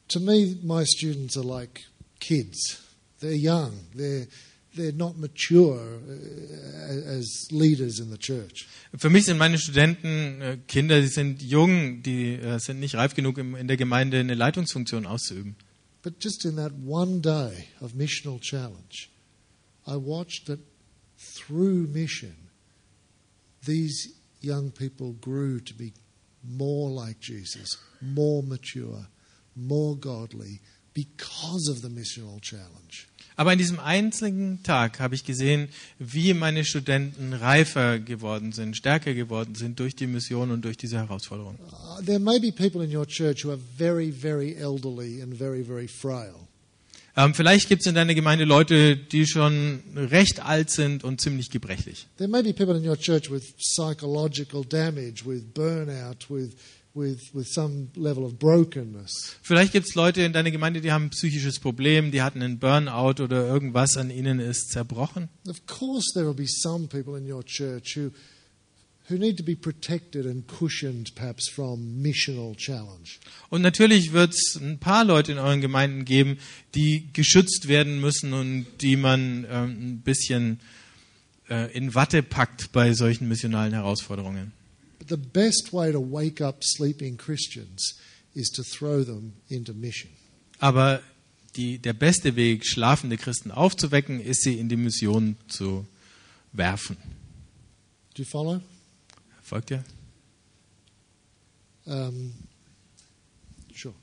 To 0.09 0.19
me, 0.19 0.55
my 0.61 0.85
students 0.85 1.35
are 1.35 1.45
like 1.45 1.81
kids. 2.19 2.79
They're 3.19 3.33
young. 3.33 3.71
They're, 3.95 4.27
they're 4.75 4.93
not 4.93 5.17
mature 5.17 5.79
uh, 5.79 7.17
as 7.17 7.47
leaders 7.49 7.99
in 7.99 8.11
the 8.11 8.17
church. 8.19 8.67
Für 8.95 9.09
mich 9.09 9.25
sind 9.25 9.39
meine 9.39 9.57
Studenten 9.57 10.41
äh, 10.41 10.57
Kinder, 10.67 11.01
die 11.01 11.07
sind 11.07 11.41
jung, 11.41 12.03
die 12.03 12.33
äh, 12.33 12.59
sind 12.59 12.79
nicht 12.79 12.93
reif 12.93 13.15
genug, 13.15 13.39
in 13.39 13.67
der 13.67 13.77
Gemeinde 13.77 14.19
eine 14.19 14.35
Leitungsfunktion 14.35 15.07
auszuüben. 15.07 15.55
But 16.03 16.23
just 16.23 16.45
in 16.45 16.55
that 16.57 16.71
one 16.85 17.19
day 17.19 17.69
of 17.81 17.95
missional 17.95 18.39
challenge, 18.39 19.09
I 19.87 19.95
watched 19.95 20.45
that 20.45 20.59
through 21.17 21.87
mission, 21.87 22.35
these 23.65 24.13
young 24.45 24.71
people 24.71 25.13
grew 25.19 25.59
to 25.59 25.73
be 25.73 25.93
more 26.43 26.89
like 26.89 27.19
Jesus, 27.19 27.77
more 28.01 28.43
mature, 28.43 29.07
more 29.55 29.95
godly 29.95 30.59
because 30.93 31.67
of 31.67 31.81
the 31.81 31.89
missional 31.89 32.39
challenge. 32.41 33.07
Aber 33.37 33.51
in 33.51 33.59
diesem 33.59 33.81
einzigen 33.81 34.63
Tag 34.63 35.01
habe 35.01 35.13
ich 35.13 35.25
gesehen, 35.25 35.67
wie 35.99 36.33
meine 36.33 36.63
Studenten 36.63 37.33
reifer 37.33 37.99
geworden 37.99 38.53
sind, 38.53 38.77
stärker 38.77 39.13
geworden 39.13 39.55
sind 39.55 39.77
durch 39.81 39.93
die 39.93 40.07
Mission 40.07 40.51
und 40.51 40.63
durch 40.63 40.77
diese 40.77 40.97
Herausforderung. 40.97 41.59
Uh, 41.59 42.01
there 42.05 42.19
may 42.19 42.39
be 42.39 42.51
people 42.51 42.81
in 42.81 42.95
your 42.95 43.05
church 43.05 43.43
who 43.43 43.51
are 43.51 43.59
very, 43.77 44.09
very 44.09 44.55
elderly 44.55 45.21
and 45.21 45.33
very, 45.33 45.63
very 45.63 45.87
frail. 45.87 46.44
Ähm, 47.17 47.33
vielleicht 47.33 47.69
gibt 47.69 47.81
es 47.81 47.87
in 47.87 47.95
deiner 47.95 48.13
Gemeinde 48.13 48.43
Leute, 48.43 48.97
die 48.97 49.25
schon 49.25 49.81
recht 49.95 50.41
alt 50.45 50.69
sind 50.69 51.03
und 51.03 51.21
ziemlich 51.21 51.49
gebrechlich. 51.49 52.07
There 52.17 52.29
may 52.29 52.43
be 52.43 52.53
people 52.53 52.75
in 52.75 52.87
your 52.87 52.97
church 52.97 53.31
with 53.31 53.55
psychological 53.57 54.65
damage, 54.65 55.25
with 55.25 55.53
burnout, 55.53 56.29
with, 56.29 56.55
with, 56.93 57.33
with 57.33 57.47
some 57.47 57.87
level 57.95 58.25
of 58.25 58.37
brokenness. 58.37 59.37
Vielleicht 59.41 59.71
gibt 59.71 59.87
es 59.87 59.95
Leute 59.95 60.23
in 60.23 60.33
deiner 60.33 60.51
Gemeinde, 60.51 60.81
die 60.81 60.91
haben 60.91 61.05
ein 61.05 61.09
psychisches 61.11 61.59
Problem, 61.59 62.11
die 62.11 62.21
hatten 62.21 62.41
einen 62.41 62.59
Burnout 62.59 63.23
oder 63.23 63.47
irgendwas 63.47 63.95
an 63.95 64.09
ihnen 64.09 64.39
ist 64.39 64.71
zerbrochen. 64.71 65.29
Of 65.47 65.65
course, 65.67 66.11
there 66.13 66.25
will 66.25 66.33
be 66.33 66.47
some 66.47 66.87
people 66.87 67.17
in 67.17 67.31
your 67.31 67.45
church 67.45 67.95
who, 67.95 68.11
who 69.09 69.17
need 69.17 69.37
to 69.37 69.43
be 69.43 69.55
protected 69.55 70.25
and 70.25 70.47
cushioned, 70.47 71.11
perhaps, 71.15 71.47
from 71.49 72.01
missional 72.01 72.55
challenge. 72.55 73.19
Und 73.49 73.61
natürlich 73.61 74.13
wird 74.13 74.33
es 74.33 74.55
ein 74.55 74.79
paar 74.79 75.05
Leute 75.05 75.31
in 75.31 75.37
euren 75.37 75.61
Gemeinden 75.61 76.05
geben, 76.05 76.37
die 76.73 77.07
geschützt 77.13 77.67
werden 77.67 78.01
müssen 78.01 78.33
und 78.33 78.65
die 78.81 78.95
man 78.95 79.45
ähm, 79.49 79.69
ein 79.69 80.01
bisschen 80.01 80.59
äh, 81.49 81.71
in 81.75 81.93
Watte 81.93 82.23
packt 82.23 82.71
bei 82.71 82.93
solchen 82.93 83.27
missionalen 83.27 83.73
Herausforderungen. 83.73 84.51
But 84.97 85.09
the 85.09 85.17
best 85.17 85.71
way 85.71 85.91
to 85.91 85.99
wake 85.99 86.41
up 86.41 86.63
sleeping 86.63 87.17
Christians 87.17 87.99
is 88.33 88.49
to 88.51 88.63
throw 88.63 89.05
them 89.05 89.33
into 89.49 89.73
mission. 89.73 90.09
Aber 90.59 91.01
die, 91.55 91.77
der 91.77 91.93
beste 91.93 92.35
Weg, 92.35 92.65
schlafende 92.65 93.17
Christen 93.17 93.51
aufzuwecken, 93.51 94.19
ist 94.19 94.41
sie 94.41 94.57
in 94.57 94.67
die 94.67 94.75
Mission 94.75 95.37
zu 95.47 95.85
werfen. 96.53 96.97
Do 98.15 98.23
you 98.23 98.25
follow? 98.25 98.61
Folgt 99.45 99.69
ihr? 99.69 99.83
Um, 101.85 102.33
sure. 103.71 103.93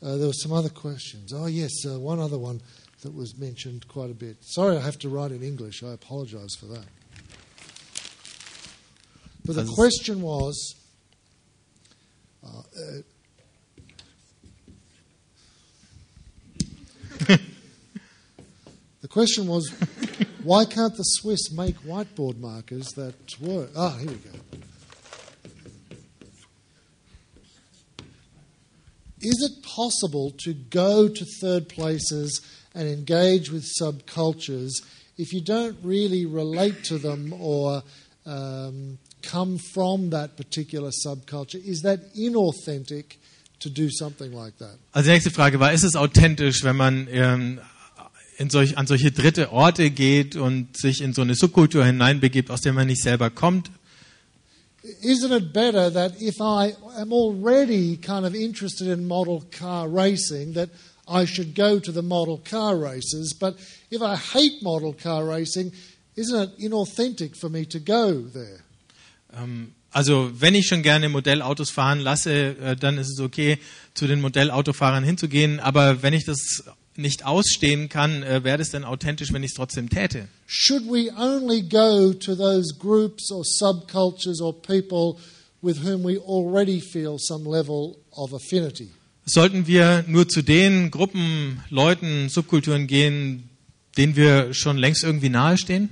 Uh, 0.00 0.16
there 0.16 0.28
were 0.28 0.32
some 0.32 0.52
other 0.52 0.68
questions. 0.68 1.32
Oh, 1.32 1.46
yes, 1.46 1.72
uh, 1.84 1.98
one 1.98 2.20
other 2.20 2.38
one 2.38 2.60
that 3.02 3.12
was 3.12 3.36
mentioned 3.36 3.88
quite 3.88 4.12
a 4.12 4.14
bit. 4.14 4.36
Sorry, 4.42 4.76
I 4.76 4.80
have 4.80 4.96
to 5.00 5.08
write 5.08 5.32
in 5.32 5.42
English. 5.42 5.82
I 5.82 5.90
apologize 5.90 6.54
for 6.54 6.66
that. 6.66 6.84
But 9.44 9.56
the 9.56 9.64
question 9.74 10.22
was 10.22 10.76
uh, 12.46 12.48
uh, 12.48 13.02
the 19.02 19.08
question 19.08 19.48
was 19.48 19.74
why 20.44 20.64
can't 20.66 20.96
the 20.96 21.02
Swiss 21.02 21.50
make 21.50 21.76
whiteboard 21.80 22.38
markers 22.38 22.88
that 22.96 23.14
work? 23.40 23.70
Ah, 23.74 23.96
here 23.98 24.10
we 24.10 24.16
go. 24.16 24.30
Is 29.20 29.42
it 29.42 29.64
possible 29.64 30.32
to 30.44 30.52
go 30.52 31.08
to 31.08 31.24
third 31.40 31.68
places 31.70 32.42
and 32.74 32.86
engage 32.86 33.50
with 33.50 33.64
subcultures 33.80 34.72
if 35.16 35.32
you 35.32 35.40
don't 35.40 35.78
really 35.82 36.26
relate 36.26 36.84
to 36.84 36.98
them 36.98 37.32
or 37.40 37.82
um, 38.26 38.98
come 39.22 39.56
from 39.72 40.10
that 40.10 40.36
particular 40.36 40.90
subculture? 40.90 41.64
Is 41.64 41.80
that 41.82 42.14
inauthentic 42.14 43.16
to 43.60 43.70
do 43.70 43.88
something 43.90 44.32
like 44.32 44.58
that? 44.58 44.76
Also 44.92 45.08
die 45.08 45.14
nächste 45.14 45.30
Frage 45.30 45.58
war, 45.58 45.72
ist 45.72 45.84
es 45.84 45.96
authentisch, 45.96 46.62
wenn 46.64 46.76
man 46.76 47.08
ähm, 47.10 47.60
in 48.36 48.50
solch, 48.50 48.76
an 48.78 48.86
solche 48.86 49.12
dritte 49.12 49.52
Orte 49.52 49.90
geht 49.90 50.36
und 50.36 50.76
sich 50.76 51.00
in 51.00 51.12
so 51.12 51.22
eine 51.22 51.34
Subkultur 51.34 51.84
hineinbegibt, 51.84 52.50
aus 52.50 52.60
der 52.60 52.72
man 52.72 52.86
nicht 52.86 53.02
selber 53.02 53.30
kommt? 53.30 53.70
Isn't 55.02 55.34
it 55.34 55.52
better 55.52 55.90
that 55.90 56.20
if 56.20 56.40
I 56.40 56.74
am 56.98 57.12
already 57.12 57.96
kind 57.96 58.26
of 58.26 58.34
interested 58.34 58.88
in 58.88 59.06
model 59.06 59.42
car 59.50 59.88
racing, 59.88 60.52
that 60.54 60.68
I 61.08 61.26
should 61.26 61.54
go 61.54 61.78
to 61.78 61.90
the 61.90 62.02
model 62.02 62.38
car 62.38 62.76
races? 62.76 63.34
But 63.34 63.56
if 63.90 64.02
I 64.02 64.16
hate 64.16 64.62
model 64.62 64.92
car 64.92 65.26
racing, 65.26 65.72
isn't 66.16 66.38
it 66.38 66.58
inauthentic 66.58 67.34
for 67.34 67.48
me 67.48 67.64
to 67.66 67.80
go 67.80 68.28
there? 68.30 68.60
Ähm, 69.32 69.72
also 69.90 70.30
wenn 70.38 70.54
ich 70.54 70.66
schon 70.66 70.82
gerne 70.82 71.08
Modellautos 71.08 71.70
fahren 71.70 72.00
lasse, 72.00 72.56
äh, 72.58 72.76
dann 72.76 72.98
ist 72.98 73.08
es 73.08 73.20
okay, 73.20 73.58
zu 73.94 74.06
den 74.06 74.20
Modellautofahrern 74.20 75.04
hinzugehen. 75.04 75.60
Aber 75.60 76.02
wenn 76.02 76.12
ich 76.12 76.24
das 76.24 76.64
nicht 76.96 77.24
ausstehen 77.24 77.88
kann, 77.88 78.22
äh, 78.22 78.44
wäre 78.44 78.58
das 78.58 78.70
denn 78.70 78.84
authentisch, 78.84 79.32
wenn 79.32 79.42
ich 79.42 79.50
es 79.50 79.56
trotzdem 79.56 79.88
täte? 79.88 80.28
Should 80.46 80.84
we 80.84 81.10
only 81.16 81.62
go 81.62 82.12
to 82.12 82.34
those 82.34 82.74
groups 82.78 83.30
or 83.30 83.44
subcultures 83.44 84.40
or 84.40 84.52
people 84.52 85.16
with 85.62 85.82
whom 85.82 86.04
we 86.04 86.18
already 86.18 86.80
feel 86.80 87.16
some 87.18 87.48
level 87.48 87.96
of 88.12 88.32
affinity? 88.32 88.90
Sollten 89.26 89.66
wir 89.66 90.04
nur 90.06 90.28
zu 90.28 90.42
den 90.42 90.90
Gruppen, 90.90 91.60
Leuten, 91.70 92.28
Subkulturen 92.28 92.86
gehen, 92.86 93.48
denen 93.96 94.16
wir 94.16 94.52
schon 94.52 94.76
längst 94.76 95.02
irgendwie 95.02 95.30
nahestehen? 95.30 95.88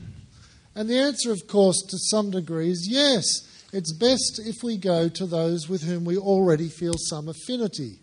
And 0.75 0.89
the 0.89 0.99
answer, 0.99 1.33
of 1.33 1.47
course, 1.47 1.87
to 1.87 1.97
some 1.99 2.31
degree 2.31 2.71
is 2.71 2.87
yes. 2.87 3.45
It's 3.73 3.93
best 3.93 4.39
if 4.45 4.63
we 4.63 4.77
go 4.77 5.09
to 5.09 5.27
those 5.27 5.69
with 5.69 5.83
whom 5.83 6.05
we 6.05 6.19
already 6.19 6.69
feel 6.69 6.95
some 6.99 7.31
affinity. 7.31 8.02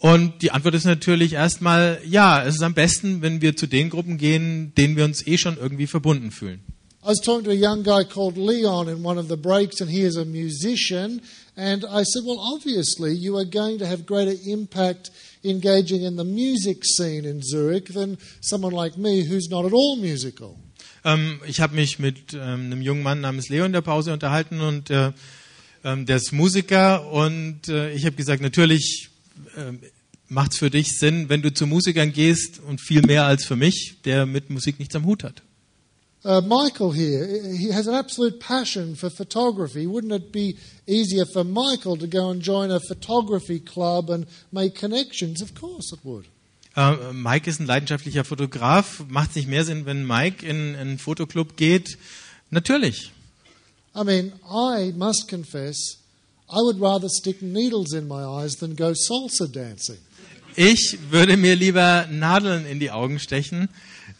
Und 0.00 0.40
die 0.40 0.50
Antwort 0.50 0.74
ist 0.74 0.86
natürlich 0.86 1.34
erstmal, 1.34 2.00
ja, 2.08 2.42
es 2.42 2.54
ist 2.54 2.62
am 2.62 2.72
besten, 2.72 3.20
wenn 3.20 3.42
wir 3.42 3.54
zu 3.54 3.66
den 3.66 3.90
Gruppen 3.90 4.16
gehen, 4.16 4.72
denen 4.76 4.96
wir 4.96 5.04
uns 5.04 5.26
eh 5.26 5.36
schon 5.36 5.58
irgendwie 5.58 5.86
verbunden 5.86 6.30
fühlen. 6.30 6.60
I 7.02 7.08
was 7.08 7.20
talking 7.20 7.44
to 7.44 7.50
a 7.50 7.54
young 7.54 7.82
guy 7.82 8.04
called 8.04 8.36
Leon 8.36 8.88
in 8.88 9.02
one 9.02 9.18
of 9.18 9.28
the 9.28 9.36
breaks, 9.36 9.80
and 9.80 9.90
he 9.90 10.02
is 10.02 10.16
a 10.16 10.24
musician. 10.24 11.22
And 11.56 11.84
I 11.84 12.02
said, 12.04 12.24
Well, 12.26 12.38
obviously, 12.38 13.14
you 13.14 13.36
are 13.36 13.46
going 13.46 13.78
to 13.78 13.86
have 13.86 14.04
greater 14.06 14.34
impact 14.46 15.10
engaging 15.42 16.02
in 16.02 16.16
the 16.16 16.24
music 16.24 16.84
scene 16.84 17.24
in 17.24 17.42
Zurich 17.42 17.92
than 17.92 18.18
someone 18.40 18.72
like 18.72 18.98
me 18.98 19.24
who's 19.24 19.48
not 19.50 19.64
at 19.64 19.72
all 19.72 19.96
musical. 19.96 20.56
Ähm, 21.04 21.40
ich 21.46 21.60
habe 21.60 21.74
mich 21.74 21.98
mit 21.98 22.34
ähm, 22.34 22.66
einem 22.66 22.82
jungen 22.82 23.02
Mann 23.02 23.20
namens 23.20 23.48
Leo 23.48 23.64
in 23.64 23.72
der 23.72 23.80
Pause 23.80 24.12
unterhalten 24.12 24.60
und 24.60 24.90
äh, 24.90 25.12
ähm, 25.84 26.04
der 26.04 26.16
ist 26.16 26.32
Musiker 26.32 27.10
und 27.10 27.68
äh, 27.68 27.92
ich 27.92 28.04
habe 28.04 28.16
gesagt, 28.16 28.42
natürlich 28.42 29.09
äh, 29.56 29.72
macht 30.28 30.52
es 30.52 30.58
für 30.58 30.70
dich 30.70 30.98
Sinn, 30.98 31.28
wenn 31.28 31.42
du 31.42 31.52
zu 31.52 31.66
Musikern 31.66 32.12
gehst 32.12 32.60
und 32.60 32.80
viel 32.80 33.02
mehr 33.02 33.24
als 33.24 33.44
für 33.44 33.56
mich, 33.56 33.96
der 34.04 34.26
mit 34.26 34.50
Musik 34.50 34.78
nichts 34.78 34.94
am 34.94 35.04
Hut 35.04 35.24
hat. 35.24 35.42
Uh, 36.22 36.42
Michael 36.42 36.92
here, 36.92 37.26
he 37.56 37.72
has 37.72 37.88
an 37.88 37.94
absolute 37.94 38.38
passion 38.40 38.94
for 38.94 39.08
photography. 39.08 39.86
Wouldn't 39.86 40.12
it 40.12 40.30
be 40.32 40.58
easier 40.86 41.24
for 41.24 41.44
Michael 41.44 41.96
to 41.96 42.06
go 42.06 42.28
and 42.28 42.42
join 42.42 42.70
a 42.70 42.78
photography 42.78 43.58
club 43.58 44.10
and 44.10 44.26
make 44.52 44.74
connections? 44.74 45.40
Of 45.40 45.54
course 45.54 45.94
it 45.94 46.00
would. 46.04 46.26
Äh, 46.76 47.12
Mike 47.14 47.48
ist 47.48 47.58
ein 47.58 47.66
leidenschaftlicher 47.66 48.24
Fotograf. 48.24 49.02
Macht 49.08 49.30
es 49.30 49.36
nicht 49.36 49.48
mehr 49.48 49.64
Sinn, 49.64 49.86
wenn 49.86 50.06
Mike 50.06 50.46
in, 50.46 50.74
in 50.74 50.76
einen 50.76 50.98
Fotoclub 50.98 51.56
geht? 51.56 51.96
Natürlich. 52.50 53.12
I 53.94 54.04
mean, 54.04 54.32
I 54.44 54.92
must 54.92 55.26
confess, 55.26 55.99
I 56.52 56.60
would 56.62 56.80
rather 56.80 57.08
stick 57.08 57.42
needles 57.42 57.92
in 57.92 58.08
my 58.08 58.24
eyes 58.24 58.56
than 58.56 58.74
go 58.74 58.92
salsa 58.92 59.46
dancing. 59.50 59.98
Ich 60.56 60.98
würde 61.10 61.36
mir 61.36 61.54
lieber 61.54 62.06
Nadeln 62.10 62.66
in 62.66 62.80
die 62.80 62.90
Augen 62.90 63.18
stechen, 63.20 63.68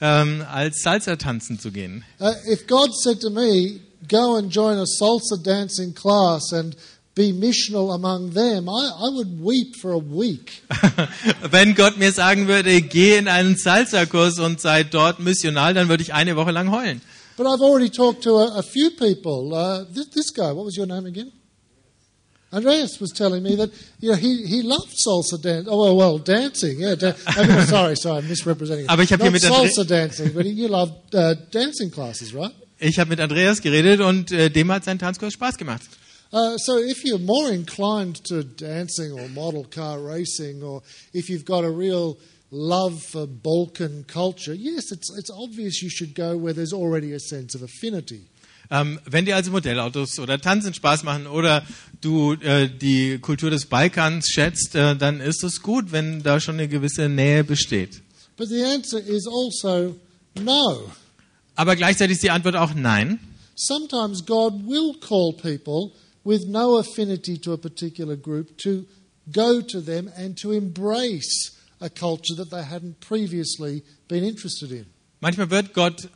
ähm, 0.01 0.45
als 0.49 0.83
Salsa 0.83 1.17
tanzen 1.17 1.59
zu 1.59 1.73
gehen. 1.73 2.05
Uh, 2.21 2.33
if 2.47 2.67
God 2.67 2.95
said 2.95 3.21
to 3.21 3.31
me, 3.31 3.81
go 4.09 4.37
and 4.37 4.51
join 4.51 4.79
a 4.79 4.87
salsa 4.87 5.37
dancing 5.43 5.93
class 5.93 6.53
and 6.53 6.77
be 7.15 7.33
missional 7.33 7.93
among 7.93 8.33
them, 8.33 8.69
I, 8.69 8.91
I 8.97 9.09
would 9.13 9.41
weep 9.41 9.77
for 9.77 9.93
a 9.93 9.99
week. 9.99 10.63
Wenn 11.51 11.75
Gott 11.75 11.99
mir 11.99 12.13
sagen 12.13 12.47
würde, 12.47 12.81
geh 12.81 13.19
in 13.19 13.27
einen 13.27 13.57
Salsa-Kurs 13.57 14.39
und 14.39 14.61
sei 14.61 14.85
dort 14.85 15.19
missional, 15.19 15.75
dann 15.75 15.89
würde 15.89 16.03
ich 16.03 16.15
eine 16.15 16.37
Woche 16.37 16.53
lang 16.53 16.71
heulen. 16.71 17.03
But 17.37 17.47
I've 17.47 17.63
already 17.63 17.91
talked 17.91 18.23
to 18.25 18.37
a, 18.37 18.59
a 18.59 18.63
few 18.63 18.91
people. 18.91 19.53
Uh, 19.53 19.85
this, 19.93 20.09
this 20.11 20.31
guy, 20.31 20.53
what 20.53 20.65
was 20.65 20.77
your 20.77 20.87
name 20.87 21.07
again? 21.07 21.33
Andreas 22.53 23.01
was 23.01 23.11
telling 23.13 23.43
me 23.43 23.55
that 23.57 23.71
you 24.01 24.11
know, 24.11 24.17
he, 24.17 24.45
he 24.45 24.63
loved 24.63 24.93
salsa 25.07 25.41
dance. 25.41 25.69
Oh, 25.71 25.79
well, 25.79 25.97
well 25.97 26.19
dancing. 26.19 26.81
Yeah, 26.81 26.97
da- 26.97 27.15
I 27.27 27.47
mean, 27.47 27.61
sorry, 27.67 27.97
sorry, 27.97 28.19
I'm 28.19 28.29
misrepresenting 28.29 28.87
it. 28.87 28.91
Aber 28.91 29.03
ich 29.03 29.09
hier 29.09 29.31
mit 29.31 29.45
Andre- 29.45 29.69
salsa 29.69 29.85
dancing, 29.87 30.33
but 30.33 30.47
you 30.47 30.67
loved 30.69 31.15
uh, 31.15 31.35
dancing 31.53 31.91
classes, 31.91 32.35
right? 32.35 32.53
Ich 32.81 32.99
habe 32.99 33.11
mit 33.11 33.21
Andreas 33.21 33.61
geredet 33.61 34.01
und 34.01 34.33
äh, 34.33 34.51
dem 34.51 34.73
hat 34.73 34.85
sein 34.85 34.99
Tanzkurs 34.99 35.35
Spaß 35.35 35.59
gemacht. 35.59 35.83
Uh, 36.33 36.57
so 36.59 36.79
if 36.79 37.05
you're 37.05 37.19
more 37.19 37.51
inclined 37.53 38.23
to 38.25 38.43
dancing 38.43 39.13
or 39.13 39.29
model 39.29 39.65
car 39.65 39.99
racing, 40.01 40.63
or 40.63 40.81
if 41.13 41.29
you've 41.29 41.45
got 41.45 41.65
a 41.65 41.71
real 41.71 42.17
love 42.51 43.03
for 43.03 43.27
Balkan 43.27 44.05
culture, 44.07 44.55
yes, 44.55 44.93
it's, 44.93 45.11
it's 45.19 45.31
obvious 45.31 45.83
you 45.83 45.91
should 45.91 46.15
go 46.15 46.37
where 46.37 46.53
there's 46.53 46.73
already 46.73 47.13
a 47.13 47.21
sense 47.21 47.55
of 47.55 47.63
affinity. 47.63 48.23
Ähm, 48.71 49.01
wenn 49.05 49.25
dir 49.25 49.35
also 49.35 49.51
Modellautos 49.51 50.19
oder 50.21 50.41
Tanzen 50.41 50.75
Spaß 50.75 51.03
machen 51.03 51.27
oder 51.27 51.67
du 52.01 52.35
äh, 52.35 52.69
die 52.69 53.19
Kultur 53.19 53.51
des 53.51 53.67
Balkans 53.67 54.29
schätzt, 54.29 54.77
äh, 54.77 54.95
dann 54.97 55.21
ist 55.21 55.43
es 55.43 55.61
gut, 55.61 55.91
wenn 55.91 56.23
da 56.23 56.39
schon 56.39 56.55
eine 56.55 56.69
gewisse 56.69 57.09
Nähe 57.09 57.43
besteht. 57.43 58.03
But 58.37 58.49
the 58.49 58.63
answer 58.63 58.99
is 59.01 59.27
also 59.27 59.97
no. 60.41 60.91
Aber 61.57 61.75
gleichzeitig 61.77 62.15
ist 62.15 62.23
die 62.23 62.31
Antwort 62.31 62.57
auch 62.57 62.73
nein. 62.75 63.19
Sometimes 63.57 64.25
God 64.25 64.55
will 64.67 64.95
call 65.01 65.35
people 65.35 65.93
with 66.25 66.47
no 66.47 66.79
affinity 66.79 67.39
to 67.39 67.53
a 67.53 67.57
particular 67.57 68.17
group 68.17 68.57
to 68.59 68.87
go 69.33 69.61
to 69.61 69.81
them 69.81 70.09
and 70.17 70.39
to 70.41 70.53
embrace 70.53 71.53
a 71.81 71.89
culture 71.89 72.35
that 72.37 72.51
they 72.51 72.63
hadn't 72.63 73.01
previously 73.01 73.83
been 74.09 74.25
interested 74.25 74.71
in. 74.71 74.87
Manchmal 75.21 75.51
wird 75.51 75.75
Gott 75.75 76.09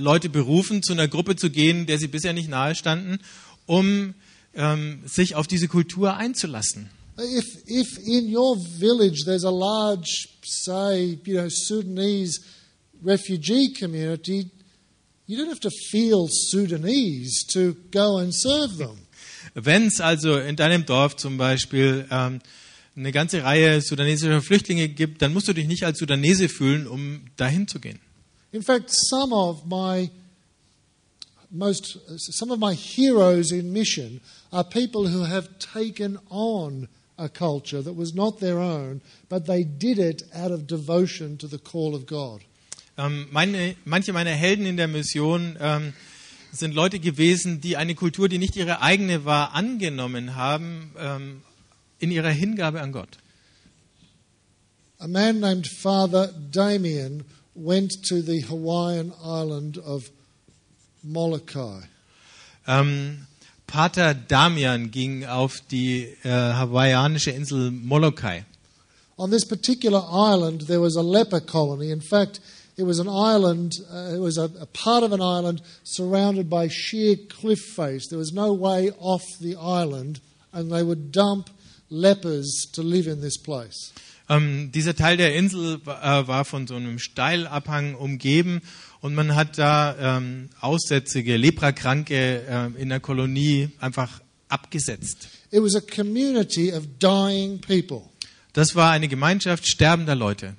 Leute 0.00 0.28
berufen, 0.28 0.82
zu 0.82 0.92
einer 0.92 1.08
Gruppe 1.08 1.36
zu 1.36 1.50
gehen, 1.50 1.86
der 1.86 1.98
sie 1.98 2.08
bisher 2.08 2.32
nicht 2.32 2.48
nahe 2.48 2.74
standen, 2.74 3.18
um 3.66 4.14
ähm, 4.54 5.02
sich 5.06 5.34
auf 5.34 5.46
diese 5.46 5.68
Kultur 5.68 6.16
einzulassen. 6.16 6.90
If, 7.18 7.46
if 7.66 7.98
in 8.06 8.34
your 8.34 8.56
village 8.78 9.24
there's 9.24 9.44
a 9.44 9.50
large, 9.50 10.28
say, 10.42 11.18
you 11.24 11.34
know, 11.34 11.48
Sudanese 11.50 12.40
refugee 13.02 13.72
community, 13.78 14.50
you 15.26 15.36
don't 15.36 15.48
have 15.48 15.60
to 15.60 15.70
feel 15.90 16.28
Sudanese 16.28 17.44
to 17.52 17.76
go 17.92 18.18
and 18.18 18.34
serve 18.34 18.78
them. 18.78 18.96
Wenn 19.54 19.88
es 19.88 20.00
also 20.00 20.38
in 20.38 20.56
deinem 20.56 20.86
Dorf 20.86 21.16
zum 21.16 21.36
Beispiel 21.36 22.06
ähm, 22.10 22.40
eine 22.96 23.12
ganze 23.12 23.42
Reihe 23.42 23.80
sudanesischer 23.80 24.42
Flüchtlinge 24.42 24.88
gibt, 24.88 25.22
dann 25.22 25.32
musst 25.32 25.48
du 25.48 25.52
dich 25.52 25.66
nicht 25.66 25.84
als 25.84 25.98
Sudanese 25.98 26.48
fühlen, 26.48 26.86
um 26.86 27.22
dahin 27.36 27.68
zu 27.68 27.80
gehen. 27.80 27.98
In 28.52 28.62
fact, 28.62 28.90
some 28.90 29.32
of 29.32 29.66
my 29.66 30.10
most 31.50 31.98
some 32.16 32.50
of 32.50 32.58
my 32.58 32.74
heroes 32.74 33.52
in 33.52 33.72
mission 33.72 34.20
are 34.52 34.64
people 34.64 35.08
who 35.08 35.24
have 35.24 35.58
taken 35.58 36.18
on 36.30 36.88
a 37.18 37.28
culture 37.28 37.82
that 37.82 37.94
was 37.94 38.14
not 38.14 38.40
their 38.40 38.58
own, 38.58 39.00
but 39.28 39.46
they 39.46 39.62
did 39.62 39.98
it 39.98 40.22
out 40.34 40.50
of 40.50 40.66
devotion 40.66 41.36
to 41.38 41.46
the 41.46 41.58
call 41.58 41.94
of 41.94 42.06
God. 42.06 42.40
Ähm, 42.96 43.28
meine, 43.30 43.76
manche 43.84 44.12
meiner 44.12 44.30
Helden 44.30 44.66
in 44.66 44.76
der 44.76 44.88
Mission 44.88 45.56
ähm, 45.60 45.92
sind 46.52 46.74
Leute 46.74 46.98
gewesen, 46.98 47.60
die 47.60 47.76
eine 47.76 47.94
Kultur, 47.94 48.28
die 48.28 48.38
nicht 48.38 48.56
ihre 48.56 48.82
eigene 48.82 49.24
war, 49.24 49.54
angenommen 49.54 50.34
haben 50.34 50.92
ähm, 50.98 51.42
in 51.98 52.10
ihrer 52.10 52.30
Hingabe 52.30 52.80
an 52.80 52.92
Gott. 52.92 53.18
A 54.98 55.08
man 55.08 55.40
named 55.40 55.66
Father 55.66 56.28
Damien 56.50 57.24
went 57.54 57.92
to 58.08 58.22
the 58.22 58.40
Hawaiian 58.40 59.12
island 59.24 59.78
of 59.78 60.10
Molokai. 61.02 61.82
Ähm, 62.66 63.26
Pater 63.66 64.14
Damian 64.14 64.90
ging 64.90 65.24
auf 65.24 65.60
die 65.70 66.16
äh, 66.24 66.28
hawaiianische 66.28 67.30
Insel 67.30 67.70
Molokai. 67.70 68.44
On 69.16 69.30
this 69.30 69.44
particular 69.44 70.02
island, 70.10 70.66
there 70.66 70.80
was 70.80 70.96
a 70.96 71.02
leper 71.02 71.40
colony. 71.40 71.90
In 71.90 72.00
fact, 72.00 72.40
it 72.76 72.84
was 72.84 72.98
an 72.98 73.08
island, 73.08 73.74
uh, 73.92 74.14
it 74.14 74.20
was 74.20 74.38
a, 74.38 74.50
a 74.60 74.66
part 74.66 75.02
of 75.02 75.12
an 75.12 75.20
island 75.20 75.60
surrounded 75.84 76.48
by 76.48 76.68
sheer 76.68 77.16
cliff 77.28 77.60
face. 77.76 78.08
There 78.08 78.18
was 78.18 78.32
no 78.32 78.52
way 78.52 78.90
off 78.98 79.22
the 79.40 79.56
island, 79.56 80.20
and 80.52 80.70
they 80.70 80.82
would 80.82 81.12
dump 81.12 81.50
lepers 81.90 82.66
to 82.72 82.82
live 82.82 83.06
in 83.06 83.20
this 83.20 83.36
place. 83.36 83.92
Ähm, 84.30 84.70
dieser 84.70 84.94
Teil 84.94 85.16
der 85.16 85.34
Insel 85.34 85.80
äh, 85.84 85.88
war 85.88 86.44
von 86.44 86.68
so 86.68 86.76
einem 86.76 87.00
Steilabhang 87.00 87.96
umgeben 87.96 88.62
und 89.00 89.12
man 89.12 89.34
hat 89.34 89.58
da 89.58 90.18
ähm, 90.18 90.50
Aussätzige, 90.60 91.36
Leprakranke 91.36 92.42
äh, 92.48 92.80
in 92.80 92.90
der 92.90 93.00
Kolonie 93.00 93.70
einfach 93.80 94.20
abgesetzt. 94.48 95.28
It 95.50 95.60
was 95.60 95.74
a 95.74 95.80
community 95.80 96.72
of 96.72 96.84
dying 97.00 97.60
people. 97.60 98.02
Das 98.52 98.76
war 98.76 98.92
eine 98.92 99.08
Gemeinschaft 99.08 99.66
sterbender 99.66 100.14
Leute. 100.14 100.54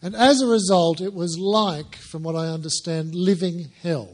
And 0.00 0.14
as 0.14 0.42
a 0.42 0.46
result, 0.46 1.02
it 1.02 1.14
was 1.14 1.36
like, 1.36 1.98
from 1.98 2.24
what 2.24 2.34
I 2.34 2.54
understand, 2.54 3.14
living 3.14 3.70
hell. 3.82 4.08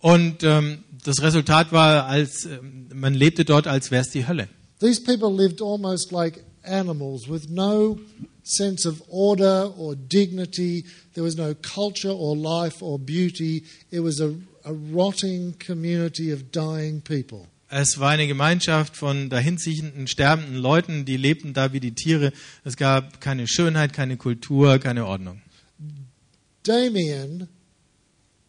Und 0.00 0.42
ähm, 0.42 0.84
das 1.04 1.20
Resultat 1.20 1.70
war, 1.70 2.06
als 2.06 2.46
ähm, 2.46 2.88
man 2.94 3.12
lebte 3.12 3.44
dort, 3.44 3.66
als 3.66 3.90
wäre 3.90 4.02
es 4.02 4.10
die 4.10 4.26
Hölle. 4.26 4.48
These 4.80 5.02
people 5.02 5.30
lived 5.30 5.60
almost 5.60 6.12
like 6.12 6.44
animals 6.66 7.28
with 7.28 7.48
no 7.48 7.98
sense 8.42 8.84
of 8.84 9.02
order 9.08 9.70
or 9.76 9.94
dignity. 9.94 10.84
There 11.14 11.24
was 11.24 11.36
no 11.36 11.54
culture 11.54 12.10
or 12.10 12.36
life 12.36 12.82
or 12.82 12.98
beauty. 12.98 13.64
It 13.90 14.00
was 14.00 14.20
a, 14.20 14.34
a 14.64 14.72
rotting 14.72 15.54
community 15.58 16.30
of 16.30 16.52
dying 16.52 17.00
people. 17.00 17.48
Es 17.68 17.98
war 17.98 18.10
eine 18.10 18.28
Gemeinschaft 18.28 18.96
von 18.96 19.28
dahinziehenden, 19.28 20.06
sterbenden 20.06 20.54
Leuten, 20.54 21.04
die 21.04 21.16
lebten 21.16 21.52
da 21.52 21.72
wie 21.72 21.80
die 21.80 21.94
Tiere. 21.94 22.32
Es 22.64 22.76
gab 22.76 23.20
keine 23.20 23.48
Schönheit, 23.48 23.92
keine 23.92 24.16
Kultur, 24.16 24.78
keine 24.78 25.04
Ordnung. 25.04 25.42
Damien 26.62 27.48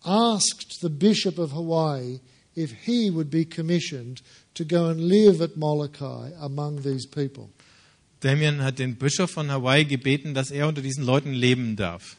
asked 0.03 0.81
the 0.81 0.89
Bishop 0.89 1.39
of 1.39 1.51
Hawaii 1.51 2.19
if 2.55 2.71
he 2.85 3.09
would 3.09 3.31
be 3.31 3.43
commissioned 3.43 4.21
to 4.53 4.63
go 4.63 4.85
and 4.85 4.99
live 4.99 5.41
at 5.41 5.57
Molokai 5.57 6.31
among 6.39 6.83
these 6.83 7.07
people. 7.07 7.49
Damien 8.21 8.63
hat 8.63 8.79
den 8.79 8.95
Bischof 8.95 9.31
von 9.31 9.51
Hawaii 9.51 9.85
gebeten, 9.85 10.33
dass 10.33 10.51
er 10.51 10.67
unter 10.67 10.81
diesen 10.81 11.03
Leuten 11.03 11.33
leben 11.33 11.75
darf. 11.75 12.17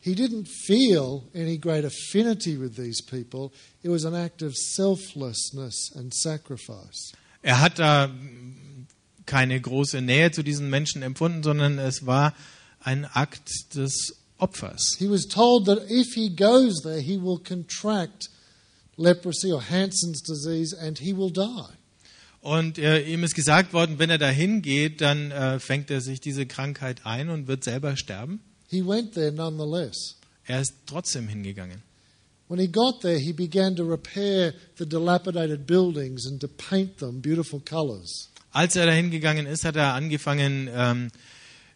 He 0.00 0.14
didn't 0.14 0.46
feel 0.46 1.22
any 1.34 1.58
great 1.58 1.84
affinity 1.84 2.58
with 2.58 2.76
these 2.76 3.02
people. 3.02 3.50
It 3.82 3.90
was 3.90 4.04
an 4.04 4.14
act 4.14 4.42
of 4.42 4.56
selflessness 4.56 5.92
and 5.94 6.14
sacrifice. 6.14 7.12
Er 7.42 7.60
hat 7.60 7.78
da 7.78 8.10
keine 9.26 9.60
große 9.60 10.00
Nähe 10.00 10.30
zu 10.30 10.42
diesen 10.42 10.70
Menschen 10.70 11.02
empfunden, 11.02 11.42
sondern 11.42 11.78
es 11.78 12.06
war 12.06 12.34
ein 12.80 13.04
Akt 13.04 13.74
des 13.74 14.14
Opfers. 14.38 14.96
He 14.98 15.10
was 15.10 15.26
told 15.26 15.66
that 15.66 15.90
if 15.90 16.14
he 16.14 16.30
goes 16.30 16.80
there, 16.82 17.00
he 17.00 17.20
will 17.20 17.38
contract 17.38 18.30
leprosy 18.96 19.52
or 19.52 19.60
Hansen's 19.60 20.22
disease 20.22 20.72
and 20.72 20.98
he 20.98 21.12
will 21.12 21.30
die. 21.30 21.77
Und 22.48 22.78
äh, 22.78 23.02
ihm 23.02 23.24
ist 23.24 23.34
gesagt 23.34 23.74
worden, 23.74 23.98
wenn 23.98 24.08
er 24.08 24.16
dahin 24.16 24.62
geht, 24.62 25.02
dann 25.02 25.30
äh, 25.30 25.60
fängt 25.60 25.90
er 25.90 26.00
sich 26.00 26.18
diese 26.18 26.46
Krankheit 26.46 27.04
ein 27.04 27.28
und 27.28 27.46
wird 27.46 27.62
selber 27.62 27.94
sterben. 27.98 28.40
He 28.68 28.82
went 28.86 29.12
there 29.12 29.30
nonetheless. 29.30 30.16
Er 30.46 30.62
ist 30.62 30.72
trotzdem 30.86 31.28
hingegangen. 31.28 31.82
When 32.48 32.58
he 32.58 32.66
got 32.66 33.02
there, 33.02 33.18
he 33.18 33.34
began 33.34 33.76
to 33.76 33.84
repair 33.84 34.54
the 34.78 34.86
dilapidated 34.86 35.66
buildings 35.66 36.26
and 36.26 36.40
to 36.40 36.48
paint 36.48 36.96
them 36.96 37.20
beautiful 37.20 37.60
colors. 37.60 38.30
Als 38.50 38.76
er 38.76 38.86
dahin 38.86 39.10
gegangen 39.10 39.44
ist, 39.44 39.66
hat 39.66 39.76
er 39.76 39.92
angefangen, 39.92 40.70
ähm, 40.72 41.08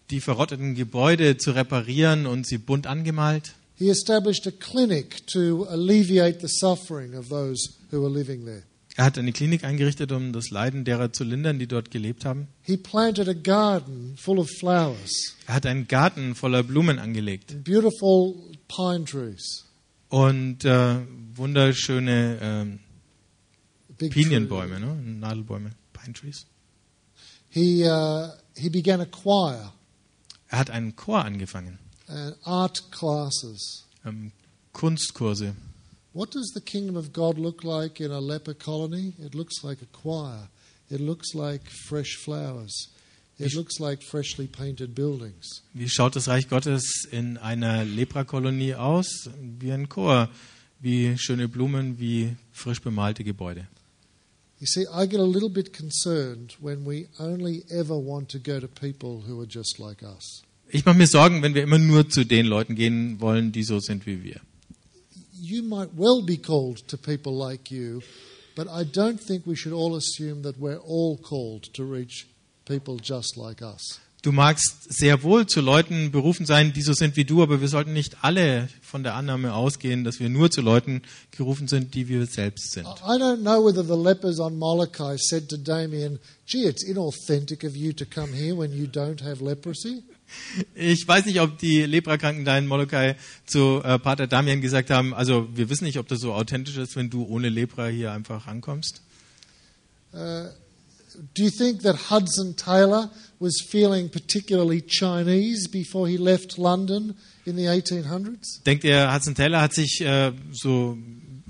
die 0.08 0.20
verrotteten 0.20 0.74
Gebäude 0.74 1.36
zu 1.36 1.50
reparieren 1.50 2.24
und 2.24 2.46
sie 2.46 2.56
bunt 2.56 2.86
angemalt. 2.86 3.52
He 3.76 3.90
established 3.90 4.46
a 4.46 4.50
clinic 4.50 5.26
to 5.26 5.66
alleviate 5.68 6.40
the 6.40 6.48
suffering 6.48 7.14
of 7.14 7.28
those 7.28 7.74
who 7.90 8.00
were 8.00 8.10
living 8.10 8.46
there. 8.46 8.62
Er 8.96 9.04
hat 9.06 9.16
eine 9.16 9.32
Klinik 9.32 9.64
eingerichtet, 9.64 10.12
um 10.12 10.32
das 10.34 10.50
Leiden 10.50 10.84
derer 10.84 11.12
zu 11.12 11.24
lindern, 11.24 11.58
die 11.58 11.66
dort 11.66 11.90
gelebt 11.90 12.24
haben. 12.26 12.48
He 12.60 12.76
planted 12.76 13.26
a 13.28 13.32
garden 13.32 14.16
full 14.18 14.38
of 14.38 14.50
flowers 14.60 15.10
Er 15.46 15.54
hat 15.54 15.64
einen 15.66 15.88
Garten 15.88 16.34
voller 16.34 16.62
Blumen 16.62 16.98
angelegt 16.98 17.52
and 17.52 17.64
beautiful 17.64 18.34
pine 18.68 19.04
trees. 19.04 19.64
und 20.10 20.64
äh, 20.66 20.96
wunderschöne 21.34 22.78
Big 23.96 24.12
Pinienbäume, 24.12 24.78
ne? 24.80 24.94
Nadelbäume, 24.94 25.70
Pine 25.92 26.12
Trees. 26.12 26.46
He, 27.48 27.84
uh, 27.84 28.28
he 28.56 28.68
began 28.68 29.00
a 29.00 29.06
choir 29.06 29.72
Er 30.48 30.58
hat 30.58 30.70
einen 30.70 30.96
Chor 30.96 31.24
angefangen, 31.24 31.78
and 32.08 32.36
art 32.42 32.90
classes. 32.90 33.86
ähm, 34.04 34.32
Kunstkurse. 34.72 35.54
What 36.14 36.30
does 36.30 36.52
the 36.54 36.60
kingdom 36.60 36.96
of 36.96 37.12
God 37.12 37.38
look 37.38 37.64
like 37.64 37.98
in 37.98 38.10
a 38.10 38.20
leper 38.20 38.52
colony? 38.52 39.14
It 39.18 39.34
looks 39.34 39.64
like 39.64 39.78
a 39.80 39.86
choir. 39.86 40.48
It 40.90 41.00
looks 41.00 41.34
like 41.34 41.62
fresh 41.88 42.16
flowers. 42.22 42.88
It 43.38 43.54
looks 43.54 43.80
like 43.80 44.02
freshly 44.02 44.46
painted 44.46 44.94
buildings. 44.94 45.62
Wie 45.72 45.88
schaut 45.88 46.14
das 46.14 46.28
Reich 46.28 46.48
Gottes 46.48 47.06
in 47.10 47.38
einer 47.38 47.86
Leprakolonie 47.86 48.74
aus? 48.74 49.30
Wie 49.58 49.72
ein 49.72 49.88
Chor, 49.88 50.28
wie 50.80 51.16
schöne 51.16 51.48
Blumen, 51.48 51.98
wie 51.98 52.36
frisch 52.52 52.82
bemalte 52.82 53.24
Gebäude. 53.24 53.66
You 54.60 54.66
see, 54.66 54.86
I 54.94 55.06
get 55.06 55.18
a 55.18 55.24
little 55.24 55.48
bit 55.48 55.72
concerned 55.72 56.56
when 56.60 56.84
we 56.86 57.08
only 57.18 57.64
ever 57.70 57.96
want 57.96 58.28
to 58.32 58.38
go 58.38 58.60
to 58.60 58.68
people 58.68 59.24
who 59.26 59.40
are 59.40 59.48
just 59.48 59.78
like 59.78 60.02
us. 60.02 60.42
Ich 60.68 60.84
mache 60.84 60.98
mir 60.98 61.06
Sorgen, 61.06 61.42
wenn 61.42 61.54
wir 61.54 61.62
immer 61.62 61.78
nur 61.78 62.08
zu 62.10 62.24
den 62.24 62.46
Leuten 62.46 62.74
gehen 62.74 63.18
wollen, 63.18 63.50
die 63.50 63.64
so 63.64 63.80
sind 63.80 64.06
wie 64.06 64.22
wir. 64.22 64.40
You 65.44 65.64
might 65.64 65.90
well 65.96 66.22
be 66.22 66.36
called 66.36 66.86
to 66.86 66.96
people 66.96 67.32
like 67.32 67.68
you, 67.68 68.00
but 68.54 68.68
I 68.68 68.84
don't 68.84 69.18
think 69.18 69.44
we 69.44 69.56
should 69.56 69.72
all 69.72 69.96
assume 69.96 70.42
that 70.42 70.56
we're 70.56 70.78
all 70.78 71.16
called 71.18 71.64
to 71.74 71.82
reach 71.82 72.28
people 72.64 72.96
just 72.98 73.36
like 73.36 73.60
us. 73.60 73.98
Du 74.22 74.30
magst 74.30 74.86
sehr 74.88 75.24
wohl 75.24 75.48
zu 75.48 75.60
Leuten 75.60 76.12
berufen 76.12 76.46
sein, 76.46 76.72
die 76.72 76.82
so 76.82 76.92
sind 76.92 77.16
wie 77.16 77.24
du, 77.24 77.42
aber 77.42 77.60
wir 77.60 77.66
sollten 77.66 77.92
nicht 77.92 78.22
alle 78.22 78.68
von 78.82 79.02
der 79.02 79.14
Annahme 79.14 79.52
ausgehen, 79.52 80.04
dass 80.04 80.20
wir 80.20 80.28
nur 80.28 80.52
zu 80.52 80.60
Leuten 80.60 81.02
gerufen 81.32 81.66
sind, 81.66 81.96
die 81.96 82.06
wir 82.06 82.24
selbst 82.26 82.70
sind. 82.70 82.86
I 82.86 83.18
don't 83.18 83.40
know 83.40 83.66
whether 83.66 83.82
the 83.82 84.00
lepers 84.00 84.38
on 84.38 84.56
Molokai 84.56 85.16
said 85.18 85.48
to 85.48 85.56
Damien, 85.56 86.20
gee, 86.46 86.68
it's 86.68 86.84
inauthentic 86.84 87.64
of 87.64 87.74
you 87.74 87.92
to 87.92 88.04
come 88.04 88.32
here 88.32 88.56
when 88.56 88.70
you 88.70 88.86
don't 88.86 89.20
have 89.24 89.42
leprosy. 89.42 90.04
Ich 90.74 91.06
weiß 91.06 91.26
nicht, 91.26 91.40
ob 91.40 91.58
die 91.58 91.82
Leprakranken 91.82 92.44
da 92.44 92.58
in 92.58 92.66
Molokai 92.66 93.16
zu 93.46 93.82
äh, 93.82 93.98
Pater 93.98 94.26
Damian 94.26 94.60
gesagt 94.60 94.90
haben, 94.90 95.14
also 95.14 95.48
wir 95.54 95.68
wissen 95.70 95.84
nicht, 95.84 95.98
ob 95.98 96.08
das 96.08 96.20
so 96.20 96.34
authentisch 96.34 96.76
ist, 96.76 96.96
wenn 96.96 97.10
du 97.10 97.24
ohne 97.24 97.48
Lepra 97.48 97.86
hier 97.86 98.12
einfach 98.12 98.46
ankommst. 98.46 99.02
Uh, 100.12 100.48
do 101.34 101.44
you 101.44 101.50
think 101.50 101.82
that 101.82 102.10
Hudson 102.10 102.54
Taylor 102.54 103.10
was 103.38 103.60
feeling 103.66 104.10
particularly 104.10 104.82
Chinese 104.82 105.68
before 105.70 106.06
he 106.06 106.16
left 106.16 106.58
London 106.58 107.14
in 107.44 107.56
the 107.56 107.66
1800s? 107.66 108.62
Denkt 108.64 108.84
ihr, 108.84 109.12
Hudson 109.12 109.34
Taylor 109.34 109.62
hat 109.62 109.72
sich 109.72 110.00
äh, 110.02 110.32
so 110.52 110.98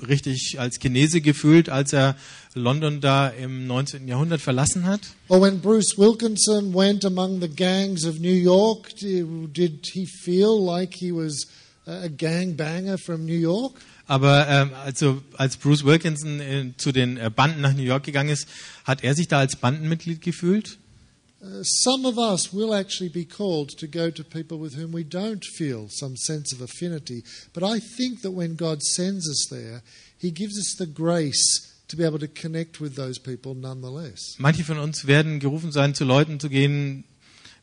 richtig 0.08 0.58
als 0.58 0.78
Chinese 0.78 1.20
gefühlt, 1.20 1.68
als 1.68 1.92
er 1.92 2.16
London 2.54 3.00
da 3.00 3.28
im 3.28 3.66
19. 3.66 4.06
Jahrhundert 4.06 4.40
verlassen 4.40 4.84
hat? 4.84 5.00
Or 5.28 5.40
when 5.40 5.60
Bruce 5.60 5.96
Wilkinson 5.96 6.74
went 6.74 7.04
among 7.04 7.40
the 7.40 7.48
gangs 7.48 8.04
of 8.04 8.18
New 8.18 8.34
York, 8.34 8.88
did, 9.00 9.86
he 9.86 10.06
feel 10.06 10.64
like 10.64 10.94
he 10.94 11.12
was 11.12 11.46
a 11.86 12.08
gangbanger 12.08 12.98
from 12.98 13.24
New 13.24 13.38
York? 13.38 13.74
Aber 14.06 14.46
ähm, 14.48 14.70
also 14.84 15.22
als 15.36 15.56
Bruce 15.56 15.84
Wilkinson 15.84 16.40
äh, 16.40 16.72
zu 16.76 16.92
den 16.92 17.16
äh, 17.16 17.30
Banden 17.34 17.60
nach 17.60 17.72
New 17.72 17.82
York 17.82 18.04
gegangen 18.04 18.30
ist, 18.30 18.46
hat 18.84 19.04
er 19.04 19.14
sich 19.14 19.28
da 19.28 19.38
als 19.38 19.56
Bandenmitglied 19.56 20.20
gefühlt? 20.20 20.78
Uh, 21.42 21.62
some 21.64 22.06
of 22.06 22.18
us 22.18 22.52
will 22.52 22.72
actually 22.72 23.08
be 23.08 23.24
called 23.24 23.68
to 23.70 23.88
go 23.88 24.10
to 24.10 24.22
people 24.22 24.58
with 24.58 24.74
whom 24.74 24.92
we 24.92 25.02
don't 25.02 25.44
feel 25.44 25.88
some 25.88 26.16
sense 26.16 26.52
of 26.52 26.60
affinity. 26.60 27.24
But 27.52 27.64
I 27.64 27.80
think 27.80 28.22
that 28.22 28.30
when 28.30 28.54
God 28.54 28.80
sends 28.80 29.28
us 29.28 29.48
there, 29.50 29.82
He 30.18 30.30
gives 30.30 30.56
us 30.56 30.76
the 30.78 30.86
grace 30.86 31.42
to 31.88 31.96
be 31.96 32.04
able 32.04 32.20
to 32.20 32.28
connect 32.28 32.80
with 32.80 32.94
those 32.94 33.18
people 33.18 33.54
nonetheless. 33.54 34.36
Manche 34.38 34.62
von 34.62 34.78
uns 34.78 35.06
werden 35.08 35.40
gerufen 35.40 35.72
sein, 35.72 35.96
zu 35.96 36.04
Leuten 36.04 36.38
zu 36.38 36.48
gehen, 36.48 37.02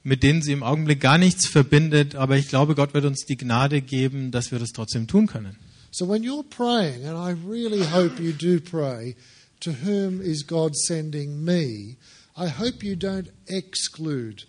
mit 0.03 0.23
denen 0.23 0.41
sie 0.41 0.51
im 0.51 0.63
Augenblick 0.63 0.99
gar 0.99 1.17
nichts 1.17 1.47
verbindet, 1.47 2.15
aber 2.15 2.35
ich 2.35 2.49
glaube, 2.49 2.75
Gott 2.75 2.93
wird 2.93 3.05
uns 3.05 3.25
die 3.25 3.37
Gnade 3.37 3.81
geben, 3.81 4.31
dass 4.31 4.51
wir 4.51 4.59
das 4.59 4.71
trotzdem 4.71 5.07
tun 5.07 5.27
können. 5.27 5.55
So 5.91 6.07
when 6.07 6.23
you're 6.23 6.43
praying, 6.43 7.05
and 7.05 7.17
I 7.17 7.31
really 7.47 7.83
hope 7.83 8.21
you 8.21 8.33
do 8.33 8.59
pray, 8.59 9.15
to 9.61 9.71
whom 9.71 10.21
is 10.21 10.45
God 10.45 10.75
sending 10.75 11.43
me? 11.43 11.95
I 12.39 12.47
hope 12.47 12.83
you 12.83 12.95
don't 12.95 13.29
exclude 13.47 14.45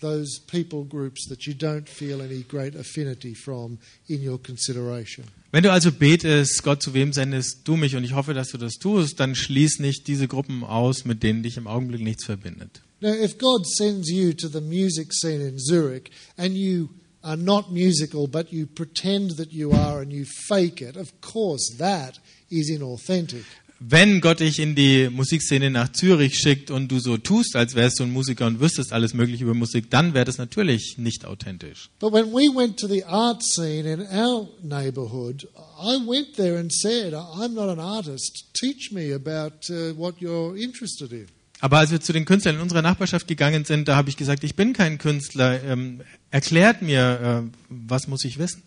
those 0.00 0.38
people 0.38 0.84
groups 0.84 1.26
that 1.28 1.46
you 1.46 1.54
don't 1.54 1.88
feel 1.88 2.22
any 2.22 2.44
great 2.44 2.76
affinity 2.76 3.34
from 3.34 3.78
in 4.08 4.22
your 4.22 4.38
consideration. 4.38 5.24
Wenn 5.50 5.64
du 5.64 5.72
also 5.72 5.90
betest, 5.90 6.62
Gott, 6.62 6.82
zu 6.82 6.94
wem 6.94 7.12
sendest 7.12 7.62
du 7.64 7.76
mich? 7.76 7.96
Und 7.96 8.04
ich 8.04 8.14
hoffe, 8.14 8.32
dass 8.32 8.50
du 8.50 8.58
das 8.58 8.74
tust, 8.74 9.18
dann 9.18 9.34
schließ 9.34 9.80
nicht 9.80 10.06
diese 10.06 10.28
Gruppen 10.28 10.62
aus, 10.62 11.04
mit 11.04 11.22
denen 11.22 11.42
dich 11.42 11.56
im 11.56 11.66
Augenblick 11.66 12.02
nichts 12.02 12.24
verbindet. 12.24 12.80
Now, 13.00 13.12
if 13.12 13.36
God 13.38 13.66
sends 13.66 14.08
you 14.08 14.32
to 14.32 14.48
the 14.48 14.60
music 14.60 15.12
scene 15.12 15.44
in 15.44 15.58
Zurich 15.58 16.12
and 16.36 16.56
you 16.56 16.90
are 17.22 17.36
not 17.36 17.72
musical, 17.72 18.28
but 18.28 18.52
you 18.52 18.66
pretend 18.66 19.36
that 19.36 19.52
you 19.52 19.72
are 19.72 20.00
and 20.00 20.12
you 20.12 20.24
fake 20.24 20.80
it, 20.80 20.96
of 20.96 21.12
course 21.20 21.76
that 21.78 22.20
is 22.50 22.70
inauthentic. 22.70 23.44
Wenn 23.84 24.20
Gott 24.20 24.38
dich 24.38 24.60
in 24.60 24.76
die 24.76 25.08
Musikszene 25.10 25.68
nach 25.68 25.90
Zürich 25.90 26.38
schickt 26.38 26.70
und 26.70 26.86
du 26.92 27.00
so 27.00 27.16
tust, 27.16 27.56
als 27.56 27.74
wärst 27.74 27.98
du 27.98 28.04
ein 28.04 28.12
Musiker 28.12 28.46
und 28.46 28.60
wüsstest 28.60 28.92
alles 28.92 29.12
Mögliche 29.12 29.42
über 29.42 29.54
Musik, 29.54 29.90
dann 29.90 30.14
wäre 30.14 30.24
das 30.24 30.38
natürlich 30.38 30.98
nicht 30.98 31.24
authentisch. 31.24 31.90
But 31.98 32.12
when 32.12 32.26
we 32.26 32.48
went 32.54 32.78
to 32.78 32.86
the 32.86 33.02
art 33.04 33.42
scene 33.42 33.92
in 33.92 34.02
our 34.02 34.48
neighborhood, 34.62 35.48
I 35.80 35.96
went 36.06 36.36
there 36.36 36.60
and 36.60 36.72
said, 36.72 37.12
I'm 37.12 37.54
not 37.54 37.70
an 37.70 37.80
artist. 37.80 38.44
Teach 38.54 38.92
me 38.92 39.12
about 39.12 39.68
uh, 39.68 39.96
what 39.96 40.20
you're 40.20 40.56
interested 40.56 41.10
in. 41.10 41.26
Aber 41.58 41.78
als 41.78 41.90
wir 41.90 42.00
zu 42.00 42.12
den 42.12 42.24
Künstlern 42.24 42.56
in 42.56 42.60
unserer 42.60 42.82
Nachbarschaft 42.82 43.26
gegangen 43.26 43.64
sind, 43.64 43.88
da 43.88 43.96
habe 43.96 44.10
ich 44.10 44.16
gesagt, 44.16 44.44
ich 44.44 44.54
bin 44.54 44.74
kein 44.74 44.98
Künstler. 44.98 45.60
Ähm, 45.64 46.02
erklärt 46.30 46.82
mir, 46.82 47.42
äh, 47.44 47.56
was 47.68 48.06
muss 48.06 48.24
ich 48.24 48.38
wissen? 48.38 48.62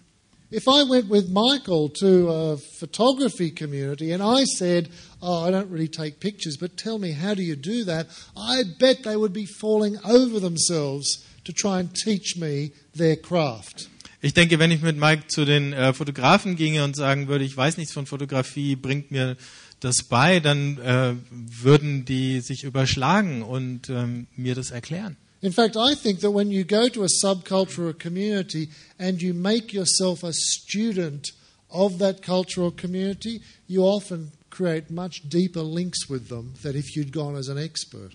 If 0.56 0.70
I 0.70 0.84
went 0.84 1.10
with 1.10 1.30
Michael 1.30 1.90
to 2.00 2.30
a 2.30 2.58
photography 2.80 3.52
community 3.52 4.14
and 4.14 4.24
I 4.24 4.46
said, 4.46 4.88
Oh, 5.22 5.44
I 5.44 5.52
don't 5.52 5.70
really 5.70 5.90
take 5.90 6.22
pictures, 6.22 6.56
but 6.56 6.78
tell 6.78 6.98
me, 6.98 7.12
how 7.12 7.34
do 7.34 7.44
you 7.44 7.58
do 7.58 7.84
that? 7.84 8.08
I 8.38 8.64
bet 8.80 9.04
they 9.04 9.18
would 9.18 9.34
be 9.34 9.46
falling 9.46 9.98
over 10.06 10.40
themselves 10.40 11.26
to 11.44 11.52
try 11.52 11.82
and 11.82 11.94
teach 11.94 12.38
me 12.38 12.72
their 12.94 13.18
craft. 13.18 13.90
Ich 14.22 14.34
denke, 14.34 14.58
wenn 14.58 14.72
ich 14.72 14.82
mit 14.82 14.98
Mike 14.98 15.28
zu 15.28 15.44
den 15.44 15.74
äh, 15.74 15.94
Fotografen 15.94 16.56
ginge 16.56 16.86
und 16.86 16.96
sagen 16.96 17.28
würde, 17.28 17.44
ich 17.44 17.58
weiß 17.58 17.76
nichts 17.76 17.92
von 17.92 18.06
Fotografie, 18.06 18.78
bringt 18.78 19.12
mir 19.12 19.36
das 19.82 20.04
bei, 20.04 20.40
dann 20.40 20.78
äh, 20.78 21.16
würden 21.32 22.06
die 22.06 22.40
sich 22.40 22.64
überschlagen 22.64 23.42
und 23.44 23.90
ähm, 23.90 24.28
mir 24.38 24.56
das 24.56 24.72
erklären. 24.72 25.18
In 25.46 25.52
fact, 25.52 25.78
I 25.78 25.94
think 25.94 26.22
that 26.22 26.32
when 26.32 26.50
you 26.50 26.64
go 26.64 26.90
to 26.90 27.04
a 27.04 27.08
subculture 27.08 27.90
or 27.90 27.94
community 27.94 28.70
and 28.98 29.22
you 29.22 29.32
make 29.36 29.74
yourself 29.74 30.24
a 30.24 30.34
student 30.34 31.34
of 31.70 32.00
that 32.00 32.24
cultural 32.24 32.72
community, 32.72 33.42
you 33.68 33.84
often 33.84 34.32
create 34.50 34.90
much 34.90 35.22
deeper 35.30 35.62
links 35.62 36.10
with 36.10 36.30
them 36.30 36.56
than 36.64 36.76
if 36.76 36.96
you'd 36.96 37.12
gone 37.12 37.36
as 37.36 37.48
an 37.48 37.60
expert. 37.60 38.14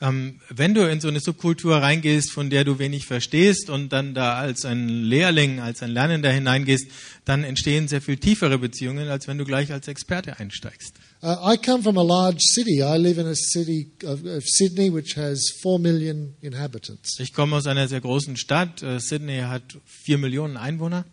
Ähm, 0.00 0.40
wenn 0.48 0.72
du 0.72 0.88
in 0.88 1.02
so 1.02 1.08
eine 1.08 1.20
Subkultur 1.20 1.76
reingehst, 1.76 2.32
von 2.32 2.48
der 2.48 2.64
du 2.64 2.78
wenig 2.78 3.04
verstehst 3.04 3.68
und 3.68 3.90
dann 3.90 4.14
da 4.14 4.38
als 4.38 4.64
ein 4.64 4.88
Lehrling, 4.88 5.60
als 5.60 5.82
ein 5.82 5.90
Lernender 5.90 6.32
hineingehst, 6.32 6.86
dann 7.26 7.44
entstehen 7.44 7.88
sehr 7.88 8.00
viel 8.00 8.16
tiefere 8.16 8.56
Beziehungen, 8.56 9.08
als 9.08 9.28
wenn 9.28 9.36
du 9.36 9.44
gleich 9.44 9.70
als 9.70 9.86
Experte 9.86 10.40
einsteigst. 10.40 10.94
Uh, 11.22 11.36
I 11.42 11.58
come 11.58 11.82
from 11.82 11.98
a 11.98 12.02
large 12.02 12.40
city. 12.40 12.82
I 12.82 12.96
live 12.96 13.18
in 13.18 13.26
a 13.26 13.34
city 13.34 13.88
of, 14.04 14.24
of 14.24 14.42
Sydney 14.42 14.88
which 14.88 15.16
has 15.16 15.50
four 15.62 15.78
million 15.78 16.34
inhabitants. 16.40 17.20
Ich 17.20 17.34
komme 17.34 17.56
aus 17.56 17.66
einer 17.66 17.88
sehr 17.88 18.00
großen 18.00 18.38
Stadt. 18.38 18.82
Äh, 18.82 19.00
Sydney 19.00 19.40
hat 19.40 19.62
vier 19.84 20.16
Millionen 20.16 20.56
Einwohner. 20.56 21.04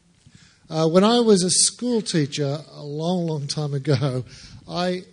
Uh, 0.69 0.87
when 0.87 1.03
I 1.03 1.19
was 1.19 1.43
a 1.43 1.49
school 1.49 2.01
teacher 2.01 2.63
a 2.73 2.83
long, 2.83 3.27
long 3.27 3.47
time 3.47 3.73
ago, 3.73 4.23
I 4.67 5.03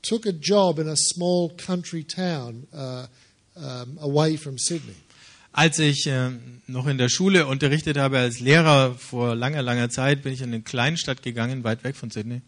took 0.00 0.24
a 0.24 0.32
job 0.32 0.78
in 0.78 0.88
a 0.88 0.96
small 0.96 1.50
country 1.58 2.02
town 2.02 2.66
uh, 2.72 3.06
um, 3.56 3.98
away 4.00 4.38
from 4.38 4.56
Sydney. 4.56 4.96
Als 5.52 5.78
ich 5.78 6.06
äh, 6.06 6.30
noch 6.66 6.86
in 6.86 6.96
der 6.96 7.10
Schule 7.10 7.46
unterrichtet 7.46 7.98
habe 7.98 8.18
als 8.18 8.40
Lehrer 8.40 8.94
vor 8.94 9.34
langer, 9.34 9.60
langer 9.60 9.90
Zeit, 9.90 10.22
bin 10.22 10.32
ich 10.32 10.40
in 10.40 10.48
eine 10.48 10.62
Kleinstadt 10.62 11.22
gegangen, 11.22 11.62
weit 11.62 11.84
weg 11.84 11.96
von 11.96 12.10
Sydney. 12.10 12.40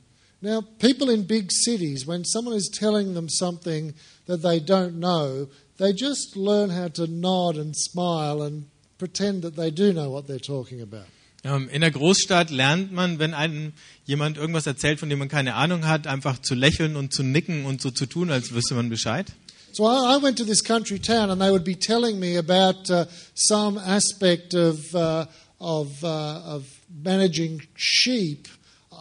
Now, 0.42 0.60
people 0.80 1.08
in 1.08 1.24
big 1.24 1.52
cities, 1.52 2.04
when 2.04 2.24
someone 2.24 2.56
is 2.56 2.68
telling 2.68 3.14
them 3.14 3.28
something 3.28 3.94
that 4.26 4.42
they 4.42 4.58
don't 4.58 4.98
know, 4.98 5.46
they 5.78 5.92
just 5.92 6.36
learn 6.36 6.70
how 6.70 6.88
to 6.88 7.06
nod 7.06 7.56
and 7.56 7.76
smile 7.76 8.42
and 8.42 8.66
pretend 8.98 9.42
that 9.42 9.54
they 9.54 9.70
do 9.70 9.92
know 9.92 10.10
what 10.10 10.26
they're 10.26 10.40
talking 10.40 10.80
about. 10.80 11.06
Ähm, 11.44 11.68
in 11.68 11.80
der 11.80 11.90
Großstadt 11.90 12.50
lernt 12.50 12.92
man, 12.92 13.18
wenn 13.18 13.34
einem 13.34 13.72
jemand 14.04 14.36
irgendwas 14.36 14.66
erzählt, 14.66 15.00
von 15.00 15.08
dem 15.08 15.18
man 15.18 15.28
keine 15.28 15.54
Ahnung 15.54 15.86
hat, 15.86 16.06
einfach 16.06 16.40
zu 16.40 16.54
lächeln 16.54 16.94
und 16.96 17.12
zu 17.12 17.22
nicken 17.22 17.64
und 17.64 17.80
so 17.80 17.90
zu 17.90 18.06
tun, 18.06 18.30
als 18.30 18.52
wüsste 18.52 18.74
man 18.74 18.88
Bescheid. 18.88 19.32
So 19.72 19.84
I, 19.84 20.16
I 20.16 20.22
went 20.22 20.38
to 20.38 20.44
this 20.44 20.62
country 20.62 20.98
town, 20.98 21.30
and 21.30 21.40
they 21.40 21.50
would 21.50 21.64
be 21.64 21.74
telling 21.74 22.20
me 22.20 22.36
about 22.36 22.90
uh, 22.90 23.06
some 23.34 23.78
aspect 23.78 24.54
of 24.54 24.94
uh, 24.94 25.26
of 25.60 26.04
uh, 26.04 26.42
of 26.44 26.66
managing 27.02 27.62
sheep. 27.74 28.48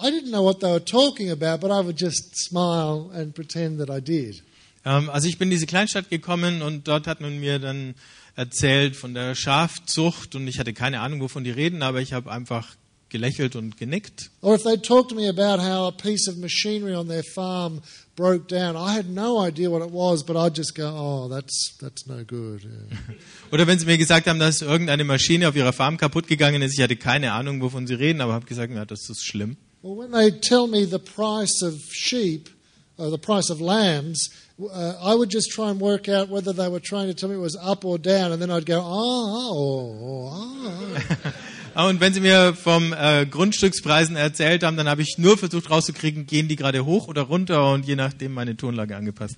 I 0.02 0.10
didn't 0.10 0.32
know 0.32 0.44
what 0.44 0.60
they 0.62 0.72
were 0.72 0.84
talking 0.84 1.30
about, 1.32 1.60
but 1.62 1.72
I 1.72 1.86
would 1.86 2.00
just 2.00 2.36
smile 2.36 3.12
and 3.14 3.34
pretend 3.34 3.80
that 3.80 3.90
I 3.90 4.02
did. 4.02 4.44
Ähm, 4.84 5.10
also 5.10 5.28
ich 5.28 5.38
bin 5.38 5.48
in 5.48 5.52
diese 5.52 5.68
Kleinstadt 5.68 6.10
gekommen 6.10 6.62
und 6.62 6.88
dort 6.88 7.08
hat 7.08 7.22
man 7.22 7.40
mir 7.40 7.60
dann 7.60 7.94
erzählt 8.36 8.96
von 8.96 9.14
der 9.14 9.36
Schafzucht 9.36 10.36
und 10.36 10.48
ich 10.48 10.60
hatte 10.60 10.74
keine 10.74 11.02
Ahnung, 11.02 11.22
wovon 11.22 11.44
die 11.44 11.52
reden, 11.52 11.84
aber 11.84 12.02
ich 12.02 12.14
habe 12.14 12.32
einfach 12.32 12.76
gelächelt 13.10 13.56
und 13.56 13.78
genickt. 13.78 14.32
Or 14.42 14.56
if 14.56 14.64
they 14.64 14.78
talked 14.78 15.10
to 15.10 15.16
me 15.16 15.28
about 15.28 15.62
how 15.62 15.88
a 15.88 15.92
piece 15.92 16.28
of 16.30 16.38
machinery 16.38 16.96
on 16.96 17.08
their 17.08 17.24
farm 17.24 17.82
broke 18.16 18.48
down, 18.48 18.76
I 18.76 18.98
had 18.98 19.10
no 19.10 19.46
idea 19.46 19.70
what 19.70 19.86
it 19.86 19.94
was, 19.94 20.24
but 20.26 20.36
I'd 20.36 20.58
just 20.58 20.74
go, 20.76 20.88
"Oh, 20.88 21.30
that's 21.30 21.78
that's 21.80 22.08
no 22.08 22.24
good." 22.26 22.64
Yeah. 22.64 22.98
Oder 23.52 23.68
wenn 23.68 23.78
sie 23.78 23.86
mir 23.86 23.98
gesagt 23.98 24.28
haben, 24.28 24.40
dass 24.40 24.62
irgendeine 24.62 25.04
Maschine 25.04 25.50
auf 25.50 25.56
ihrer 25.56 25.74
Farm 25.74 25.98
kaputt 25.98 26.28
gegangen 26.28 26.62
ist, 26.62 26.74
ich 26.74 26.82
hatte 26.82 26.96
keine 26.96 27.34
Ahnung, 27.34 27.62
wovon 27.62 27.86
sie 27.86 27.96
reden, 27.96 28.22
aber 28.22 28.34
habe 28.34 28.46
gesagt, 28.46 28.74
ja, 28.74 28.86
das 28.86 29.10
ist 29.10 29.26
schlimm. 29.26 29.58
Well, 29.82 29.96
when 29.96 30.12
they 30.12 30.30
tell 30.30 30.68
me 30.68 30.86
the 30.86 31.00
price 31.00 31.64
of 31.64 31.74
sheep 31.92 32.50
or 32.98 33.10
the 33.10 33.18
price 33.18 33.50
of 33.50 33.60
lambs, 33.60 34.30
uh, 34.62 34.94
I 35.02 35.16
would 35.16 35.30
just 35.30 35.50
try 35.50 35.72
and 35.72 35.80
work 35.80 36.08
out 36.08 36.30
whether 36.30 36.54
they 36.54 36.68
were 36.68 36.80
trying 36.80 37.08
to 37.08 37.16
tell 37.16 37.30
me 37.30 37.36
it 37.36 37.40
was 37.40 37.58
up 37.60 37.84
or 37.84 37.98
down, 37.98 38.32
and 38.32 38.40
then 38.40 38.52
I'd 38.52 38.68
go, 38.68 38.80
ah, 38.80 39.50
oh, 39.52 40.30
ah. 40.32 41.34
Ah, 41.74 41.88
Und 41.88 42.02
wenn 42.02 42.14
Sie 42.14 42.20
mir 42.20 42.54
vom 42.54 42.92
äh, 42.92 43.26
Grundstückspreisen 43.26 44.18
erzählt 44.18 44.62
haben, 44.62 44.76
dann 44.76 44.90
habe 44.90 45.02
ich 45.04 45.18
nur 45.18 45.38
versucht 45.38 45.70
rauszukriegen, 45.70 46.26
gehen 46.26 46.50
die 46.50 46.58
gerade 46.58 46.86
hoch 46.86 47.08
oder 47.08 47.22
runter 47.22 47.72
und 47.72 47.88
je 47.88 47.96
nachdem 47.96 48.34
meine 48.34 48.58
Tonlage 48.58 48.94
angepasst. 48.94 49.38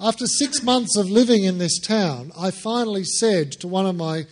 After 0.00 0.26
six 0.26 0.62
months 0.64 0.96
of 0.96 1.08
living 1.08 1.44
in 1.44 1.60
this 1.60 1.80
town, 1.80 2.32
I 2.36 2.50
finally 2.50 3.04
said 3.04 3.60
to 3.60 3.68
one 3.68 3.86
of 3.88 3.94
my 3.94 4.26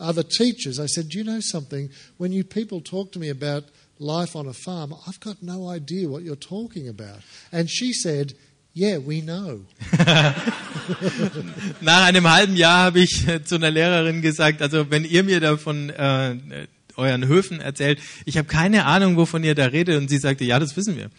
other 0.00 0.24
teachers, 0.24 0.80
I 0.80 0.88
said, 0.88 1.08
Do 1.08 1.18
you 1.18 1.24
know 1.24 1.40
something? 1.40 1.88
When 2.18 2.32
you 2.32 2.42
people 2.42 2.80
talk 2.82 3.12
to 3.12 3.20
me 3.20 3.30
about 3.30 3.64
life 3.98 4.36
on 4.36 4.46
a 4.48 4.54
farm, 4.54 4.94
I've 5.06 5.20
got 5.20 5.42
no 5.42 5.68
idea 5.68 6.08
what 6.08 6.22
you're 6.22 6.36
talking 6.36 6.88
about. 6.88 7.20
And 7.52 7.68
she 7.68 7.92
said, 7.92 8.34
Yeah, 8.74 8.98
we 8.98 9.22
know. 9.22 9.62
Nach 11.80 12.04
einem 12.06 12.30
halben 12.30 12.54
Jahr 12.54 12.84
habe 12.84 13.00
ich 13.00 13.26
äh, 13.26 13.42
zu 13.42 13.56
einer 13.56 13.72
Lehrerin 13.72 14.22
gesagt, 14.22 14.62
also 14.62 14.88
wenn 14.90 15.04
ihr 15.04 15.24
mir 15.24 15.40
davon 15.40 15.90
äh, 15.90 16.36
euren 16.94 17.26
Höfen 17.26 17.60
erzählt, 17.60 17.98
ich 18.24 18.36
habe 18.38 18.46
keine 18.46 18.84
Ahnung, 18.84 19.16
wovon 19.16 19.42
ihr 19.42 19.56
da 19.56 19.66
redet. 19.66 19.96
Und 19.96 20.08
sie 20.08 20.18
sagte, 20.18 20.44
ja, 20.44 20.60
das 20.60 20.76
wissen 20.76 20.96
wir. 20.96 21.10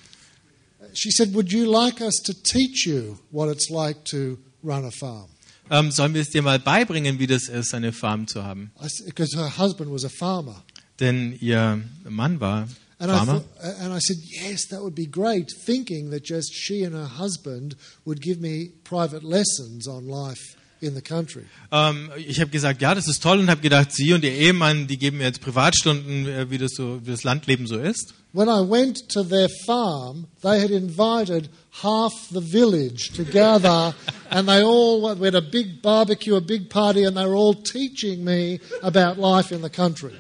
She 0.94 1.12
said, 1.12 1.34
Would 1.34 1.52
you 1.52 1.70
like 1.70 2.02
us 2.02 2.16
to 2.24 2.34
teach 2.34 2.86
you 2.86 3.18
what 3.32 3.50
it's 3.50 3.70
like 3.70 4.06
to 4.06 4.38
run 4.64 4.86
a 4.86 4.92
farm? 4.92 5.30
Ähm, 5.72 5.92
sollen 5.92 6.14
wir 6.14 6.22
es 6.22 6.32
dir 6.32 6.42
mal 6.42 6.60
beibringen, 6.60 7.20
wie 7.20 7.28
das 7.28 7.48
ist, 7.48 7.74
eine 7.76 7.94
Farm 7.94 8.28
zu 8.28 8.44
haben? 8.44 8.72
Because 9.06 9.38
her 9.38 9.58
husband 9.58 9.92
was 9.92 10.04
a 10.04 10.10
farmer. 10.10 10.64
Denn 11.00 11.38
ihr 11.40 11.82
Mann 12.08 12.40
war 12.40 12.68
And 13.02 13.10
I, 13.10 13.24
thought, 13.24 13.46
uh, 13.64 13.72
and 13.80 13.94
I 13.94 14.00
said, 14.00 14.18
yes, 14.26 14.66
that 14.72 14.84
would 14.84 14.94
be 14.94 15.06
great, 15.06 15.50
thinking 15.66 16.10
that 16.10 16.22
just 16.26 16.54
she 16.54 16.84
and 16.84 16.94
her 16.94 17.08
husband 17.08 17.78
would 18.04 18.22
give 18.22 18.42
me 18.42 18.72
private 18.84 19.24
lessons 19.24 19.88
on 19.88 20.10
life 20.10 20.58
in 20.82 20.96
the 20.96 21.02
country. 21.02 21.46
Ähm, 21.72 22.12
ich 22.18 22.42
habe 22.42 22.52
gesagt, 22.52 22.82
ja, 22.82 22.94
das 22.94 23.08
ist 23.08 23.24
toll 23.24 23.40
und 23.40 23.50
habe 23.50 23.62
gedacht, 23.62 23.94
Sie 23.94 24.12
und 24.12 24.26
Ihr 24.26 24.34
Ehemann, 24.34 24.88
die 24.88 24.98
geben 24.98 25.20
mir 25.20 25.26
jetzt 25.26 25.40
Privatstunden, 25.40 26.28
äh, 26.28 26.52
wie 26.52 26.58
das 26.58 26.72
so, 26.76 27.00
wie 27.06 27.12
das 27.12 27.24
Landleben 27.24 27.68
so 27.68 27.78
ist. 27.78 28.14
When 28.34 28.50
I 28.50 28.62
went 28.70 29.10
to 29.14 29.24
their 29.24 29.48
farm, 29.66 30.28
they 30.42 30.60
had 30.62 30.70
invited 30.70 31.50
half 31.82 32.14
the 32.32 32.42
village 32.42 33.12
to 33.16 33.24
gather, 33.24 33.96
and 34.30 34.48
they 34.48 34.62
all 34.62 35.16
we 35.18 35.28
had 35.28 35.36
a 35.36 35.42
big 35.42 35.82
barbecue, 35.82 36.36
a 36.36 36.42
big 36.42 36.70
party, 36.70 37.06
and 37.06 37.16
they 37.16 37.26
were 37.26 37.38
all 37.38 37.56
teaching 37.56 38.26
me 38.26 38.60
about 38.84 39.18
life 39.18 39.54
in 39.54 39.62
the 39.62 39.70
country. 39.70 40.14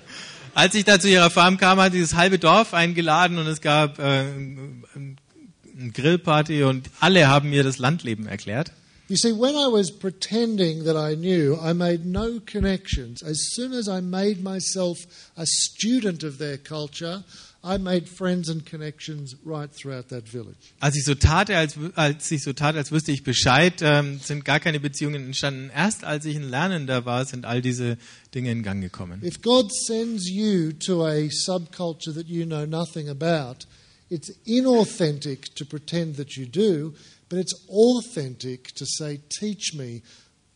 Als 0.53 0.75
ich 0.75 0.85
da 0.85 0.99
zu 0.99 1.09
ihrer 1.09 1.29
Farm 1.29 1.57
kam, 1.57 1.79
hat 1.79 1.93
dieses 1.93 2.15
halbe 2.15 2.39
Dorf 2.39 2.73
eingeladen 2.73 3.37
und 3.37 3.47
es 3.47 3.61
gab 3.61 3.99
äh, 3.99 4.01
eine 4.01 5.91
Grillparty 5.93 6.63
und 6.63 6.89
alle 6.99 7.27
haben 7.27 7.49
mir 7.49 7.63
das 7.63 7.77
Landleben 7.77 8.27
erklärt. 8.27 8.71
You 9.09 9.17
see, 9.17 9.31
when 9.31 9.55
I 9.55 9.67
was 9.71 9.89
pretending 9.89 10.83
that 10.83 10.95
I 10.95 11.15
knew, 11.15 11.57
I 11.59 11.73
made 11.73 12.05
no 12.05 12.39
connections. 12.45 13.23
As 13.23 13.49
soon 13.53 13.73
as 13.73 13.87
I 13.87 14.01
made 14.01 14.43
myself 14.43 14.99
a 15.35 15.47
student 15.47 16.23
of 16.23 16.37
their 16.37 16.59
culture, 16.59 17.23
I 17.61 17.77
made 17.77 18.07
friends 18.07 18.47
and 18.47 18.65
connections 18.65 19.35
right 19.43 19.69
throughout 19.69 20.09
that 20.09 20.27
village. 20.29 20.73
Als 20.79 20.95
ich 20.95 21.03
so 21.03 21.13
tat, 21.13 21.49
als, 21.49 21.75
als 21.95 22.31
ich 22.31 22.41
so 22.41 22.53
tat, 22.53 22.75
als 22.75 22.91
wüsste 22.91 23.11
ich 23.11 23.23
Bescheid, 23.23 23.81
ähm, 23.81 24.19
sind 24.23 24.45
gar 24.45 24.61
keine 24.61 24.79
Beziehungen 24.79 25.25
entstanden. 25.25 25.69
Erst 25.75 26.05
als 26.05 26.23
ich 26.23 26.37
ein 26.37 26.49
Lernender 26.49 27.05
war, 27.05 27.25
sind 27.25 27.45
all 27.45 27.61
diese 27.61 27.97
Dinge 28.33 28.51
in 28.51 28.63
Gang 28.63 28.81
gekommen. 28.81 29.21
If 29.23 29.41
God 29.41 29.73
sends 29.73 30.29
you 30.29 30.71
to 30.71 31.05
a 31.05 31.27
subculture 31.29 32.13
that 32.13 32.27
you 32.27 32.45
know 32.45 32.65
nothing 32.65 33.09
about, 33.09 33.65
it's 34.09 34.31
inauthentic 34.45 35.53
to 35.55 35.65
pretend 35.65 36.15
that 36.15 36.37
you 36.37 36.45
do, 36.45 36.93
but 37.27 37.39
it's 37.39 37.55
authentic 37.67 38.73
to 38.75 38.85
say, 38.85 39.19
Teach 39.29 39.73
me 39.73 40.01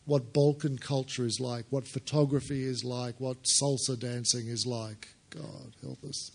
what 0.06 0.34
Balkan 0.34 0.78
culture 0.78 1.26
is 1.26 1.40
like, 1.40 1.66
what 1.70 1.86
photography 1.86 2.64
is 2.64 2.84
like, 2.84 3.16
what 3.20 3.38
salsa 3.44 4.00
dancing 4.00 4.48
is 4.48 4.66
like. 4.66 5.10
God 5.30 5.74
help 5.82 6.04
us. 6.04 6.32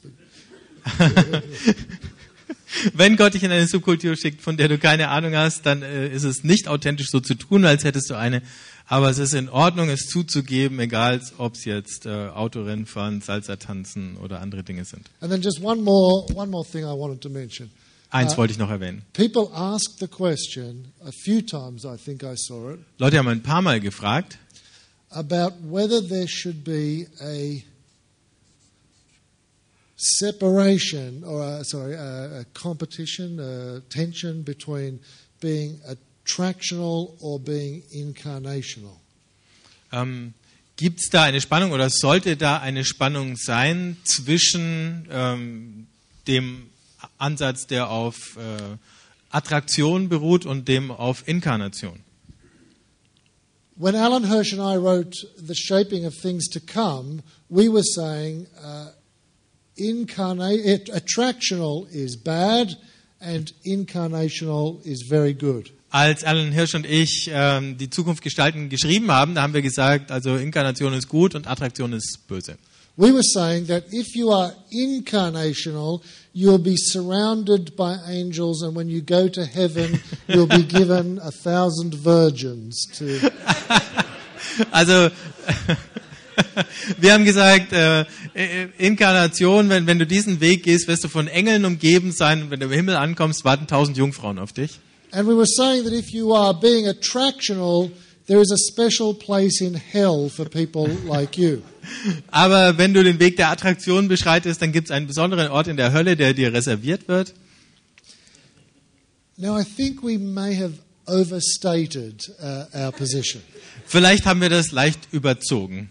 Wenn 2.95 3.17
Gott 3.17 3.35
dich 3.35 3.43
in 3.43 3.51
eine 3.51 3.67
Subkultur 3.67 4.17
schickt, 4.17 4.43
von 4.43 4.57
der 4.57 4.69
du 4.69 4.79
keine 4.79 5.09
Ahnung 5.09 5.35
hast, 5.35 5.65
dann 5.65 5.83
äh, 5.83 6.09
ist 6.09 6.25
es 6.25 6.45
nicht 6.45 6.69
authentisch 6.69 7.11
so 7.11 7.21
zu 7.21 7.35
tun, 7.35 7.65
als 7.65 7.85
hättest 7.85 8.11
du 8.11 8.15
eine. 8.15 8.43
Aber 8.87 9.11
es 9.11 9.19
ist 9.19 9.35
in 9.35 9.49
Ordnung, 9.49 9.89
es 9.91 10.07
zuzugeben, 10.07 10.79
egal 10.81 11.21
ob 11.39 11.55
es 11.55 11.65
jetzt 11.65 12.07
äh, 12.07 12.29
Autorennen 12.29 12.87
fahren, 12.87 13.21
Salsa 13.21 13.57
tanzen 13.57 14.17
oder 14.17 14.41
andere 14.41 14.63
Dinge 14.63 14.85
sind. 14.85 15.11
And 15.21 15.31
then 15.31 15.43
just 15.43 15.63
one 15.63 15.83
more, 15.83 16.27
one 16.35 16.51
more 16.51 16.65
thing 16.65 16.85
I 16.85 16.95
wanted 16.97 17.21
to 17.23 17.29
mention. 17.29 17.71
Eins 18.11 18.35
Uh, 18.35 18.39
wollte 18.39 18.53
ich 18.53 18.59
noch 18.59 18.71
erwähnen. 18.71 19.03
People 19.13 19.51
asked 19.53 19.99
the 20.01 20.09
question, 20.09 20.93
a 21.05 21.13
few 21.13 21.43
times 21.43 21.85
I 21.85 21.97
think 22.03 22.23
I 22.23 22.35
saw 22.37 22.73
it, 22.73 22.79
Leute 22.97 23.19
haben 23.19 23.29
ein 23.29 23.43
paar 23.43 23.61
Mal 23.61 23.81
gefragt, 23.81 24.39
about 25.11 25.53
whether 25.71 26.01
there 26.07 26.27
should 26.27 26.65
be 26.65 27.07
a 27.21 27.63
separation 29.99 31.25
or 31.25 31.43
a, 31.43 31.65
sorry 31.65 31.95
a, 31.95 32.41
a 32.41 32.45
competition 32.55 33.39
a 33.41 33.81
tension 33.91 34.43
between 34.43 35.01
being 35.41 35.81
attractional 36.25 37.17
or 37.21 37.39
being 37.39 37.83
incarnational 37.93 38.97
ähm, 39.93 40.35
gibt 40.77 41.01
es 41.01 41.11
da 41.11 41.25
eine 41.25 41.41
Spannung 41.41 41.73
oder 41.73 41.91
sollte 41.91 42.37
da 42.37 42.59
eine 42.59 42.85
Spannung 42.85 43.37
sein 43.37 43.97
zwischen 44.05 45.09
ähm, 45.11 45.89
dem 46.29 46.71
Ansatz, 47.19 47.67
der 47.67 47.91
auf 47.91 48.37
äh, 48.37 48.77
Attraktion 49.31 50.09
beruht 50.09 50.47
und 50.47 50.69
dem 50.69 50.91
auf 50.91 51.27
Inkarnation? 51.27 52.01
when 53.81 53.95
alan 53.95 54.25
hirsch 54.25 54.53
and 54.53 54.61
i 54.61 54.77
wrote 54.77 55.15
the 55.37 55.55
shaping 55.55 56.05
of 56.05 56.13
things 56.13 56.49
to 56.49 56.59
come 56.59 57.23
we 57.49 57.69
were 57.69 57.85
saying 57.85 58.49
uh, 58.61 58.89
incarna- 59.79 60.53
it, 60.53 60.91
attractional 60.93 61.87
is 61.91 62.17
bad 62.17 62.77
and 63.21 63.53
incarnational 63.65 64.85
is 64.85 65.03
very 65.09 65.35
good 65.35 65.71
Als 65.91 66.23
Alan 66.23 66.53
Hirsch 66.53 66.75
und 66.75 66.85
ich 66.85 67.31
ähm, 67.33 67.79
die 67.79 67.89
Zukunft 67.89 68.23
gestalten 68.23 68.69
geschrieben 68.69 69.11
haben, 69.11 69.35
da 69.35 69.41
haben 69.41 69.55
wir 69.55 69.63
gesagt, 69.63 70.11
also 70.11 70.37
Inkarnation 70.37 70.93
ist 70.93 71.09
gut 71.09 71.35
und 71.35 71.47
Attraktion 71.47 71.95
ist 71.95 72.29
böse. 72.29 72.59
We 72.99 73.13
were 73.13 73.23
saying 73.23 73.69
that 73.69 73.85
if 73.93 74.15
you 74.15 74.31
are 74.31 74.53
incarnational, 74.71 76.03
you'll 76.35 76.59
be 76.59 76.77
surrounded 76.77 77.77
by 77.77 77.97
angels, 78.07 78.63
and 78.63 78.75
when 78.77 78.89
you 78.89 79.01
go 79.01 79.29
to 79.29 79.47
heaven, 79.47 80.01
you'll 80.27 80.49
be 80.49 80.65
given 80.65 81.19
a 81.21 81.31
thousand 81.31 81.95
virgins 81.95 82.87
to. 82.99 83.31
Also 84.73 85.11
wir 86.99 87.13
haben 87.13 87.25
gesagt, 87.25 87.73
äh, 87.73 88.01
äh, 88.35 88.69
Inkarnation, 88.79 89.69
wenn, 89.69 89.87
wenn 89.87 89.99
du 89.99 90.07
diesen 90.07 90.41
Weg 90.41 90.63
gehst, 90.63 90.89
wirst 90.89 91.05
du 91.05 91.09
von 91.09 91.29
Engeln 91.29 91.65
umgeben 91.65 92.13
sein 92.13 92.43
und 92.43 92.51
wenn 92.51 92.61
du 92.61 92.67
im 92.67 92.73
Himmel 92.73 92.97
ankommst, 92.97 93.45
warten 93.45 93.67
tausend 93.67 93.97
Jungfrauen 93.97 94.39
auf 94.39 94.53
dich. 94.53 94.81
And 95.11 95.27
we 95.27 95.35
were 95.35 95.47
saying 95.47 95.85
that 95.85 95.93
if 95.93 96.11
you 96.11 96.35
are 96.35 96.53
being 96.55 96.87
attractional, 96.87 97.91
there 98.27 98.41
is 98.41 98.53
a 98.53 98.59
special 98.59 99.15
place 99.15 99.61
in 99.63 99.75
hell 99.75 100.29
for 100.29 100.49
people 100.49 100.89
like 101.07 101.39
you. 101.39 101.63
Aber 102.31 102.77
wenn 102.77 102.93
du 102.93 103.03
den 103.03 103.19
Weg 103.19 103.37
der 103.37 103.51
Attraktion 103.51 104.09
beschreitest, 104.09 104.61
dann 104.61 104.73
gibt 104.73 104.89
es 104.89 104.91
einen 104.91 105.07
besonderen 105.07 105.49
Ort 105.49 105.69
in 105.69 105.77
der 105.77 105.93
Hölle, 105.93 106.17
der 106.17 106.35
dir 106.35 106.53
reserviert 106.53 107.09
wird. 107.09 107.35
Now, 109.39 109.57
I 109.59 109.65
think 109.65 110.03
we 110.03 110.19
may 110.19 110.55
have 110.57 110.75
overstated 111.07 112.29
uh, 112.43 112.65
our 112.75 112.93
position. 112.93 113.41
Vielleicht 113.87 114.27
haben 114.27 114.41
wir 114.41 114.51
das 114.51 114.73
leicht 114.73 115.09
überzogen. 115.13 115.89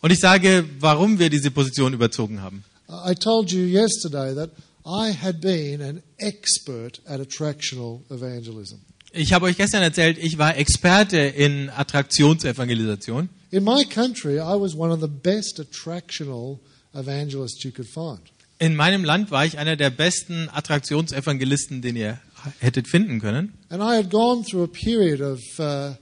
Und 0.00 0.10
ich 0.10 0.20
sage, 0.20 0.64
warum 0.78 1.18
wir 1.18 1.30
diese 1.30 1.50
Position 1.50 1.92
überzogen 1.92 2.42
haben. 2.42 2.64
I 2.88 3.14
told 3.14 3.52
you 3.52 3.66
yesterday 3.66 4.34
that 4.34 4.50
I 4.84 5.12
had 5.12 5.40
been 5.40 5.80
an 5.80 6.02
expert 6.18 7.00
at 7.06 7.20
attractional 7.20 8.00
evangelism. 8.10 8.80
Ich 9.12 9.32
habe 9.32 9.46
euch 9.46 9.56
gestern 9.56 9.82
erzählt, 9.82 10.18
ich 10.18 10.38
war 10.38 10.56
Experte 10.56 11.18
in 11.18 11.68
Attraktionsevangelisation. 11.70 13.28
In 13.50 13.64
my 13.64 13.84
country, 13.84 14.36
I 14.36 14.60
was 14.60 14.74
one 14.76 14.92
of 14.92 15.00
the 15.00 15.08
best 15.08 15.58
attractional 15.58 16.60
evangelists 16.94 17.62
you 17.64 17.72
could 17.72 17.88
find. 17.88 18.20
In 18.58 18.76
meinem 18.76 19.04
Land 19.04 19.30
war 19.30 19.44
ich 19.44 19.58
einer 19.58 19.76
der 19.76 19.90
besten 19.90 20.48
Attraktionsevangelisten, 20.52 21.82
den 21.82 21.96
ihr 21.96 22.20
hättet 22.58 22.88
finden 22.88 23.20
können. 23.20 23.54
And 23.68 23.82
I 23.82 23.96
had 23.96 24.10
gone 24.10 24.44
through 24.44 24.64
a 24.64 24.68
period 24.68 25.20
of, 25.20 25.40
uh, 25.58 25.94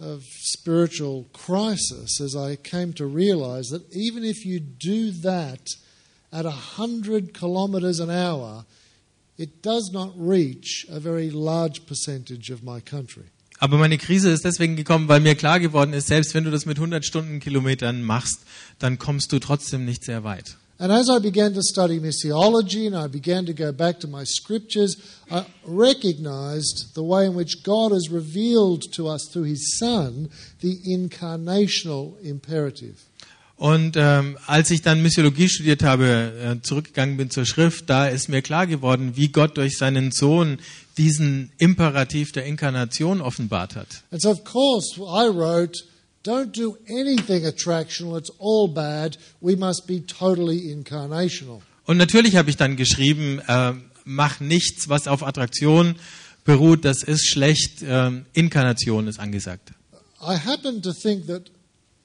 of 0.00 0.22
spiritual 0.24 1.26
crisis 1.32 2.20
as 2.20 2.36
I 2.36 2.56
came 2.56 2.92
to 2.94 3.06
realize 3.06 3.70
that 3.70 3.82
even 3.92 4.24
if 4.24 4.44
you 4.44 4.60
do 4.60 5.10
that 5.22 5.76
at 6.32 6.44
100 6.44 7.34
kilometers 7.34 8.00
an 8.00 8.10
hour, 8.10 8.64
it 9.36 9.62
does 9.62 9.90
not 9.92 10.12
reach 10.16 10.86
a 10.90 11.00
very 11.00 11.30
large 11.30 11.86
percentage 11.86 12.50
of 12.50 12.62
my 12.62 12.80
country. 12.80 13.24
Aber 13.60 13.76
meine 13.76 13.98
Krise 13.98 14.30
ist 14.30 14.44
deswegen 14.44 14.76
gekommen, 14.76 15.08
weil 15.08 15.20
mir 15.20 15.34
klar 15.34 15.58
geworden 15.58 15.92
ist, 15.92 16.06
selbst 16.06 16.32
wenn 16.34 16.44
du 16.44 16.50
das 16.50 16.64
mit 16.64 16.76
100 16.76 17.04
Stundenkilometern 17.04 18.02
machst, 18.02 18.42
dann 18.78 18.98
kommst 18.98 19.32
du 19.32 19.40
trotzdem 19.40 19.84
nicht 19.84 20.04
sehr 20.04 20.22
weit. 20.22 20.56
And 20.80 20.92
as 20.92 21.10
I 21.10 21.18
began 21.18 21.54
to 21.54 21.62
study 21.62 21.98
missiology 21.98 22.86
and 22.86 22.96
I 22.96 23.08
began 23.08 23.46
to 23.46 23.52
go 23.52 23.72
back 23.72 23.98
to 24.00 24.08
my 24.08 24.22
scriptures, 24.24 24.96
I 25.28 25.44
recognized 25.64 26.94
the 26.94 27.02
way 27.02 27.26
in 27.26 27.34
which 27.34 27.64
God 27.64 27.90
has 27.90 28.08
revealed 28.08 28.84
to 28.92 29.08
us 29.08 29.28
through 29.32 29.44
His 29.44 29.76
Son 29.78 30.30
the 30.60 30.78
incarnational 30.86 32.16
imperative. 32.22 32.94
Und 33.56 33.96
ähm, 33.96 34.38
als 34.46 34.70
ich 34.70 34.82
dann 34.82 35.02
Missiologie 35.02 35.48
studiert 35.48 35.82
habe, 35.82 36.32
äh, 36.60 36.62
zurückgegangen 36.62 37.16
bin 37.16 37.28
zur 37.28 37.44
Schrift, 37.44 37.90
da 37.90 38.06
ist 38.06 38.28
mir 38.28 38.40
klar 38.40 38.68
geworden, 38.68 39.16
wie 39.16 39.30
Gott 39.30 39.56
durch 39.56 39.78
seinen 39.78 40.12
Sohn 40.12 40.58
diesen 40.96 41.50
Imperativ 41.58 42.30
der 42.30 42.44
Inkarnation 42.44 43.20
offenbart 43.20 43.74
hat. 43.74 44.04
And 44.12 44.22
so, 44.22 44.30
of 44.30 44.44
course, 44.44 44.94
I 45.00 45.26
wrote, 45.28 45.80
don't 46.28 46.52
do 46.52 46.76
anything 46.88 47.46
attractional, 47.46 48.18
it's 48.18 48.30
all 48.38 48.68
bad. 48.68 49.16
We 49.40 49.56
must 49.56 49.86
be 49.86 50.00
totally 50.00 50.70
incarnational. 50.70 51.62
Und 51.86 51.96
natürlich 51.96 52.36
habe 52.36 52.50
ich 52.50 52.56
dann 52.56 52.76
geschrieben, 52.76 53.40
äh, 53.48 53.72
mach 54.04 54.40
nichts, 54.40 54.90
was 54.90 55.08
auf 55.08 55.22
Attraktion 55.22 55.96
beruht, 56.44 56.84
das 56.84 57.02
ist 57.02 57.26
schlecht, 57.26 57.82
äh, 57.82 58.10
Inkarnation 58.34 59.08
ist 59.08 59.18
angesagt. 59.18 59.72
I 60.20 60.36
happen 60.36 60.82
to 60.82 60.92
think 60.92 61.26
that, 61.28 61.50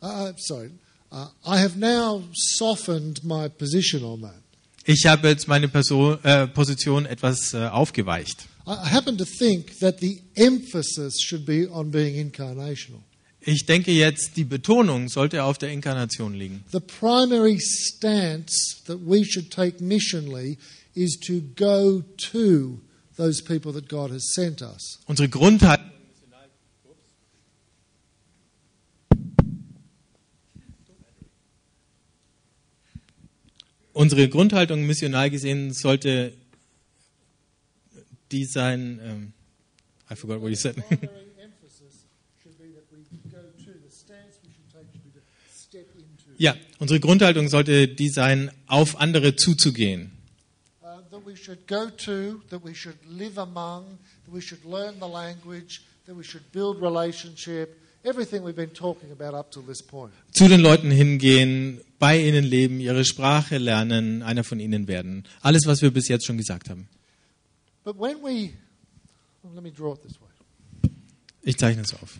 uh, 0.01 0.31
sorry, 0.37 0.69
uh, 1.11 1.27
I 1.45 1.57
have 1.57 1.77
now 1.77 2.23
softened 2.33 3.23
my 3.23 3.49
position 3.49 4.03
on 4.03 4.21
that. 4.21 4.41
Ich 4.85 5.05
habe 5.05 5.29
jetzt 5.29 5.47
meine 5.47 5.67
Person, 5.67 6.17
äh, 6.23 6.47
Position 6.47 7.05
etwas 7.05 7.53
äh, 7.53 7.67
aufgeweicht. 7.67 8.47
I 8.65 8.71
I 8.71 8.89
happen 8.93 9.17
to 9.17 9.25
think 9.25 9.79
that 9.79 9.99
the 9.99 10.21
emphasis 10.35 11.21
should 11.21 11.45
be 11.45 11.69
on 11.69 11.91
being 11.91 12.15
incarnational. 12.15 13.01
Ich 13.45 13.65
denke 13.65 13.91
jetzt, 13.91 14.37
die 14.37 14.45
Betonung 14.45 15.09
sollte 15.09 15.43
auf 15.43 15.57
der 15.57 15.69
Inkarnation 15.69 16.33
liegen. 16.33 16.63
The 16.71 16.79
primary 16.79 17.59
stance 17.59 18.81
that 18.85 18.99
we 19.05 19.25
should 19.25 19.51
take 19.51 19.83
missionally 19.83 20.57
is 20.95 21.17
to 21.27 21.41
go 21.55 22.03
to 22.31 22.79
those 23.17 23.41
people 23.41 23.73
that 23.73 23.89
God 23.89 24.11
has 24.11 24.31
sent 24.33 24.61
us. 24.61 24.99
Unsere 25.07 25.29
Grundhaltung 25.29 25.93
Unsere 33.93 34.27
Grundhaltung 34.27 34.87
missional 34.87 35.29
gesehen 35.29 35.71
sollte 35.71 36.33
die 38.31 38.45
sein. 38.45 38.99
Ähm, 39.03 39.33
I 40.09 40.15
forgot 40.15 40.41
what 40.41 40.49
you 40.49 40.55
said. 40.55 40.75
primary 40.87 41.29
emphasis 41.39 42.07
should 42.41 42.57
be 42.57 42.73
that 42.73 42.89
we 42.91 43.03
go 43.29 43.37
to. 43.37 43.71
The 43.71 43.91
stance 43.91 44.39
we 44.43 44.49
should 44.49 44.67
take 44.73 44.89
should 44.91 45.03
be 45.03 45.11
to 45.11 45.21
step 45.53 45.87
into. 45.95 46.32
Ja, 46.43 46.55
unsere 46.77 46.99
Grundhaltung 46.99 47.47
sollte 47.47 47.87
die 47.87 48.09
sein, 48.09 48.51
auf 48.67 48.99
andere 48.99 49.37
zuzugehen. 49.37 50.11
Uh. 50.81 50.97
Zu 60.31 60.47
den 60.49 60.59
Leuten 60.59 60.91
hingehen, 60.91 61.81
bei 61.97 62.19
ihnen 62.19 62.43
leben, 62.43 62.79
ihre 62.81 63.05
Sprache 63.05 63.57
lernen, 63.57 64.21
einer 64.21 64.43
von 64.43 64.59
ihnen 64.59 64.89
werden. 64.89 65.23
Alles, 65.39 65.65
was 65.65 65.81
wir 65.81 65.91
bis 65.91 66.09
jetzt 66.09 66.25
schon 66.25 66.37
gesagt 66.37 66.69
haben. 66.69 66.89
But 67.85 67.97
when 67.97 68.17
we, 68.17 68.51
well, 69.43 69.53
let 69.55 69.63
me 69.63 69.71
draw 69.71 69.93
it 69.93 70.01
this 70.01 70.19
way. 70.19 70.27
Ich 71.41 71.57
zeichne 71.57 71.83
es 71.83 71.93
auf. 71.93 72.19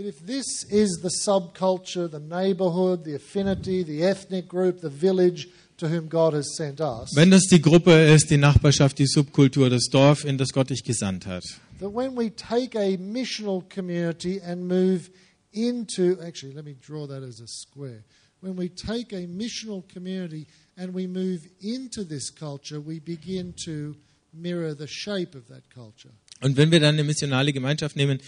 That 0.00 0.08
if 0.08 0.24
this 0.24 0.64
is 0.70 1.00
the 1.02 1.10
subculture, 1.10 2.10
the 2.10 2.20
neighborhood, 2.20 3.04
the 3.04 3.16
affinity, 3.16 3.82
the 3.82 4.02
ethnic 4.02 4.48
group, 4.48 4.80
the 4.80 4.88
village 4.88 5.46
to 5.76 5.88
whom 5.88 6.08
God 6.08 6.32
has 6.32 6.56
sent 6.56 6.80
us, 6.80 7.14
Wenn 7.14 7.30
das 7.30 7.42
die 7.50 7.60
Gruppe 7.60 7.90
ist, 7.90 8.30
die 8.30 8.38
Nachbarschaft, 8.38 8.98
die 8.98 9.06
Subkultur, 9.06 9.68
das 9.68 9.90
Dorf, 9.90 10.24
in 10.24 10.38
das 10.38 10.54
Gott 10.54 10.70
dich 10.70 10.84
gesandt 10.84 11.26
hat, 11.26 11.44
that 11.80 11.92
when 11.92 12.16
we 12.16 12.30
take 12.30 12.74
a 12.74 12.96
missional 12.96 13.62
community 13.68 14.40
and 14.40 14.66
move 14.66 15.10
into, 15.52 16.16
actually, 16.26 16.54
let 16.54 16.64
me 16.64 16.76
draw 16.80 17.06
that 17.06 17.22
as 17.22 17.42
a 17.42 17.46
square. 17.46 18.02
When 18.40 18.56
we 18.56 18.70
take 18.70 19.12
a 19.12 19.26
missional 19.26 19.86
community 19.86 20.46
and 20.78 20.94
we 20.94 21.06
move 21.06 21.42
into 21.60 22.04
this 22.04 22.30
culture, 22.30 22.80
we 22.80 23.00
begin 23.00 23.52
to 23.66 23.96
mirror 24.32 24.72
the 24.72 24.86
shape 24.86 25.34
of 25.34 25.48
that 25.48 25.68
culture. 25.68 26.14
Und 26.42 26.56
wenn 26.56 26.70
wir 26.70 26.80
dann 26.80 26.94
eine 26.94 27.04
missionale 27.04 27.52
Gemeinschaft 27.52 27.96
nehmen, 27.96 28.18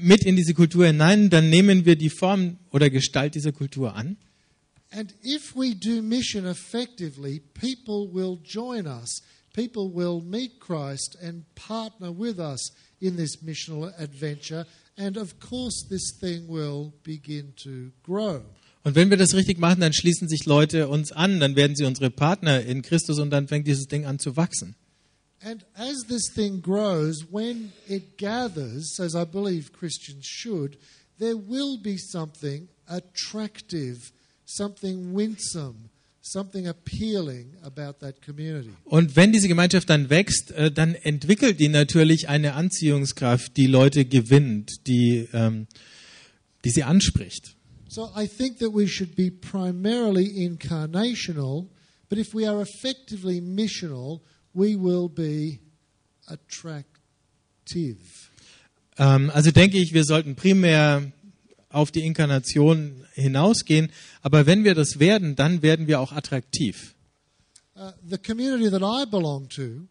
mit 0.00 0.24
in 0.24 0.36
diese 0.36 0.54
Kultur 0.54 0.86
hinein, 0.86 1.30
dann 1.30 1.50
nehmen 1.50 1.84
wir 1.84 1.96
die 1.96 2.10
Form 2.10 2.58
oder 2.70 2.90
Gestalt 2.90 3.34
dieser 3.34 3.52
Kultur 3.52 3.94
an. 3.94 4.16
And 4.90 5.14
if 5.22 5.54
we 5.54 5.74
do 5.74 6.02
mission 6.02 6.46
effectively, 6.46 7.40
people 7.54 8.08
will 8.12 8.38
join 8.42 8.86
us. 8.86 9.22
People 9.52 9.90
will 9.92 10.22
meet 10.22 10.60
Christ 10.60 11.16
and 11.20 11.44
partner 11.54 12.10
with 12.10 12.38
us 12.38 12.72
in 13.00 13.16
this 13.16 13.42
missional 13.42 13.92
adventure. 13.98 14.66
And 14.96 15.16
of 15.16 15.38
course, 15.40 15.86
this 15.88 16.16
thing 16.18 16.48
will 16.48 16.92
begin 17.02 17.54
to 17.64 17.92
grow. 18.02 18.42
Und 18.84 18.94
wenn 18.94 19.10
wir 19.10 19.16
das 19.16 19.34
richtig 19.34 19.58
machen, 19.58 19.80
dann 19.80 19.92
schließen 19.92 20.28
sich 20.28 20.46
Leute 20.46 20.88
uns 20.88 21.12
an, 21.12 21.40
dann 21.40 21.56
werden 21.56 21.76
sie 21.76 21.84
unsere 21.84 22.10
Partner 22.10 22.62
in 22.62 22.82
Christus 22.82 23.18
und 23.18 23.30
dann 23.30 23.48
fängt 23.48 23.66
dieses 23.66 23.88
Ding 23.88 24.06
an 24.06 24.18
zu 24.18 24.36
wachsen. 24.36 24.76
And 25.40 25.64
as 25.76 26.04
this 26.08 26.28
thing 26.34 26.60
grows, 26.60 27.24
when 27.30 27.72
it 27.88 28.16
gathers, 28.18 28.98
as 28.98 29.14
I 29.14 29.24
believe 29.24 29.72
Christians 29.72 30.26
should, 30.26 30.76
there 31.18 31.36
will 31.36 31.78
be 31.78 31.96
something 31.96 32.68
attractive, 32.88 34.12
something 34.44 35.12
winsome, 35.12 35.90
something 36.22 36.66
appealing 36.66 37.56
about 37.64 38.00
that 38.00 38.20
community. 38.20 38.70
Und 38.84 39.14
wenn 39.16 39.32
diese 39.32 39.48
Gemeinschaft 39.48 39.88
dann 39.88 40.10
wächst, 40.10 40.50
äh, 40.50 40.70
dann 40.70 40.94
entwickelt 40.94 41.60
die 41.60 41.68
natürlich 41.68 42.28
eine 42.28 42.54
Anziehungskraft, 42.54 43.56
die 43.56 43.66
Leute 43.66 44.04
gewinnt, 44.04 44.86
die, 44.86 45.28
ähm, 45.32 45.66
die 46.64 46.70
sie 46.70 46.82
anspricht. 46.82 47.54
So 47.88 48.10
I 48.14 48.26
think 48.26 48.58
that 48.58 48.74
we 48.74 48.86
should 48.86 49.16
be 49.16 49.30
primarily 49.30 50.26
incarnational, 50.44 51.66
but 52.10 52.18
if 52.18 52.34
we 52.34 52.46
are 52.46 52.60
effectively 52.60 53.40
missional, 53.40 54.20
we 54.54 54.76
will 54.76 55.08
be 55.08 55.60
attractive. 56.26 57.98
Ähm, 58.98 59.30
also 59.30 59.50
denke 59.50 59.78
ich, 59.78 59.92
wir 59.94 60.04
sollten 60.04 60.34
primär 60.34 61.12
auf 61.70 61.90
die 61.90 62.04
Inkarnation 62.04 63.04
hinausgehen, 63.14 63.90
aber 64.22 64.46
wenn 64.46 64.64
wir 64.64 64.74
das 64.74 64.98
werden, 64.98 65.36
dann 65.36 65.62
werden 65.62 65.86
wir 65.86 66.00
auch 66.00 66.12
attraktiv. 66.12 66.94
Uh, 67.76 67.92
the 68.08 68.18
community 68.18 68.68
that 68.68 68.82
I 68.82 69.04
belong 69.08 69.48
to 69.50 69.86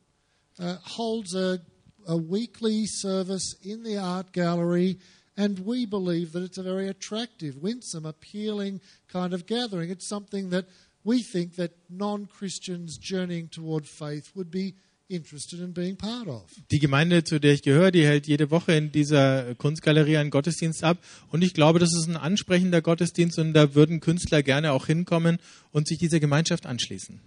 uh, 0.60 0.76
holds 0.97 1.34
a, 1.34 1.60
a 2.05 2.18
weekly 2.18 2.86
service 2.86 3.55
in 3.62 3.86
the 3.86 3.97
art 3.97 4.34
gallery, 4.34 4.97
and 5.38 5.66
we 5.66 5.86
believe 5.86 6.34
that 6.34 6.43
it's 6.43 6.58
a 6.58 6.64
very 6.64 6.89
attractive, 6.89 7.62
winsome, 7.62 8.05
appealing 8.05 8.82
kind 9.08 9.34
of 9.34 9.45
gathering. 9.45 9.89
It's 9.89 10.08
something 10.10 10.49
that 10.49 10.66
we 11.08 11.24
think 11.24 11.55
that 11.55 11.72
non-Christians 11.89 12.99
journeying 13.01 13.49
toward 13.49 13.88
faith 13.88 14.32
would 14.36 14.51
be 14.51 14.76
interested 15.10 15.62
in 15.62 15.74
being 15.74 15.95
part 15.95 16.28
of. 16.28 16.43
Die 16.70 16.80
Gemeinde, 16.80 17.24
zu 17.24 17.39
der 17.39 17.53
ich 17.53 17.62
gehöre, 17.62 17.91
die 17.91 18.05
hält 18.05 18.28
jede 18.28 18.51
Woche 18.51 18.74
in 18.74 18.91
dieser 18.91 19.55
Kunstgalerie 19.55 20.18
einen 20.18 20.32
Gottesdienst 20.32 20.84
ab. 20.84 21.01
Und 21.30 21.43
ich 21.43 21.53
glaube, 21.53 21.80
das 21.80 21.95
ist 21.95 22.10
ein 22.10 22.18
ansprechender 22.18 22.82
Gottesdienst 22.82 23.39
und 23.39 23.53
da 23.53 23.74
würden 23.74 24.01
Künstler 24.01 24.43
gerne 24.43 24.74
auch 24.74 24.88
hinkommen 24.88 25.38
und 25.72 25.88
sich 25.88 25.97
dieser 25.97 26.20
Gemeinschaft 26.20 26.66
anschließen. 26.66 27.22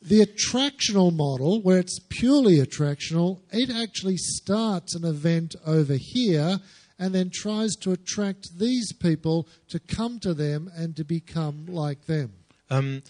The 0.00 0.22
attractional 0.22 1.10
model, 1.10 1.60
where 1.64 1.80
it's 1.80 1.98
purely 2.08 2.60
attractional, 2.60 3.40
it 3.50 3.68
actually 3.70 4.16
starts 4.16 4.94
an 4.94 5.02
event 5.02 5.58
over 5.66 5.96
here 5.96 6.60
and 6.98 7.12
then 7.12 7.32
tries 7.32 7.76
to 7.80 7.90
attract 7.90 8.58
these 8.60 8.94
people 8.94 9.46
to 9.68 9.80
come 9.80 10.20
to 10.20 10.34
them 10.34 10.70
and 10.76 10.94
to 10.96 11.04
become 11.04 11.66
like 11.66 12.06
them. 12.06 12.37
Ähm, 12.70 13.02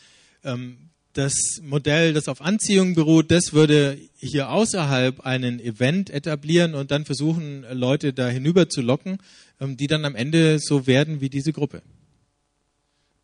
ähm, 0.45 0.89
das 1.15 1.35
Modell, 1.63 2.13
das 2.13 2.29
auf 2.29 2.41
Anziehung 2.41 2.95
beruht, 2.95 3.31
das 3.31 3.53
würde 3.53 3.99
hier 4.19 4.51
außerhalb 4.51 5.21
einen 5.21 5.59
Event 5.59 6.11
etablieren 6.11 6.75
und 6.75 6.91
dann 6.93 7.05
versuchen, 7.05 7.65
Leute 7.73 8.13
da 8.13 8.29
hinüber 8.29 8.69
zu 8.69 8.83
locken, 8.83 9.19
ähm, 9.61 9.77
die 9.77 9.89
dann 9.89 10.05
am 10.05 10.15
Ende 10.15 10.59
so 10.61 10.87
werden 10.87 11.21
wie 11.21 11.29
diese 11.29 11.53
Gruppe. 11.53 11.83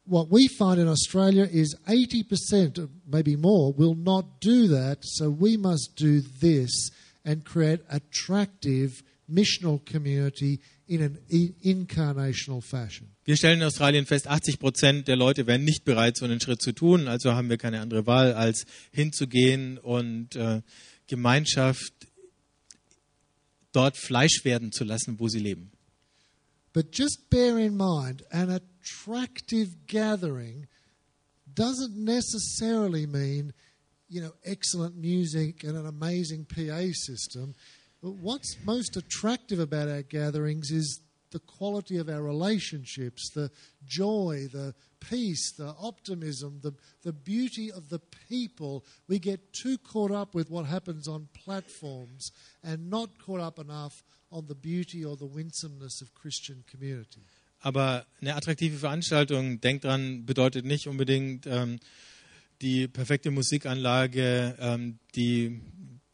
What 0.06 0.30
we 0.30 0.48
find 0.48 0.78
in 0.78 0.88
Australia 0.88 1.44
is 1.44 1.76
80%, 1.86 2.78
or 2.78 2.88
maybe 3.06 3.38
more, 3.38 3.72
will 3.78 3.94
not 3.94 4.26
do 4.42 4.68
that, 4.68 4.98
so 5.02 5.30
we 5.30 5.56
must 5.56 5.92
do 5.98 6.20
this 6.40 6.90
and 7.24 7.44
create 7.44 7.80
attractive 7.88 9.02
missional 9.26 9.80
community 9.90 10.60
in 10.86 11.02
an 11.02 11.18
incarnational 11.62 12.62
fashion. 12.62 13.08
Wir 13.24 13.36
stellen 13.36 13.60
in 13.60 13.66
Australien 13.66 14.06
fest, 14.06 14.26
80 14.28 14.58
Prozent 14.58 15.08
der 15.08 15.16
Leute 15.16 15.46
wären 15.46 15.64
nicht 15.64 15.84
bereit, 15.84 16.16
so 16.16 16.24
einen 16.24 16.40
Schritt 16.40 16.60
zu 16.60 16.72
tun. 16.72 17.08
Also 17.08 17.32
haben 17.32 17.48
wir 17.48 17.56
keine 17.56 17.80
andere 17.80 18.06
Wahl, 18.06 18.34
als 18.34 18.66
hinzugehen 18.92 19.78
und 19.78 20.36
äh, 20.36 20.60
Gemeinschaft 21.06 21.92
dort 23.72 23.96
Fleisch 23.96 24.44
werden 24.44 24.72
zu 24.72 24.84
lassen, 24.84 25.18
wo 25.18 25.28
sie 25.28 25.40
leben. 25.40 25.72
But 26.72 26.96
just 26.98 27.30
bear 27.30 27.58
in 27.58 27.76
mind, 27.76 28.24
an 28.30 28.50
attractive 28.50 29.86
gathering 29.86 30.66
doesn't 31.54 31.96
necessarily 31.96 33.06
mean, 33.06 33.52
you 34.08 34.20
know, 34.20 34.32
excellent 34.44 34.96
music 34.96 35.62
and 35.62 35.76
an 35.76 35.86
amazing 35.86 36.44
PA 36.44 36.90
system. 36.92 37.54
But 38.04 38.16
what's 38.16 38.58
most 38.66 38.98
attractive 38.98 39.58
about 39.58 39.88
our 39.88 40.02
gatherings 40.02 40.70
is 40.70 41.00
the 41.30 41.38
quality 41.38 41.96
of 41.96 42.10
our 42.10 42.22
relationships, 42.22 43.30
the 43.34 43.50
joy, 43.86 44.46
the 44.52 44.74
peace, 45.00 45.54
the 45.56 45.74
optimism, 45.80 46.60
the, 46.62 46.74
the 47.02 47.14
beauty 47.14 47.72
of 47.72 47.88
the 47.88 48.00
people. 48.28 48.84
We 49.08 49.18
get 49.18 49.54
too 49.54 49.78
caught 49.78 50.10
up 50.10 50.34
with 50.34 50.50
what 50.50 50.66
happens 50.66 51.08
on 51.08 51.28
platforms 51.32 52.30
and 52.62 52.90
not 52.90 53.18
caught 53.24 53.40
up 53.40 53.58
enough 53.58 54.04
on 54.30 54.48
the 54.48 54.54
beauty 54.54 55.02
or 55.02 55.16
the 55.16 55.24
winsomeness 55.24 56.02
of 56.02 56.12
Christian 56.12 56.62
community. 56.70 57.22
Aber 57.62 58.04
eine 58.20 58.34
attraktive 58.36 58.76
Veranstaltung, 58.76 59.62
denkt 59.62 59.84
dran, 59.84 60.26
bedeutet 60.26 60.66
nicht 60.66 60.88
unbedingt 60.88 61.46
ähm, 61.46 61.80
die 62.60 62.86
perfekte 62.86 63.30
Musikanlage, 63.30 64.56
ähm, 64.60 64.98
die 65.14 65.62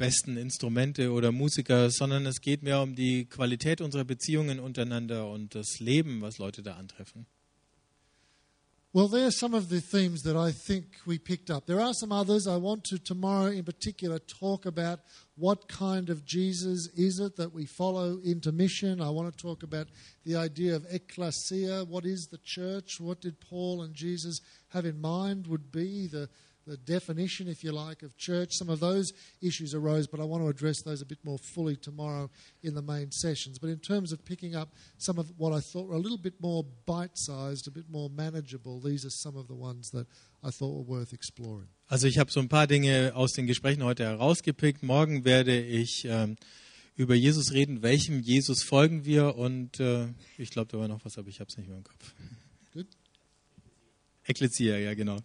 besten 0.01 0.39
Instrumente 0.39 1.13
oder 1.13 1.31
Musiker, 1.31 1.91
sondern 1.91 2.25
es 2.25 2.41
geht 2.41 2.63
mehr 2.63 2.81
um 2.81 2.95
die 2.95 3.27
Qualität 3.27 3.83
unserer 3.83 4.05
Beziehungen 4.05 4.59
untereinander 4.59 5.29
und 5.29 5.55
das 5.55 5.79
Leben, 5.79 6.23
was 6.23 6.39
Leute 6.39 6.63
da 6.63 6.77
antreffen. 6.77 7.27
Well, 8.95 9.09
there 9.09 9.27
are 9.27 9.31
some 9.31 9.55
of 9.55 9.69
the 9.69 9.81
themes 9.81 10.23
that 10.23 10.37
I 10.37 10.53
think 10.53 10.85
we 11.07 11.19
picked 11.19 11.51
up. 11.51 11.67
There 11.67 11.81
are 11.81 11.93
some 11.93 12.13
others. 12.13 12.49
I 12.49 12.57
want 12.57 12.83
to 12.85 12.99
tomorrow, 12.99 13.53
in 13.53 13.63
particular, 13.63 14.19
talk 14.19 14.65
about 14.65 15.01
what 15.37 15.69
kind 15.69 16.09
of 16.09 16.25
Jesus 16.25 16.89
is 16.97 17.21
it 17.21 17.37
that 17.37 17.53
we 17.53 17.67
follow 17.67 18.19
into 18.25 18.51
mission. 18.51 19.01
I 19.01 19.11
want 19.11 19.31
to 19.31 19.41
talk 19.41 19.63
about 19.63 19.87
the 20.25 20.35
idea 20.35 20.75
of 20.75 20.87
ecclesia. 20.91 21.85
What 21.85 22.05
is 22.05 22.29
the 22.33 22.41
church? 22.43 22.99
What 22.99 23.21
did 23.21 23.39
Paul 23.39 23.83
and 23.83 23.95
Jesus 23.95 24.41
have 24.71 24.87
in 24.87 25.01
mind? 25.01 25.47
Would 25.47 25.71
be 25.71 26.09
the 26.09 26.31
the 26.67 26.77
definition, 26.77 27.49
if 27.49 27.65
you 27.65 27.73
like, 27.73 28.03
of 28.03 28.17
church. 28.17 28.53
Some 28.53 28.69
of 28.69 28.81
those 28.81 29.13
issues 29.41 29.75
arose, 29.75 30.07
but 30.07 30.21
I 30.21 30.25
want 30.25 30.43
to 30.43 30.49
address 30.49 30.83
those 30.83 31.03
a 31.03 31.07
bit 31.07 31.19
more 31.25 31.39
fully 31.39 31.77
tomorrow 31.77 32.31
in 32.63 32.75
the 32.75 32.83
main 32.83 33.11
sessions. 33.11 33.59
But 33.59 33.71
in 33.71 33.79
terms 33.79 34.13
of 34.13 34.25
picking 34.25 34.55
up 34.55 34.71
some 34.99 35.19
of 35.19 35.33
what 35.37 35.53
I 35.53 35.61
thought 35.61 35.89
were 35.89 35.97
a 35.97 36.01
little 36.01 36.19
bit 36.19 36.41
more 36.41 36.65
bite 36.87 37.17
sized, 37.17 37.67
a 37.67 37.71
bit 37.71 37.89
more 37.91 38.09
manageable, 38.11 38.81
these 38.81 39.05
are 39.05 39.11
some 39.11 39.37
of 39.37 39.49
the 39.49 39.55
ones 39.55 39.91
that 39.91 40.07
I 40.43 40.51
thought 40.51 40.75
were 40.75 40.99
worth 40.99 41.13
exploring. 41.13 41.69
Also 41.89 42.07
ich 42.07 42.19
habe 42.19 42.31
so 42.31 42.41
ein 42.41 42.49
paar 42.49 42.67
Dinge 42.67 43.13
aus 43.15 43.33
den 43.33 43.47
Gesprächen 43.47 43.83
heute 43.83 44.05
herausgepickt. 44.05 44.83
Morgen 44.83 45.25
werde 45.25 45.61
ich 45.61 46.05
ähm, 46.05 46.37
über 46.95 47.15
Jesus 47.15 47.53
reden. 47.53 47.83
Welchem 47.83 48.21
Jesus 48.21 48.63
folgen 48.63 49.05
wir? 49.05 49.37
Und 49.37 49.81
äh, 49.81 50.09
ich 50.39 50.51
glaube, 50.51 50.71
da 50.71 50.79
war 50.79 50.87
noch 50.87 51.05
was, 51.05 51.19
aber 51.19 51.29
ich 51.29 51.41
habe 51.41 51.49
es 51.49 51.57
nicht 51.57 51.69
mehr 51.69 51.79
im 51.79 51.85
Kopf. 51.85 52.15
Good. 52.73 52.87
Ekklesia, 54.25 54.79
ja 54.79 54.95
genau. 54.95 55.19